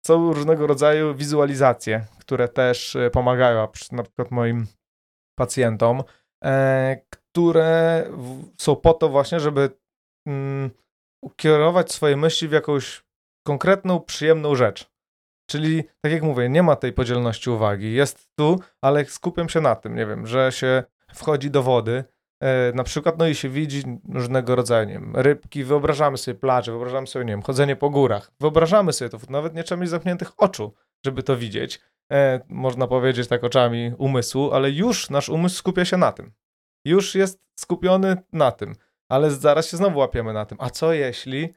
Są 0.07 0.33
różnego 0.33 0.67
rodzaju 0.67 1.15
wizualizacje, 1.15 2.05
które 2.19 2.47
też 2.47 2.95
e, 2.95 3.09
pomagają 3.09 3.67
na 3.91 4.03
przykład 4.03 4.31
moim 4.31 4.67
pacjentom, 5.35 6.03
e, 6.43 6.97
które 7.09 8.03
są 8.57 8.75
po 8.75 8.93
to 8.93 9.09
właśnie, 9.09 9.39
żeby 9.39 9.69
mm, 10.27 10.69
ukierować 11.23 11.91
swoje 11.91 12.17
myśli 12.17 12.47
w 12.47 12.51
jakąś 12.51 13.03
konkretną, 13.47 13.99
przyjemną 13.99 14.55
rzecz. 14.55 14.91
Czyli, 15.49 15.83
tak 16.01 16.11
jak 16.11 16.23
mówię, 16.23 16.49
nie 16.49 16.63
ma 16.63 16.75
tej 16.75 16.93
podzielności 16.93 17.49
uwagi. 17.49 17.93
Jest 17.93 18.29
tu, 18.39 18.59
ale 18.81 19.05
skupiam 19.05 19.49
się 19.49 19.61
na 19.61 19.75
tym, 19.75 19.95
nie 19.95 20.05
wiem, 20.05 20.27
że 20.27 20.51
się 20.51 20.83
wchodzi 21.13 21.51
do 21.51 21.63
wody, 21.63 22.03
na 22.73 22.83
przykład, 22.83 23.17
no 23.17 23.27
i 23.27 23.35
się 23.35 23.49
widzi 23.49 23.83
różnego 24.13 24.55
rodzaju, 24.55 24.87
nie 24.87 24.93
wiem, 24.93 25.15
rybki, 25.15 25.63
wyobrażamy 25.63 26.17
sobie 26.17 26.39
plaże, 26.39 26.71
wyobrażamy 26.71 27.07
sobie, 27.07 27.25
nie 27.25 27.33
wiem, 27.33 27.41
chodzenie 27.41 27.75
po 27.75 27.89
górach, 27.89 28.31
wyobrażamy 28.39 28.93
sobie 28.93 29.09
to, 29.09 29.17
nawet 29.29 29.55
nie 29.55 29.63
trzeba 29.63 29.81
mieć 29.81 29.89
zamkniętych 29.89 30.31
oczu, 30.37 30.73
żeby 31.05 31.23
to 31.23 31.37
widzieć, 31.37 31.81
e, 32.11 32.41
można 32.49 32.87
powiedzieć 32.87 33.27
tak 33.27 33.43
oczami 33.43 33.91
umysłu, 33.97 34.51
ale 34.51 34.71
już 34.71 35.09
nasz 35.09 35.29
umysł 35.29 35.55
skupia 35.55 35.85
się 35.85 35.97
na 35.97 36.11
tym. 36.11 36.31
Już 36.85 37.15
jest 37.15 37.41
skupiony 37.59 38.17
na 38.33 38.51
tym, 38.51 38.75
ale 39.09 39.31
zaraz 39.31 39.67
się 39.67 39.77
znowu 39.77 39.99
łapiemy 39.99 40.33
na 40.33 40.45
tym, 40.45 40.57
a 40.61 40.69
co 40.69 40.93
jeśli 40.93 41.53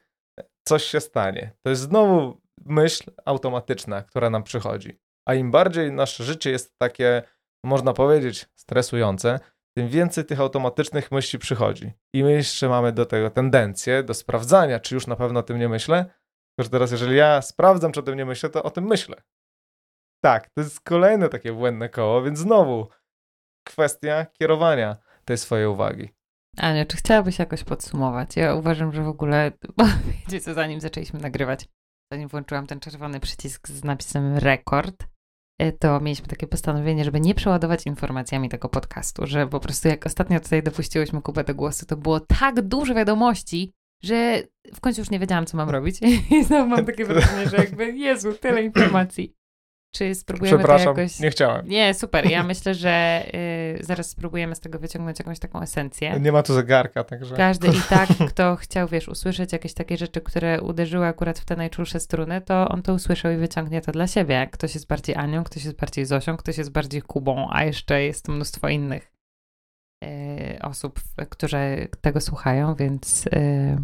coś 0.63 0.83
się 0.83 0.99
stanie? 0.99 1.51
To 1.63 1.69
jest 1.69 1.81
znowu 1.81 2.41
myśl 2.65 3.11
automatyczna, 3.25 4.01
która 4.03 4.29
nam 4.29 4.43
przychodzi. 4.43 4.99
A 5.25 5.33
im 5.33 5.51
bardziej 5.51 5.91
nasze 5.91 6.23
życie 6.23 6.51
jest 6.51 6.77
takie, 6.77 7.23
można 7.63 7.93
powiedzieć, 7.93 8.49
stresujące, 8.55 9.39
tym 9.77 9.87
więcej 9.87 10.25
tych 10.25 10.39
automatycznych 10.39 11.11
myśli 11.11 11.39
przychodzi. 11.39 11.91
I 12.13 12.23
my 12.23 12.31
jeszcze 12.31 12.69
mamy 12.69 12.91
do 12.91 13.05
tego 13.05 13.29
tendencję 13.29 14.03
do 14.03 14.13
sprawdzania, 14.13 14.79
czy 14.79 14.95
już 14.95 15.07
na 15.07 15.15
pewno 15.15 15.39
o 15.39 15.43
tym 15.43 15.59
nie 15.59 15.69
myślę. 15.69 16.05
Tylko, 16.59 16.71
teraz, 16.71 16.91
jeżeli 16.91 17.17
ja 17.17 17.41
sprawdzam, 17.41 17.91
czy 17.91 17.99
o 17.99 18.03
tym 18.03 18.17
nie 18.17 18.25
myślę, 18.25 18.49
to 18.49 18.63
o 18.63 18.71
tym 18.71 18.85
myślę. 18.85 19.15
Tak, 20.23 20.49
to 20.49 20.61
jest 20.61 20.81
kolejne 20.81 21.29
takie 21.29 21.53
błędne 21.53 21.89
koło, 21.89 22.23
więc 22.23 22.39
znowu 22.39 22.87
kwestia 23.67 24.25
kierowania 24.25 24.97
tej 25.25 25.37
swojej 25.37 25.67
uwagi. 25.67 26.09
Ania, 26.57 26.85
czy 26.85 26.97
chciałabyś 26.97 27.39
jakoś 27.39 27.63
podsumować? 27.63 28.35
Ja 28.35 28.55
uważam, 28.55 28.93
że 28.93 29.03
w 29.03 29.07
ogóle, 29.07 29.51
bo 29.77 29.83
wiecie 30.07 30.39
co, 30.39 30.53
zanim 30.53 30.81
zaczęliśmy 30.81 31.19
nagrywać, 31.19 31.67
zanim 32.13 32.29
włączyłam 32.29 32.67
ten 32.67 32.79
czerwony 32.79 33.19
przycisk 33.19 33.67
z 33.67 33.83
napisem 33.83 34.37
rekord, 34.37 35.03
to 35.79 35.99
mieliśmy 35.99 36.27
takie 36.27 36.47
postanowienie, 36.47 37.03
żeby 37.03 37.19
nie 37.19 37.35
przeładować 37.35 37.85
informacjami 37.85 38.49
tego 38.49 38.69
podcastu, 38.69 39.27
że 39.27 39.47
po 39.47 39.59
prostu 39.59 39.87
jak 39.87 40.05
ostatnio 40.05 40.39
tutaj 40.39 40.63
dopuściłyśmy 40.63 41.21
kupę 41.21 41.43
do 41.43 41.55
głosu, 41.55 41.85
to 41.85 41.97
było 41.97 42.19
tak 42.19 42.61
dużo 42.61 42.95
wiadomości, 42.95 43.73
że 44.03 44.43
w 44.73 44.79
końcu 44.79 45.01
już 45.01 45.09
nie 45.09 45.19
wiedziałam, 45.19 45.45
co 45.45 45.57
mam 45.57 45.69
robić. 45.69 45.99
I 46.31 46.43
znowu 46.43 46.69
mam 46.69 46.85
takie 46.85 47.05
wrażenie, 47.09 47.49
że 47.49 47.57
jakby, 47.57 47.91
Jezu, 47.91 48.33
tyle 48.33 48.63
informacji. 48.63 49.38
Czy 49.91 50.15
spróbujemy 50.15 50.57
Przepraszam, 50.57 50.95
to 50.95 51.01
jakoś... 51.01 51.19
nie 51.19 51.31
chciałem. 51.31 51.67
Nie, 51.67 51.93
super. 51.93 52.29
Ja 52.29 52.43
myślę, 52.43 52.75
że 52.75 53.23
y, 53.79 53.83
zaraz 53.83 54.09
spróbujemy 54.09 54.55
z 54.55 54.59
tego 54.59 54.79
wyciągnąć 54.79 55.19
jakąś 55.19 55.39
taką 55.39 55.61
esencję. 55.61 56.19
Nie 56.19 56.31
ma 56.31 56.43
tu 56.43 56.53
zegarka, 56.53 57.03
także... 57.03 57.35
Każdy 57.35 57.67
i 57.67 57.81
tak, 57.89 58.09
kto 58.29 58.55
chciał, 58.55 58.87
wiesz, 58.87 59.07
usłyszeć 59.07 59.53
jakieś 59.53 59.73
takie 59.73 59.97
rzeczy, 59.97 60.21
które 60.21 60.61
uderzyły 60.61 61.05
akurat 61.05 61.39
w 61.39 61.45
te 61.45 61.55
najczulsze 61.55 61.99
struny, 61.99 62.41
to 62.41 62.69
on 62.69 62.81
to 62.81 62.93
usłyszał 62.93 63.31
i 63.31 63.37
wyciągnie 63.37 63.81
to 63.81 63.91
dla 63.91 64.07
siebie. 64.07 64.47
Ktoś 64.51 64.73
jest 64.73 64.87
bardziej 64.87 65.15
Anią, 65.15 65.43
ktoś 65.43 65.65
jest 65.65 65.77
bardziej 65.77 66.05
Zosią, 66.05 66.37
ktoś 66.37 66.57
jest 66.57 66.71
bardziej 66.71 67.01
Kubą, 67.01 67.47
a 67.51 67.63
jeszcze 67.63 68.03
jest 68.03 68.27
mnóstwo 68.27 68.69
innych 68.69 69.11
y, 70.03 70.59
osób, 70.61 70.99
które 71.29 71.87
tego 72.01 72.21
słuchają, 72.21 72.75
więc, 72.75 73.27
y, 73.27 73.77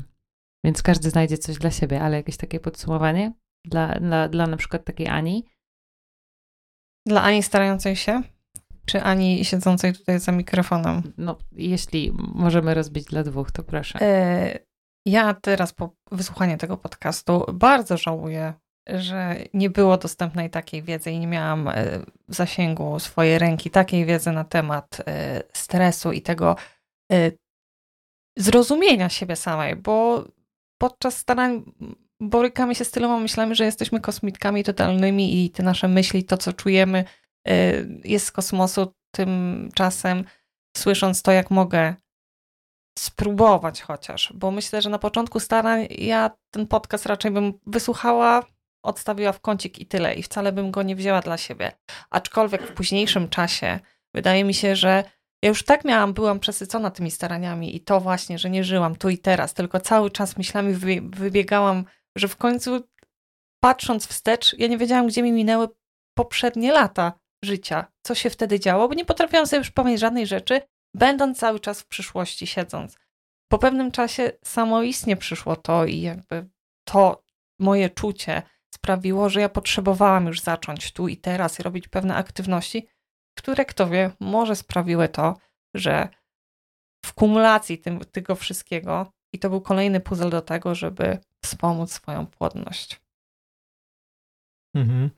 więc 0.66 0.84
każdy 0.84 1.10
znajdzie 1.10 1.38
coś 1.38 1.58
dla 1.58 1.72
siebie, 1.72 2.02
ale 2.02 2.18
jakieś 2.18 2.38
takie 2.38 2.60
podsumowanie 2.60 3.34
dla, 3.66 4.00
dla, 4.00 4.30
dla 4.30 4.48
na 4.48 4.58
przykład 4.58 4.86
takiej 4.86 5.08
Ani, 5.08 5.46
dla 7.06 7.22
Ani 7.22 7.44
starającej 7.44 7.96
się? 7.96 8.22
Czy 8.86 9.02
Ani 9.02 9.46
siedzącej 9.46 9.94
tutaj 9.94 10.20
za 10.20 10.32
mikrofonem? 10.32 11.14
No, 11.18 11.38
jeśli 11.52 12.12
możemy 12.18 12.74
rozbić 12.74 13.06
dla 13.06 13.24
dwóch, 13.24 13.52
to 13.52 13.64
proszę. 13.64 14.02
E, 14.02 14.60
ja 15.06 15.34
teraz 15.34 15.74
po 15.74 15.96
wysłuchaniu 16.12 16.58
tego 16.58 16.78
podcastu 16.78 17.46
bardzo 17.54 17.98
żałuję, 17.98 18.54
że 18.88 19.36
nie 19.54 19.70
było 19.70 19.98
dostępnej 19.98 20.50
takiej 20.50 20.84
wiedzy 20.84 21.12
i 21.12 21.20
nie 21.20 21.28
miałam 21.28 21.68
e, 21.68 21.74
w 22.28 22.36
zasięgu 22.36 23.00
swojej 23.00 23.40
ręki 23.40 23.70
takiej 23.70 24.06
wiedzy 24.06 24.32
na 24.32 24.44
temat 24.44 25.02
e, 25.08 25.44
stresu 25.54 26.12
i 26.12 26.22
tego 26.22 26.56
zrozumienia 28.38 29.10
siebie 29.10 29.36
samej, 29.36 29.76
bo 29.76 30.26
podczas 30.78 31.18
starań 31.18 31.64
borykamy 32.22 32.76
się 32.76 32.86
z 32.86 32.92
tyloma 32.92 33.20
myślami, 33.20 33.56
że 33.56 33.66
jesteśmy 33.66 34.02
kosmitkami 34.02 34.64
totalnymi 34.64 35.46
i 35.46 35.50
te 35.50 35.64
nasze 35.64 35.88
myśli, 35.88 36.24
to 36.24 36.38
co 36.38 36.54
czujemy 36.54 37.04
y, 37.48 38.02
jest 38.04 38.26
z 38.26 38.32
kosmosu. 38.32 38.94
Tymczasem 39.12 40.24
słysząc 40.78 41.22
to, 41.22 41.32
jak 41.32 41.52
mogę 41.52 41.96
spróbować 43.00 43.82
chociaż, 43.82 44.34
bo 44.36 44.52
myślę, 44.52 44.82
że 44.82 44.90
na 44.90 45.00
początku 45.00 45.40
starań 45.40 45.88
ja 45.90 46.32
ten 46.52 46.68
podcast 46.68 47.06
raczej 47.06 47.32
bym 47.32 47.54
wysłuchała, 47.68 48.44
odstawiła 48.84 49.32
w 49.32 49.40
kącik 49.40 49.80
i 49.80 49.86
tyle 49.86 50.16
i 50.16 50.24
wcale 50.24 50.52
bym 50.52 50.72
go 50.72 50.84
nie 50.84 50.96
wzięła 50.96 51.22
dla 51.22 51.38
siebie. 51.38 51.72
Aczkolwiek 52.10 52.68
w 52.68 52.74
późniejszym 52.74 53.30
czasie 53.30 53.80
wydaje 54.14 54.44
mi 54.44 54.54
się, 54.54 54.76
że 54.76 55.04
ja 55.42 55.50
już 55.50 55.64
tak 55.64 55.86
miałam, 55.86 56.14
byłam 56.14 56.40
przesycona 56.40 56.92
tymi 56.92 57.12
staraniami 57.12 57.76
i 57.76 57.82
to 57.82 58.00
właśnie, 58.00 58.40
że 58.40 58.50
nie 58.50 58.64
żyłam 58.64 58.96
tu 58.96 59.10
i 59.10 59.18
teraz, 59.18 59.54
tylko 59.54 59.80
cały 59.80 60.12
czas 60.12 60.38
myślami 60.38 60.74
wybiegałam 61.04 61.86
że 62.16 62.28
w 62.28 62.38
końcu 62.38 62.88
patrząc 63.60 64.08
wstecz, 64.08 64.56
ja 64.58 64.68
nie 64.68 64.78
wiedziałam, 64.78 65.08
gdzie 65.08 65.24
mi 65.24 65.32
minęły 65.32 65.68
poprzednie 66.18 66.72
lata 66.72 67.14
życia, 67.44 67.86
co 68.02 68.16
się 68.16 68.30
wtedy 68.30 68.60
działo, 68.60 68.88
bo 68.88 68.94
nie 68.94 69.06
potrafiłam 69.06 69.48
sobie 69.48 69.62
przypomnieć 69.62 70.00
żadnej 70.00 70.28
rzeczy, 70.28 70.62
będąc 70.94 71.40
cały 71.40 71.60
czas 71.60 71.82
w 71.82 71.88
przyszłości 71.88 72.48
siedząc. 72.48 72.98
Po 73.52 73.58
pewnym 73.58 73.92
czasie 73.92 74.32
samoistnie 74.44 75.18
przyszło 75.18 75.56
to 75.56 75.86
i 75.86 76.02
jakby 76.02 76.50
to 76.88 77.24
moje 77.60 77.90
czucie 77.90 78.42
sprawiło, 78.76 79.30
że 79.30 79.42
ja 79.42 79.50
potrzebowałam 79.50 80.28
już 80.28 80.42
zacząć 80.42 80.94
tu 80.94 81.08
i 81.08 81.18
teraz 81.18 81.60
i 81.60 81.64
robić 81.64 81.88
pewne 81.88 82.16
aktywności, 82.16 82.88
które, 83.38 83.66
kto 83.66 83.88
wie, 83.88 84.12
może 84.20 84.56
sprawiły 84.56 85.10
to, 85.10 85.38
że 85.74 86.10
w 87.06 87.14
kumulacji 87.14 87.78
tym, 87.78 88.00
tego 88.00 88.36
wszystkiego 88.36 89.12
i 89.34 89.40
to 89.40 89.50
był 89.50 89.62
kolejny 89.62 90.00
puzzle 90.00 90.30
do 90.30 90.42
tego, 90.42 90.76
żeby 90.76 91.20
wspomóc 91.46 91.92
swoją 91.92 92.26
płodność. 92.26 93.02
Mhm. 94.76 95.10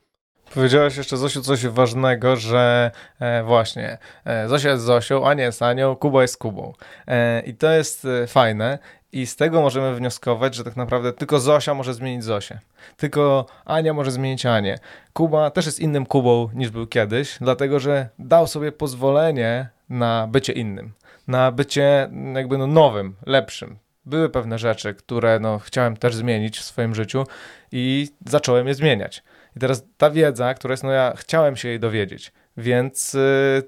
Powiedziałaś 0.54 0.96
jeszcze, 0.96 1.16
Zosiu, 1.16 1.42
coś 1.42 1.66
ważnego, 1.66 2.36
że 2.36 2.90
e, 3.20 3.42
właśnie 3.42 3.98
e, 4.24 4.48
Zosia 4.48 4.70
jest 4.70 4.84
Zosią, 4.84 5.26
Ania 5.26 5.44
jest 5.44 5.62
Anią, 5.62 5.96
Kuba 5.96 6.22
jest 6.22 6.38
Kubą. 6.38 6.72
E, 7.06 7.40
I 7.40 7.54
to 7.54 7.70
jest 7.70 8.04
e, 8.04 8.26
fajne. 8.26 8.78
I 9.12 9.26
z 9.26 9.36
tego 9.36 9.60
możemy 9.60 9.94
wnioskować, 9.94 10.54
że 10.54 10.64
tak 10.64 10.76
naprawdę 10.76 11.12
tylko 11.12 11.40
Zosia 11.40 11.74
może 11.74 11.94
zmienić 11.94 12.24
Zosię. 12.24 12.58
Tylko 12.96 13.46
Ania 13.64 13.94
może 13.94 14.10
zmienić 14.10 14.46
Anię. 14.46 14.78
Kuba 15.12 15.50
też 15.50 15.66
jest 15.66 15.80
innym 15.80 16.06
Kubą 16.06 16.48
niż 16.54 16.70
był 16.70 16.86
kiedyś, 16.86 17.38
dlatego 17.40 17.80
że 17.80 18.08
dał 18.18 18.46
sobie 18.46 18.72
pozwolenie 18.72 19.68
na 19.88 20.26
bycie 20.26 20.52
innym. 20.52 20.92
Na 21.28 21.52
bycie 21.52 22.10
jakby 22.34 22.58
no 22.58 22.66
nowym, 22.66 23.16
lepszym, 23.26 23.78
były 24.08 24.30
pewne 24.30 24.58
rzeczy, 24.58 24.94
które 24.94 25.40
no, 25.40 25.58
chciałem 25.58 25.96
też 25.96 26.14
zmienić 26.14 26.58
w 26.58 26.64
swoim 26.64 26.94
życiu 26.94 27.24
i 27.72 28.08
zacząłem 28.26 28.68
je 28.68 28.74
zmieniać. 28.74 29.22
I 29.56 29.60
teraz 29.60 29.84
ta 29.96 30.10
wiedza, 30.10 30.54
która 30.54 30.72
jest, 30.72 30.82
no 30.82 30.90
ja 30.90 31.12
chciałem 31.16 31.56
się 31.56 31.68
jej 31.68 31.80
dowiedzieć, 31.80 32.32
więc 32.58 33.14
y, 33.14 33.62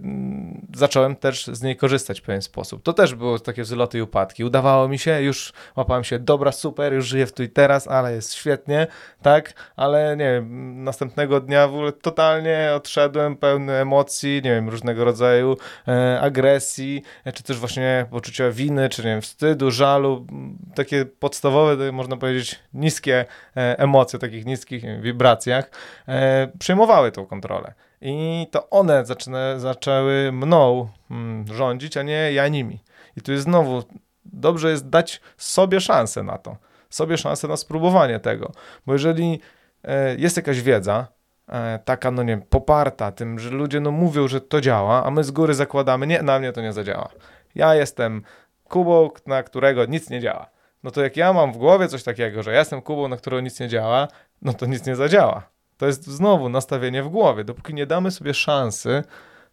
zacząłem 0.75 1.17
też 1.17 1.47
z 1.47 1.63
niej 1.63 1.77
korzystać 1.77 2.21
w 2.21 2.23
pewien 2.23 2.43
sposób. 2.43 2.83
To 2.83 2.93
też 2.93 3.15
było 3.15 3.39
takie 3.39 3.63
wzloty 3.63 3.99
i 3.99 4.03
upadki. 4.03 4.45
Udawało 4.45 4.89
mi 4.89 4.99
się, 4.99 5.23
już 5.23 5.53
łapałem 5.77 6.05
się, 6.05 6.19
dobra, 6.19 6.53
super, 6.53 6.93
już 6.93 7.07
żyję 7.07 7.27
w 7.27 7.33
tu 7.33 7.43
i 7.43 7.49
teraz, 7.49 7.89
ale 7.89 8.15
jest 8.15 8.35
świetnie, 8.35 8.87
tak, 9.23 9.53
ale 9.77 10.17
nie 10.17 10.25
wiem, 10.25 10.85
następnego 10.85 11.41
dnia 11.41 11.69
w 11.69 11.75
ogóle 11.75 11.93
totalnie 11.93 12.71
odszedłem 12.75 13.37
pełny 13.37 13.73
emocji, 13.73 14.41
nie 14.45 14.51
wiem, 14.51 14.69
różnego 14.69 15.05
rodzaju 15.05 15.57
e, 15.89 16.21
agresji, 16.21 17.03
e, 17.25 17.33
czy 17.33 17.43
też 17.43 17.59
właśnie 17.59 18.07
poczucia 18.11 18.51
winy, 18.51 18.89
czy 18.89 19.03
nie 19.03 19.11
wiem, 19.11 19.21
wstydu, 19.21 19.71
żalu, 19.71 20.27
takie 20.75 21.05
podstawowe, 21.05 21.93
można 21.93 22.17
powiedzieć, 22.17 22.61
niskie 22.75 23.25
e, 23.57 23.79
emocje, 23.79 24.19
takich 24.19 24.47
niskich 24.47 24.83
wiem, 24.83 25.03
wibracjach, 25.03 25.71
e, 26.09 26.49
przejmowały 26.59 27.13
tą 27.13 27.27
kontrolę. 27.27 27.75
I 28.01 28.47
to 28.51 28.71
one 28.71 29.07
zaczyna, 29.07 29.59
zaczęły 29.59 30.33
mną 30.33 30.89
mm, 31.11 31.47
rządzić, 31.47 31.97
a 31.97 32.03
nie 32.03 32.33
ja 32.33 32.49
nimi. 32.49 32.79
I 33.17 33.21
tu 33.21 33.33
jest 33.33 33.45
znowu, 33.45 33.83
dobrze 34.25 34.71
jest 34.71 34.89
dać 34.89 35.21
sobie 35.37 35.81
szansę 35.81 36.23
na 36.23 36.39
to, 36.39 36.57
sobie 36.91 37.19
szansę 37.19 37.49
na 37.49 37.57
spróbowanie 37.57 38.21
tego, 38.21 38.53
bo 38.87 38.93
jeżeli 38.93 39.41
e, 39.85 40.17
jest 40.17 40.37
jakaś 40.37 40.61
wiedza, 40.61 41.07
e, 41.49 41.79
taka, 41.85 42.11
no 42.11 42.23
nie 42.23 42.39
poparta 42.39 43.13
tym, 43.13 43.39
że 43.39 43.51
ludzie 43.51 43.81
no 43.81 43.91
mówią, 43.91 44.29
że 44.29 44.41
to 44.41 44.61
działa, 44.61 45.05
a 45.05 45.11
my 45.11 45.25
z 45.25 45.31
góry 45.31 45.55
zakładamy, 45.55 46.07
nie, 46.07 46.23
na 46.23 46.39
mnie 46.39 46.53
to 46.53 46.61
nie 46.61 46.73
zadziała. 46.73 47.09
Ja 47.55 47.75
jestem 47.75 48.23
Kubą, 48.65 49.11
na 49.27 49.43
którego 49.43 49.85
nic 49.85 50.11
nie 50.11 50.21
działa. 50.21 50.47
No 50.83 50.91
to 50.91 51.03
jak 51.03 51.17
ja 51.17 51.33
mam 51.33 51.53
w 51.53 51.57
głowie 51.57 51.89
coś 51.89 52.03
takiego, 52.03 52.43
że 52.43 52.53
ja 52.53 52.59
jestem 52.59 52.83
Kubą, 52.83 53.09
na 53.09 53.17
którego 53.17 53.41
nic 53.41 53.61
nie 53.61 53.69
działa, 53.69 54.09
no 54.43 54.53
to 54.53 54.67
nic 54.67 54.87
nie 54.87 54.97
zadziała. 54.97 55.43
To 55.81 55.87
jest 55.87 56.07
znowu 56.07 56.49
nastawienie 56.49 57.03
w 57.03 57.09
głowie. 57.09 57.45
Dopóki 57.45 57.75
nie 57.75 57.87
damy 57.87 58.11
sobie 58.11 58.35
szansy 58.35 59.03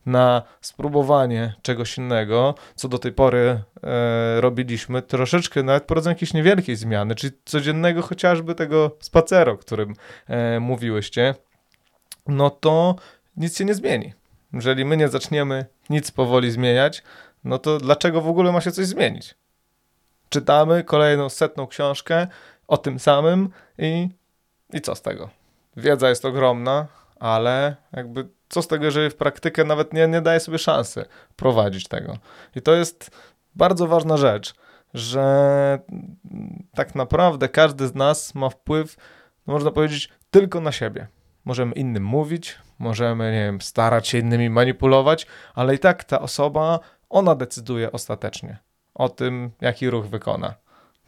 na 0.05 0.41
spróbowanie 0.61 1.53
czegoś 1.61 1.97
innego, 1.97 2.55
co 2.75 2.87
do 2.87 2.97
tej 2.97 3.11
pory 3.11 3.63
e, 3.83 4.41
robiliśmy, 4.41 5.01
troszeczkę 5.01 5.63
nawet 5.63 5.83
po 5.83 6.09
jakiejś 6.09 6.33
niewielkiej 6.33 6.75
zmiany, 6.75 7.15
czyli 7.15 7.33
codziennego 7.45 8.01
chociażby 8.01 8.55
tego 8.55 8.97
spaceru, 8.99 9.51
o 9.51 9.57
którym 9.57 9.93
e, 10.27 10.59
mówiłyście, 10.59 11.35
no 12.27 12.49
to 12.49 12.95
nic 13.37 13.57
się 13.57 13.65
nie 13.65 13.75
zmieni. 13.75 14.13
Jeżeli 14.53 14.85
my 14.85 14.97
nie 14.97 15.07
zaczniemy 15.07 15.65
nic 15.89 16.11
powoli 16.11 16.51
zmieniać, 16.51 17.03
no 17.43 17.57
to 17.57 17.77
dlaczego 17.77 18.21
w 18.21 18.27
ogóle 18.27 18.51
ma 18.51 18.61
się 18.61 18.71
coś 18.71 18.85
zmienić? 18.85 19.35
Czytamy 20.29 20.83
kolejną 20.83 21.29
setną 21.29 21.67
książkę 21.67 22.27
o 22.67 22.77
tym 22.77 22.99
samym 22.99 23.49
i, 23.77 24.09
i 24.73 24.81
co 24.81 24.95
z 24.95 25.01
tego? 25.01 25.37
Wiedza 25.77 26.09
jest 26.09 26.25
ogromna, 26.25 26.87
ale 27.19 27.75
jakby 27.91 28.27
co 28.49 28.61
z 28.61 28.67
tego, 28.67 28.85
jeżeli 28.85 29.09
w 29.09 29.15
praktykę 29.15 29.63
nawet 29.63 29.93
nie, 29.93 30.07
nie 30.07 30.21
daje 30.21 30.39
sobie 30.39 30.57
szansy 30.57 31.05
prowadzić 31.35 31.87
tego. 31.87 32.17
I 32.55 32.61
to 32.61 32.75
jest 32.75 33.11
bardzo 33.55 33.87
ważna 33.87 34.17
rzecz, 34.17 34.53
że 34.93 35.79
tak 36.75 36.95
naprawdę 36.95 37.49
każdy 37.49 37.87
z 37.87 37.95
nas 37.95 38.35
ma 38.35 38.49
wpływ, 38.49 38.95
no 39.47 39.53
można 39.53 39.71
powiedzieć, 39.71 40.09
tylko 40.31 40.61
na 40.61 40.71
siebie. 40.71 41.07
Możemy 41.45 41.73
innym 41.73 42.03
mówić, 42.03 42.57
możemy, 42.79 43.31
nie 43.31 43.45
wiem, 43.45 43.61
starać 43.61 44.07
się 44.07 44.17
innymi 44.17 44.49
manipulować, 44.49 45.27
ale 45.55 45.75
i 45.75 45.79
tak 45.79 46.03
ta 46.03 46.19
osoba, 46.19 46.79
ona 47.09 47.35
decyduje 47.35 47.91
ostatecznie 47.91 48.57
o 48.93 49.09
tym, 49.09 49.51
jaki 49.61 49.89
ruch 49.89 50.05
wykona 50.05 50.53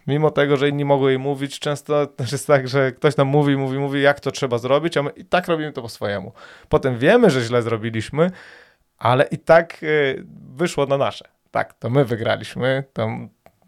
mimo 0.09 0.31
tego, 0.31 0.57
że 0.57 0.69
inni 0.69 0.85
mogą 0.85 1.07
jej 1.07 1.19
mówić, 1.19 1.59
często 1.59 2.07
też 2.07 2.31
jest 2.31 2.47
tak, 2.47 2.67
że 2.67 2.91
ktoś 2.91 3.17
nam 3.17 3.27
mówi, 3.27 3.57
mówi, 3.57 3.77
mówi, 3.77 4.01
jak 4.01 4.19
to 4.19 4.31
trzeba 4.31 4.57
zrobić, 4.57 4.97
a 4.97 5.03
my 5.03 5.09
i 5.09 5.25
tak 5.25 5.47
robimy 5.47 5.71
to 5.71 5.81
po 5.81 5.89
swojemu. 5.89 6.31
Potem 6.69 6.97
wiemy, 6.97 7.29
że 7.29 7.41
źle 7.41 7.61
zrobiliśmy, 7.61 8.31
ale 8.97 9.23
i 9.23 9.37
tak 9.37 9.83
y, 9.83 10.23
wyszło 10.55 10.85
na 10.85 10.97
nasze. 10.97 11.25
Tak, 11.51 11.73
to 11.73 11.89
my 11.89 12.05
wygraliśmy, 12.05 12.83
to 12.93 13.09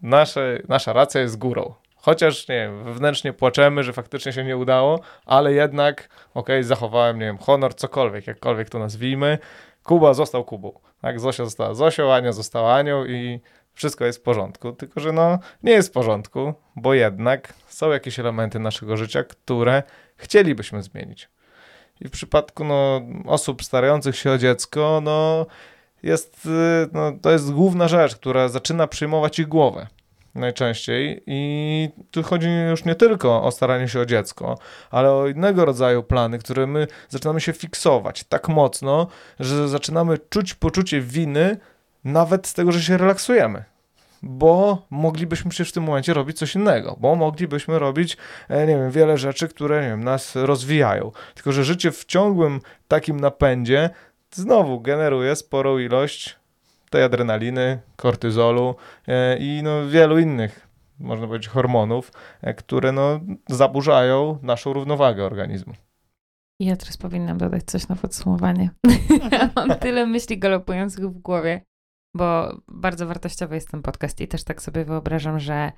nasze, 0.02 0.58
nasza 0.68 0.92
racja 0.92 1.20
jest 1.20 1.38
górą. 1.38 1.74
Chociaż, 1.96 2.48
nie 2.48 2.54
wiem, 2.54 2.84
wewnętrznie 2.84 3.32
płaczemy, 3.32 3.82
że 3.82 3.92
faktycznie 3.92 4.32
się 4.32 4.44
nie 4.44 4.56
udało, 4.56 5.00
ale 5.26 5.52
jednak, 5.52 6.08
okej, 6.34 6.56
okay, 6.56 6.64
zachowałem, 6.64 7.18
nie 7.18 7.26
wiem, 7.26 7.38
honor, 7.38 7.74
cokolwiek, 7.74 8.26
jakkolwiek 8.26 8.70
to 8.70 8.78
nazwijmy. 8.78 9.38
Kuba 9.82 10.14
został 10.14 10.44
Kubą. 10.44 10.72
Tak, 11.00 11.20
Zosia 11.20 11.44
została 11.44 11.74
Zosią, 11.74 12.12
Ania 12.12 12.32
została 12.32 12.74
Anią 12.74 13.04
i 13.04 13.40
wszystko 13.74 14.04
jest 14.04 14.18
w 14.18 14.22
porządku, 14.22 14.72
tylko 14.72 15.00
że 15.00 15.12
no 15.12 15.38
nie 15.62 15.72
jest 15.72 15.88
w 15.88 15.92
porządku, 15.92 16.54
bo 16.76 16.94
jednak 16.94 17.54
są 17.68 17.90
jakieś 17.90 18.18
elementy 18.18 18.58
naszego 18.58 18.96
życia, 18.96 19.24
które 19.24 19.82
chcielibyśmy 20.16 20.82
zmienić. 20.82 21.28
I 22.00 22.08
w 22.08 22.10
przypadku 22.10 22.64
no, 22.64 23.00
osób 23.26 23.62
starających 23.62 24.16
się 24.16 24.30
o 24.30 24.38
dziecko, 24.38 25.00
no, 25.04 25.46
jest, 26.02 26.46
y, 26.46 26.88
no, 26.92 27.12
to 27.22 27.30
jest 27.30 27.52
główna 27.52 27.88
rzecz, 27.88 28.16
która 28.16 28.48
zaczyna 28.48 28.86
przyjmować 28.86 29.38
ich 29.38 29.48
głowę 29.48 29.86
najczęściej. 30.34 31.22
I 31.26 31.88
tu 32.10 32.22
chodzi 32.22 32.48
już 32.70 32.84
nie 32.84 32.94
tylko 32.94 33.42
o 33.42 33.50
staranie 33.50 33.88
się 33.88 34.00
o 34.00 34.06
dziecko, 34.06 34.58
ale 34.90 35.12
o 35.12 35.28
innego 35.28 35.64
rodzaju 35.64 36.02
plany, 36.02 36.38
które 36.38 36.66
my 36.66 36.86
zaczynamy 37.08 37.40
się 37.40 37.52
fiksować 37.52 38.24
tak 38.24 38.48
mocno, 38.48 39.06
że 39.40 39.68
zaczynamy 39.68 40.18
czuć 40.18 40.54
poczucie 40.54 41.00
winy 41.00 41.56
nawet 42.04 42.46
z 42.46 42.54
tego, 42.54 42.72
że 42.72 42.82
się 42.82 42.96
relaksujemy. 42.96 43.64
Bo 44.22 44.86
moglibyśmy 44.90 45.50
przecież 45.50 45.68
w 45.68 45.72
tym 45.72 45.82
momencie 45.82 46.14
robić 46.14 46.38
coś 46.38 46.54
innego, 46.54 46.96
bo 47.00 47.14
moglibyśmy 47.14 47.78
robić, 47.78 48.16
e, 48.48 48.66
nie 48.66 48.76
wiem, 48.76 48.90
wiele 48.90 49.18
rzeczy, 49.18 49.48
które 49.48 49.82
nie 49.82 49.88
wiem, 49.88 50.04
nas 50.04 50.36
rozwijają. 50.36 51.12
Tylko, 51.34 51.52
że 51.52 51.64
życie 51.64 51.90
w 51.90 52.04
ciągłym 52.04 52.60
takim 52.88 53.20
napędzie 53.20 53.90
znowu 54.30 54.80
generuje 54.80 55.36
sporą 55.36 55.78
ilość 55.78 56.38
tej 56.90 57.02
adrenaliny, 57.02 57.80
kortyzolu 57.96 58.74
e, 59.08 59.38
i 59.38 59.60
no, 59.64 59.88
wielu 59.88 60.18
innych, 60.18 60.68
można 60.98 61.26
powiedzieć, 61.26 61.48
hormonów, 61.48 62.12
e, 62.42 62.54
które 62.54 62.92
no, 62.92 63.20
zaburzają 63.48 64.38
naszą 64.42 64.72
równowagę 64.72 65.24
organizmu. 65.24 65.72
Ja 66.60 66.76
teraz 66.76 66.96
powinnam 66.96 67.38
dodać 67.38 67.62
coś 67.64 67.88
na 67.88 67.96
podsumowanie. 67.96 68.70
Mam 69.56 69.78
tyle 69.78 70.06
myśli 70.06 70.38
galopujących 70.38 71.08
w 71.08 71.18
głowie 71.18 71.62
bo 72.16 72.56
bardzo 72.68 73.06
wartościowy 73.06 73.54
jest 73.54 73.70
ten 73.70 73.82
podcast 73.82 74.20
i 74.20 74.28
też 74.28 74.44
tak 74.44 74.62
sobie 74.62 74.84
wyobrażam, 74.84 75.38
że 75.38 75.72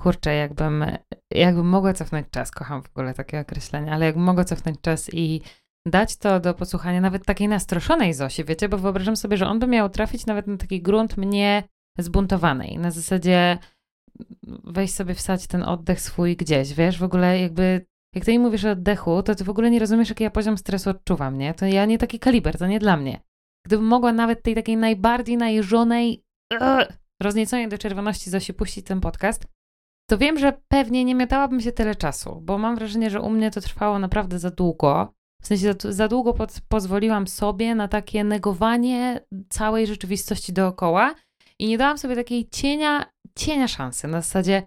kurczę, 0.00 0.34
jakbym, 0.34 0.84
jakbym 1.30 1.68
mogła 1.68 1.92
cofnąć 1.92 2.26
czas, 2.30 2.50
kocham 2.50 2.82
w 2.82 2.90
ogóle 2.90 3.14
takie 3.14 3.40
określenia, 3.40 3.92
ale 3.92 4.06
jakbym 4.06 4.24
mogła 4.24 4.44
cofnąć 4.44 4.80
czas 4.80 5.10
i 5.14 5.40
dać 5.86 6.16
to 6.16 6.40
do 6.40 6.54
posłuchania 6.54 7.00
nawet 7.00 7.24
takiej 7.24 7.48
nastroszonej 7.48 8.14
Zosi, 8.14 8.44
wiecie, 8.44 8.68
bo 8.68 8.78
wyobrażam 8.78 9.16
sobie, 9.16 9.36
że 9.36 9.46
on 9.46 9.58
by 9.58 9.66
miał 9.66 9.88
trafić 9.88 10.26
nawet 10.26 10.46
na 10.46 10.56
taki 10.56 10.82
grunt 10.82 11.16
mnie 11.16 11.62
zbuntowanej, 11.98 12.78
na 12.78 12.90
zasadzie 12.90 13.58
weź 14.64 14.90
sobie 14.90 15.14
wsać 15.14 15.46
ten 15.46 15.62
oddech 15.62 16.00
swój 16.00 16.36
gdzieś, 16.36 16.74
wiesz, 16.74 16.98
w 16.98 17.02
ogóle 17.02 17.40
jakby 17.40 17.86
jak 18.14 18.24
ty 18.24 18.32
mi 18.32 18.38
mówisz 18.38 18.64
o 18.64 18.70
oddechu, 18.70 19.22
to 19.22 19.34
ty 19.34 19.44
w 19.44 19.50
ogóle 19.50 19.70
nie 19.70 19.78
rozumiesz, 19.78 20.08
jaki 20.08 20.24
ja 20.24 20.30
poziom 20.30 20.58
stresu 20.58 20.90
odczuwam, 20.90 21.38
nie? 21.38 21.54
To 21.54 21.66
ja 21.66 21.84
nie 21.84 21.98
taki 21.98 22.18
kaliber, 22.18 22.58
to 22.58 22.66
nie 22.66 22.78
dla 22.78 22.96
mnie. 22.96 23.20
Gdybym 23.68 23.86
mogła 23.86 24.12
nawet 24.12 24.42
tej 24.42 24.54
takiej 24.54 24.76
najbardziej 24.76 25.36
najeżonej, 25.36 26.24
roznieconej 27.22 27.68
do 27.68 27.78
czerwoności 27.78 28.30
Zosi 28.30 28.54
puścić 28.54 28.86
ten 28.86 29.00
podcast, 29.00 29.46
to 30.10 30.18
wiem, 30.18 30.38
że 30.38 30.60
pewnie 30.68 31.04
nie 31.04 31.14
miotałabym 31.14 31.60
się 31.60 31.72
tyle 31.72 31.94
czasu, 31.94 32.40
bo 32.40 32.58
mam 32.58 32.76
wrażenie, 32.76 33.10
że 33.10 33.20
u 33.20 33.30
mnie 33.30 33.50
to 33.50 33.60
trwało 33.60 33.98
naprawdę 33.98 34.38
za 34.38 34.50
długo. 34.50 35.14
W 35.42 35.46
sensie 35.46 35.74
za, 35.80 35.92
za 35.92 36.08
długo 36.08 36.34
pod, 36.34 36.60
pozwoliłam 36.68 37.26
sobie 37.26 37.74
na 37.74 37.88
takie 37.88 38.24
negowanie 38.24 39.20
całej 39.48 39.86
rzeczywistości 39.86 40.52
dookoła 40.52 41.14
i 41.58 41.68
nie 41.68 41.78
dałam 41.78 41.98
sobie 41.98 42.16
takiej 42.16 42.48
cienia, 42.48 43.04
cienia 43.38 43.68
szansy. 43.68 44.08
Na 44.08 44.20
zasadzie 44.20 44.62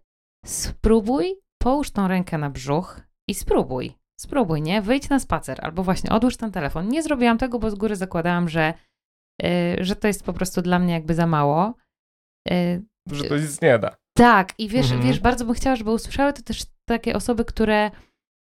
spróbuj, 0.45 1.35
połóż 1.61 1.91
tą 1.91 2.07
rękę 2.07 2.37
na 2.37 2.49
brzuch 2.49 3.01
i 3.29 3.33
spróbuj. 3.33 3.97
Spróbuj, 4.19 4.61
nie? 4.61 4.81
Wyjdź 4.81 5.09
na 5.09 5.19
spacer 5.19 5.59
albo 5.61 5.83
właśnie 5.83 6.09
odłóż 6.09 6.37
ten 6.37 6.51
telefon. 6.51 6.87
Nie 6.87 7.03
zrobiłam 7.03 7.37
tego, 7.37 7.59
bo 7.59 7.71
z 7.71 7.75
góry 7.75 7.95
zakładałam, 7.95 8.49
że 8.49 8.73
że 9.81 9.95
to 9.95 10.07
jest 10.07 10.23
po 10.23 10.33
prostu 10.33 10.61
dla 10.61 10.79
mnie 10.79 10.93
jakby 10.93 11.15
za 11.15 11.27
mało. 11.27 11.73
Y, 12.51 12.83
że 13.11 13.23
to 13.23 13.37
nic 13.37 13.61
nie 13.61 13.79
da. 13.79 13.95
Tak, 14.17 14.53
i 14.57 14.67
wiesz, 14.67 14.91
mhm. 14.91 15.01
wiesz, 15.01 15.19
bardzo 15.19 15.45
bym 15.45 15.53
chciała, 15.53 15.75
żeby 15.75 15.91
usłyszały 15.91 16.33
to 16.33 16.41
też 16.41 16.63
takie 16.85 17.15
osoby, 17.15 17.45
które 17.45 17.91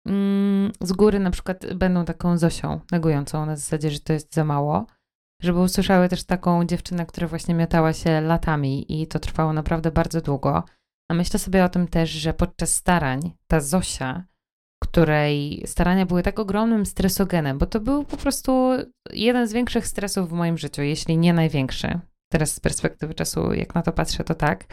mm, 0.07 0.71
z 0.81 0.93
góry 0.93 1.19
na 1.19 1.31
przykład 1.31 1.73
będą 1.73 2.05
taką 2.05 2.37
Zosią 2.37 2.79
negującą 2.91 3.45
na 3.45 3.55
zasadzie, 3.55 3.91
że 3.91 3.99
to 3.99 4.13
jest 4.13 4.33
za 4.33 4.43
mało. 4.43 4.85
Żeby 5.41 5.59
usłyszały 5.59 6.09
też 6.09 6.23
taką 6.23 6.65
dziewczynę, 6.65 7.05
która 7.05 7.27
właśnie 7.27 7.55
miotała 7.55 7.93
się 7.93 8.21
latami 8.21 9.01
i 9.01 9.07
to 9.07 9.19
trwało 9.19 9.53
naprawdę 9.53 9.91
bardzo 9.91 10.21
długo. 10.21 10.63
A 11.11 11.13
myślę 11.13 11.39
sobie 11.39 11.63
o 11.63 11.69
tym 11.69 11.87
też, 11.87 12.09
że 12.09 12.33
podczas 12.33 12.75
starań 12.75 13.31
ta 13.47 13.59
Zosia 13.59 14.23
której 14.79 15.63
starania 15.65 16.05
były 16.05 16.23
tak 16.23 16.39
ogromnym 16.39 16.85
stresogenem, 16.85 17.57
bo 17.57 17.65
to 17.65 17.79
był 17.79 18.03
po 18.03 18.17
prostu 18.17 18.69
jeden 19.13 19.47
z 19.47 19.53
większych 19.53 19.87
stresów 19.87 20.29
w 20.29 20.33
moim 20.33 20.57
życiu, 20.57 20.81
jeśli 20.81 21.17
nie 21.17 21.33
największy. 21.33 21.99
Teraz 22.31 22.53
z 22.53 22.59
perspektywy 22.59 23.13
czasu, 23.13 23.53
jak 23.53 23.75
na 23.75 23.81
to 23.81 23.91
patrzę, 23.91 24.23
to 24.23 24.35
tak. 24.35 24.65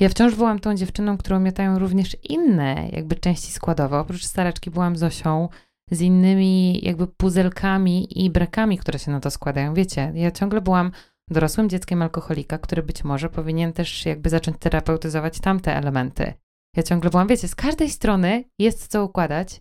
Ja 0.00 0.08
wciąż 0.08 0.34
byłam 0.34 0.58
tą 0.58 0.74
dziewczyną, 0.74 1.18
którą 1.18 1.40
miotają 1.40 1.78
również 1.78 2.16
inne 2.28 2.88
jakby 2.92 3.16
części 3.16 3.52
składowe. 3.52 3.98
Oprócz 3.98 4.24
staraczki 4.24 4.70
byłam 4.70 4.96
Zosią, 4.96 5.48
z 5.90 6.00
innymi 6.00 6.84
jakby 6.84 7.06
puzelkami 7.06 8.24
i 8.24 8.30
brakami, 8.30 8.78
które 8.78 8.98
się 8.98 9.10
na 9.10 9.20
to 9.20 9.30
składają. 9.30 9.74
Wiecie, 9.74 10.12
ja 10.14 10.30
ciągle 10.30 10.60
byłam 10.60 10.92
dorosłym 11.30 11.68
dzieckiem 11.68 12.02
alkoholika, 12.02 12.58
który 12.58 12.82
być 12.82 13.04
może 13.04 13.28
powinien 13.28 13.72
też 13.72 14.06
jakby 14.06 14.30
zacząć 14.30 14.56
terapeutyzować 14.58 15.40
tamte 15.40 15.76
elementy. 15.76 16.34
Ja 16.76 16.82
ciągle 16.82 17.10
byłam, 17.10 17.28
wiecie, 17.28 17.48
z 17.48 17.54
każdej 17.54 17.90
strony 17.90 18.44
jest 18.58 18.88
co 18.88 19.04
układać 19.04 19.60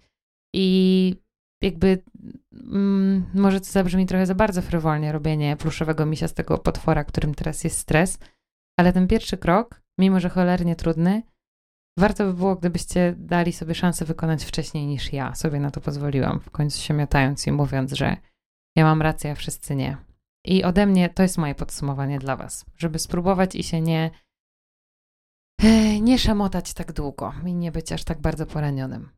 i 0.56 1.16
jakby 1.62 2.04
mm, 2.54 3.26
może 3.34 3.60
to 3.60 3.66
zabrzmi 3.66 4.06
trochę 4.06 4.26
za 4.26 4.36
bardzo 4.36 4.62
frywolnie 4.62 5.12
robienie 5.12 5.58
pluszowego 5.58 6.06
misia 6.06 6.28
z 6.28 6.34
tego 6.34 6.58
potwora, 6.58 7.04
którym 7.04 7.36
teraz 7.36 7.64
jest 7.64 7.78
stres, 7.78 8.20
ale 8.80 8.94
ten 8.94 9.08
pierwszy 9.08 9.38
krok, 9.38 9.82
mimo 10.00 10.20
że 10.20 10.30
cholernie 10.30 10.76
trudny, 10.76 11.22
warto 12.00 12.26
by 12.26 12.34
było, 12.34 12.56
gdybyście 12.56 13.16
dali 13.18 13.54
sobie 13.54 13.76
szansę 13.76 14.06
wykonać 14.06 14.46
wcześniej 14.46 14.88
niż 14.88 15.14
ja 15.14 15.36
sobie 15.36 15.60
na 15.60 15.72
to 15.72 15.82
pozwoliłam, 15.82 16.40
w 16.40 16.52
końcu 16.52 16.82
się 16.82 16.94
miotając 16.94 17.48
i 17.48 17.52
mówiąc, 17.52 17.92
że 17.92 18.18
ja 18.76 18.84
mam 18.84 19.02
rację, 19.02 19.32
a 19.32 19.36
wszyscy 19.36 19.76
nie. 19.76 19.98
I 20.46 20.64
ode 20.64 20.86
mnie 20.86 21.10
to 21.10 21.24
jest 21.24 21.38
moje 21.38 21.56
podsumowanie 21.56 22.20
dla 22.20 22.36
Was, 22.36 22.66
żeby 22.78 23.00
spróbować 23.00 23.56
i 23.56 23.64
się 23.64 23.82
nie, 23.82 24.12
nie 26.02 26.20
szamotać 26.20 26.74
tak 26.74 26.92
długo 26.92 27.34
i 27.46 27.54
nie 27.54 27.72
być 27.72 27.92
aż 27.92 28.04
tak 28.04 28.22
bardzo 28.22 28.46
poranionym. 28.46 29.10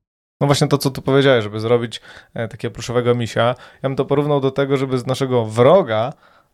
No 0.42 0.48
właśnie 0.48 0.68
to, 0.68 0.78
co 0.78 0.92
tu 0.92 1.02
powiedziałeś, 1.02 1.44
żeby 1.44 1.60
zrobić 1.60 2.02
e, 2.34 2.48
takiego 2.48 2.74
pluszowego 2.74 3.16
misia, 3.16 3.56
ja 3.84 3.90
bym 3.90 3.96
to 3.96 4.06
porównał 4.06 4.40
do 4.40 4.52
tego, 4.52 4.78
żeby 4.78 4.98
z 4.98 5.06
naszego 5.06 5.46
wroga 5.46 6.14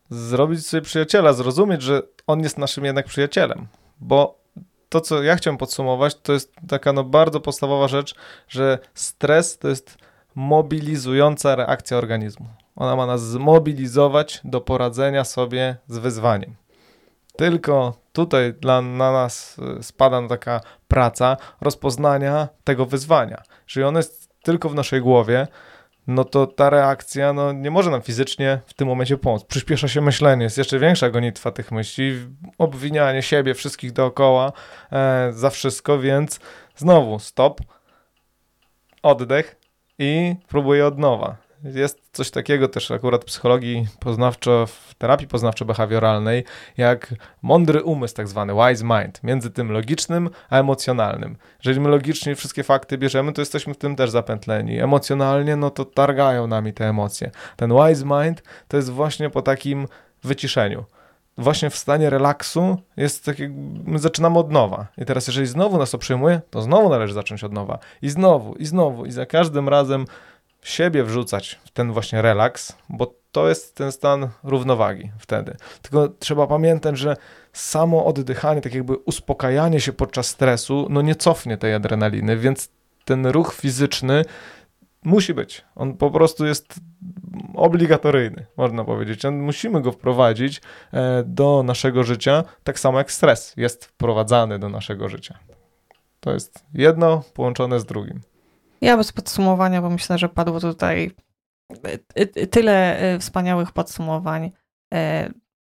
zrobić 0.09 0.67
sobie 0.67 0.81
przyjaciela, 0.81 1.33
zrozumieć, 1.33 1.81
że 1.81 2.01
on 2.27 2.39
jest 2.39 2.57
naszym 2.57 2.85
jednak 2.85 3.05
przyjacielem, 3.05 3.67
bo 3.99 4.39
to, 4.89 5.01
co 5.01 5.23
ja 5.23 5.35
chciałem 5.35 5.57
podsumować, 5.57 6.15
to 6.15 6.33
jest 6.33 6.53
taka 6.67 6.93
no 6.93 7.03
bardzo 7.03 7.39
podstawowa 7.39 7.87
rzecz, 7.87 8.15
że 8.47 8.79
stres 8.93 9.57
to 9.57 9.67
jest 9.67 9.97
mobilizująca 10.35 11.55
reakcja 11.55 11.97
organizmu. 11.97 12.45
Ona 12.75 12.95
ma 12.95 13.05
nas 13.05 13.23
zmobilizować 13.23 14.41
do 14.43 14.61
poradzenia 14.61 15.23
sobie 15.23 15.75
z 15.87 15.97
wyzwaniem. 15.97 16.55
Tylko 17.39 17.93
tutaj 18.13 18.53
dla, 18.53 18.81
na 18.81 19.11
nas 19.11 19.57
y, 19.79 19.83
spada 19.83 20.27
taka 20.27 20.61
praca 20.87 21.37
rozpoznania 21.61 22.47
tego 22.63 22.85
wyzwania. 22.85 23.43
Jeżeli 23.67 23.85
ono 23.85 23.99
jest 23.99 24.29
tylko 24.43 24.69
w 24.69 24.75
naszej 24.75 25.01
głowie, 25.01 25.47
no 26.07 26.23
to 26.23 26.47
ta 26.47 26.69
reakcja 26.69 27.33
no, 27.33 27.51
nie 27.51 27.71
może 27.71 27.91
nam 27.91 28.01
fizycznie 28.01 28.61
w 28.65 28.73
tym 28.73 28.87
momencie 28.87 29.17
pomóc. 29.17 29.43
Przyspiesza 29.43 29.87
się 29.87 30.01
myślenie, 30.01 30.43
jest 30.43 30.57
jeszcze 30.57 30.79
większa 30.79 31.09
gonitwa 31.09 31.51
tych 31.51 31.71
myśli, 31.71 32.27
obwinianie 32.57 33.21
siebie, 33.21 33.53
wszystkich 33.53 33.91
dookoła 33.91 34.51
e, 34.91 35.29
za 35.33 35.49
wszystko, 35.49 35.99
więc 35.99 36.39
znowu 36.75 37.19
stop, 37.19 37.61
oddech 39.03 39.55
i 39.99 40.35
próbuję 40.47 40.87
od 40.87 40.97
nowa. 40.97 41.48
Jest 41.63 42.09
coś 42.11 42.31
takiego 42.31 42.67
też 42.67 42.91
akurat 42.91 43.21
w 43.21 43.25
psychologii 43.25 43.87
poznawczo, 43.99 44.65
w 44.67 44.95
terapii 44.97 45.27
poznawczo-behawioralnej, 45.27 46.43
jak 46.77 47.13
mądry 47.41 47.83
umysł, 47.83 48.15
tak 48.15 48.27
zwany 48.27 48.53
wise 48.53 48.83
mind, 48.83 49.23
między 49.23 49.51
tym 49.51 49.71
logicznym 49.71 50.29
a 50.49 50.59
emocjonalnym. 50.59 51.37
Jeżeli 51.65 51.79
my 51.79 51.89
logicznie 51.89 52.35
wszystkie 52.35 52.63
fakty 52.63 52.97
bierzemy, 52.97 53.33
to 53.33 53.41
jesteśmy 53.41 53.73
w 53.73 53.77
tym 53.77 53.95
też 53.95 54.09
zapętleni. 54.09 54.79
Emocjonalnie, 54.79 55.55
no 55.55 55.69
to 55.69 55.85
targają 55.85 56.47
nami 56.47 56.73
te 56.73 56.89
emocje. 56.89 57.31
Ten 57.55 57.71
wise 57.73 58.05
mind 58.05 58.43
to 58.67 58.77
jest 58.77 58.89
właśnie 58.89 59.29
po 59.29 59.41
takim 59.41 59.87
wyciszeniu 60.23 60.85
właśnie 61.39 61.69
w 61.69 61.75
stanie 61.75 62.09
relaksu 62.09 62.77
jest 62.97 63.25
tak 63.25 63.39
jak 63.39 63.51
my 63.85 63.99
zaczynamy 63.99 64.39
od 64.39 64.51
nowa. 64.51 64.87
I 64.97 65.05
teraz 65.05 65.27
jeżeli 65.27 65.47
znowu 65.47 65.77
nas 65.77 65.91
to 65.91 65.97
przejmuje, 65.97 66.41
to 66.49 66.61
znowu 66.61 66.89
należy 66.89 67.13
zacząć 67.13 67.43
od 67.43 67.53
nowa. 67.53 67.79
I 68.01 68.09
znowu, 68.09 68.53
i 68.55 68.65
znowu, 68.65 69.05
i 69.05 69.11
za 69.11 69.25
każdym 69.25 69.69
razem 69.69 70.05
siebie 70.63 71.03
wrzucać 71.03 71.59
w 71.65 71.71
ten 71.71 71.91
właśnie 71.91 72.21
relaks, 72.21 72.75
bo 72.89 73.13
to 73.31 73.49
jest 73.49 73.75
ten 73.75 73.91
stan 73.91 74.29
równowagi 74.43 75.11
wtedy. 75.17 75.55
Tylko 75.81 76.09
trzeba 76.19 76.47
pamiętać, 76.47 76.97
że 76.97 77.17
samo 77.53 78.05
oddychanie, 78.05 78.61
tak 78.61 78.73
jakby 78.73 78.97
uspokajanie 78.97 79.79
się 79.79 79.93
podczas 79.93 80.27
stresu, 80.27 80.87
no 80.89 81.01
nie 81.01 81.15
cofnie 81.15 81.57
tej 81.57 81.73
adrenaliny, 81.73 82.37
więc 82.37 82.69
ten 83.05 83.27
ruch 83.27 83.53
fizyczny 83.53 84.25
musi 85.03 85.33
być. 85.33 85.65
On 85.75 85.97
po 85.97 86.11
prostu 86.11 86.45
jest 86.45 86.75
obligatoryjny, 87.55 88.45
można 88.57 88.83
powiedzieć. 88.83 89.21
Musimy 89.31 89.81
go 89.81 89.91
wprowadzić 89.91 90.61
e, 90.93 91.23
do 91.25 91.63
naszego 91.63 92.03
życia, 92.03 92.43
tak 92.63 92.79
samo 92.79 92.97
jak 92.97 93.11
stres 93.11 93.53
jest 93.57 93.85
wprowadzany 93.85 94.59
do 94.59 94.69
naszego 94.69 95.09
życia. 95.09 95.39
To 96.19 96.33
jest 96.33 96.65
jedno 96.73 97.23
połączone 97.33 97.79
z 97.79 97.85
drugim. 97.85 98.21
Ja 98.81 98.97
bez 98.97 99.11
podsumowania, 99.11 99.81
bo 99.81 99.89
myślę, 99.89 100.17
że 100.17 100.29
padło 100.29 100.59
tutaj 100.59 101.11
y, 101.87 102.29
y, 102.37 102.47
tyle 102.47 103.03
y, 103.15 103.19
wspaniałych 103.19 103.71
podsumowań. 103.71 104.51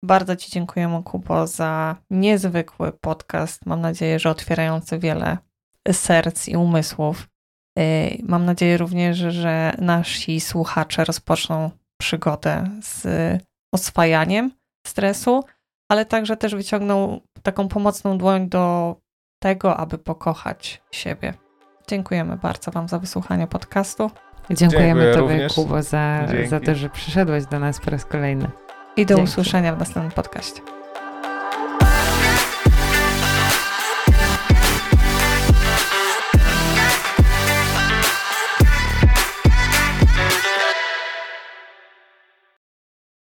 Bardzo 0.04 0.36
Ci 0.36 0.50
dziękujemy, 0.50 1.02
Kubo, 1.02 1.46
za 1.46 1.96
niezwykły 2.10 2.92
podcast. 2.92 3.66
Mam 3.66 3.80
nadzieję, 3.80 4.18
że 4.18 4.30
otwierający 4.30 4.98
wiele 4.98 5.38
serc 5.92 6.48
i 6.48 6.56
umysłów. 6.56 7.28
Mam 8.22 8.44
nadzieję 8.44 8.76
również, 8.76 9.18
że 9.18 9.72
nasi 9.78 10.40
słuchacze 10.40 11.04
rozpoczną 11.04 11.70
przygodę 12.00 12.64
z 12.82 13.06
oswajaniem 13.74 14.50
stresu, 14.86 15.44
ale 15.90 16.06
także 16.06 16.36
też 16.36 16.54
wyciągną 16.54 17.20
taką 17.42 17.68
pomocną 17.68 18.18
dłoń 18.18 18.48
do 18.48 18.96
tego, 19.42 19.76
aby 19.76 19.98
pokochać 19.98 20.82
siebie. 20.92 21.34
Dziękujemy 21.88 22.36
bardzo 22.36 22.70
Wam 22.70 22.88
za 22.88 22.98
wysłuchanie 22.98 23.46
podcastu. 23.46 24.10
Dziękujemy 24.50 25.00
Dziękuję 25.00 25.14
Tobie, 25.14 25.34
również. 25.34 25.54
Kubo, 25.54 25.82
za, 25.82 26.26
za 26.48 26.60
to, 26.60 26.74
że 26.74 26.90
przyszedłeś 26.90 27.46
do 27.46 27.58
nas 27.58 27.80
po 27.80 27.90
raz 27.90 28.04
kolejny. 28.04 28.48
I 28.96 29.06
do 29.06 29.14
Dzięki. 29.14 29.30
usłyszenia 29.30 29.74
w 29.74 29.78
następnym 29.78 30.12
podcaście. 30.12 30.60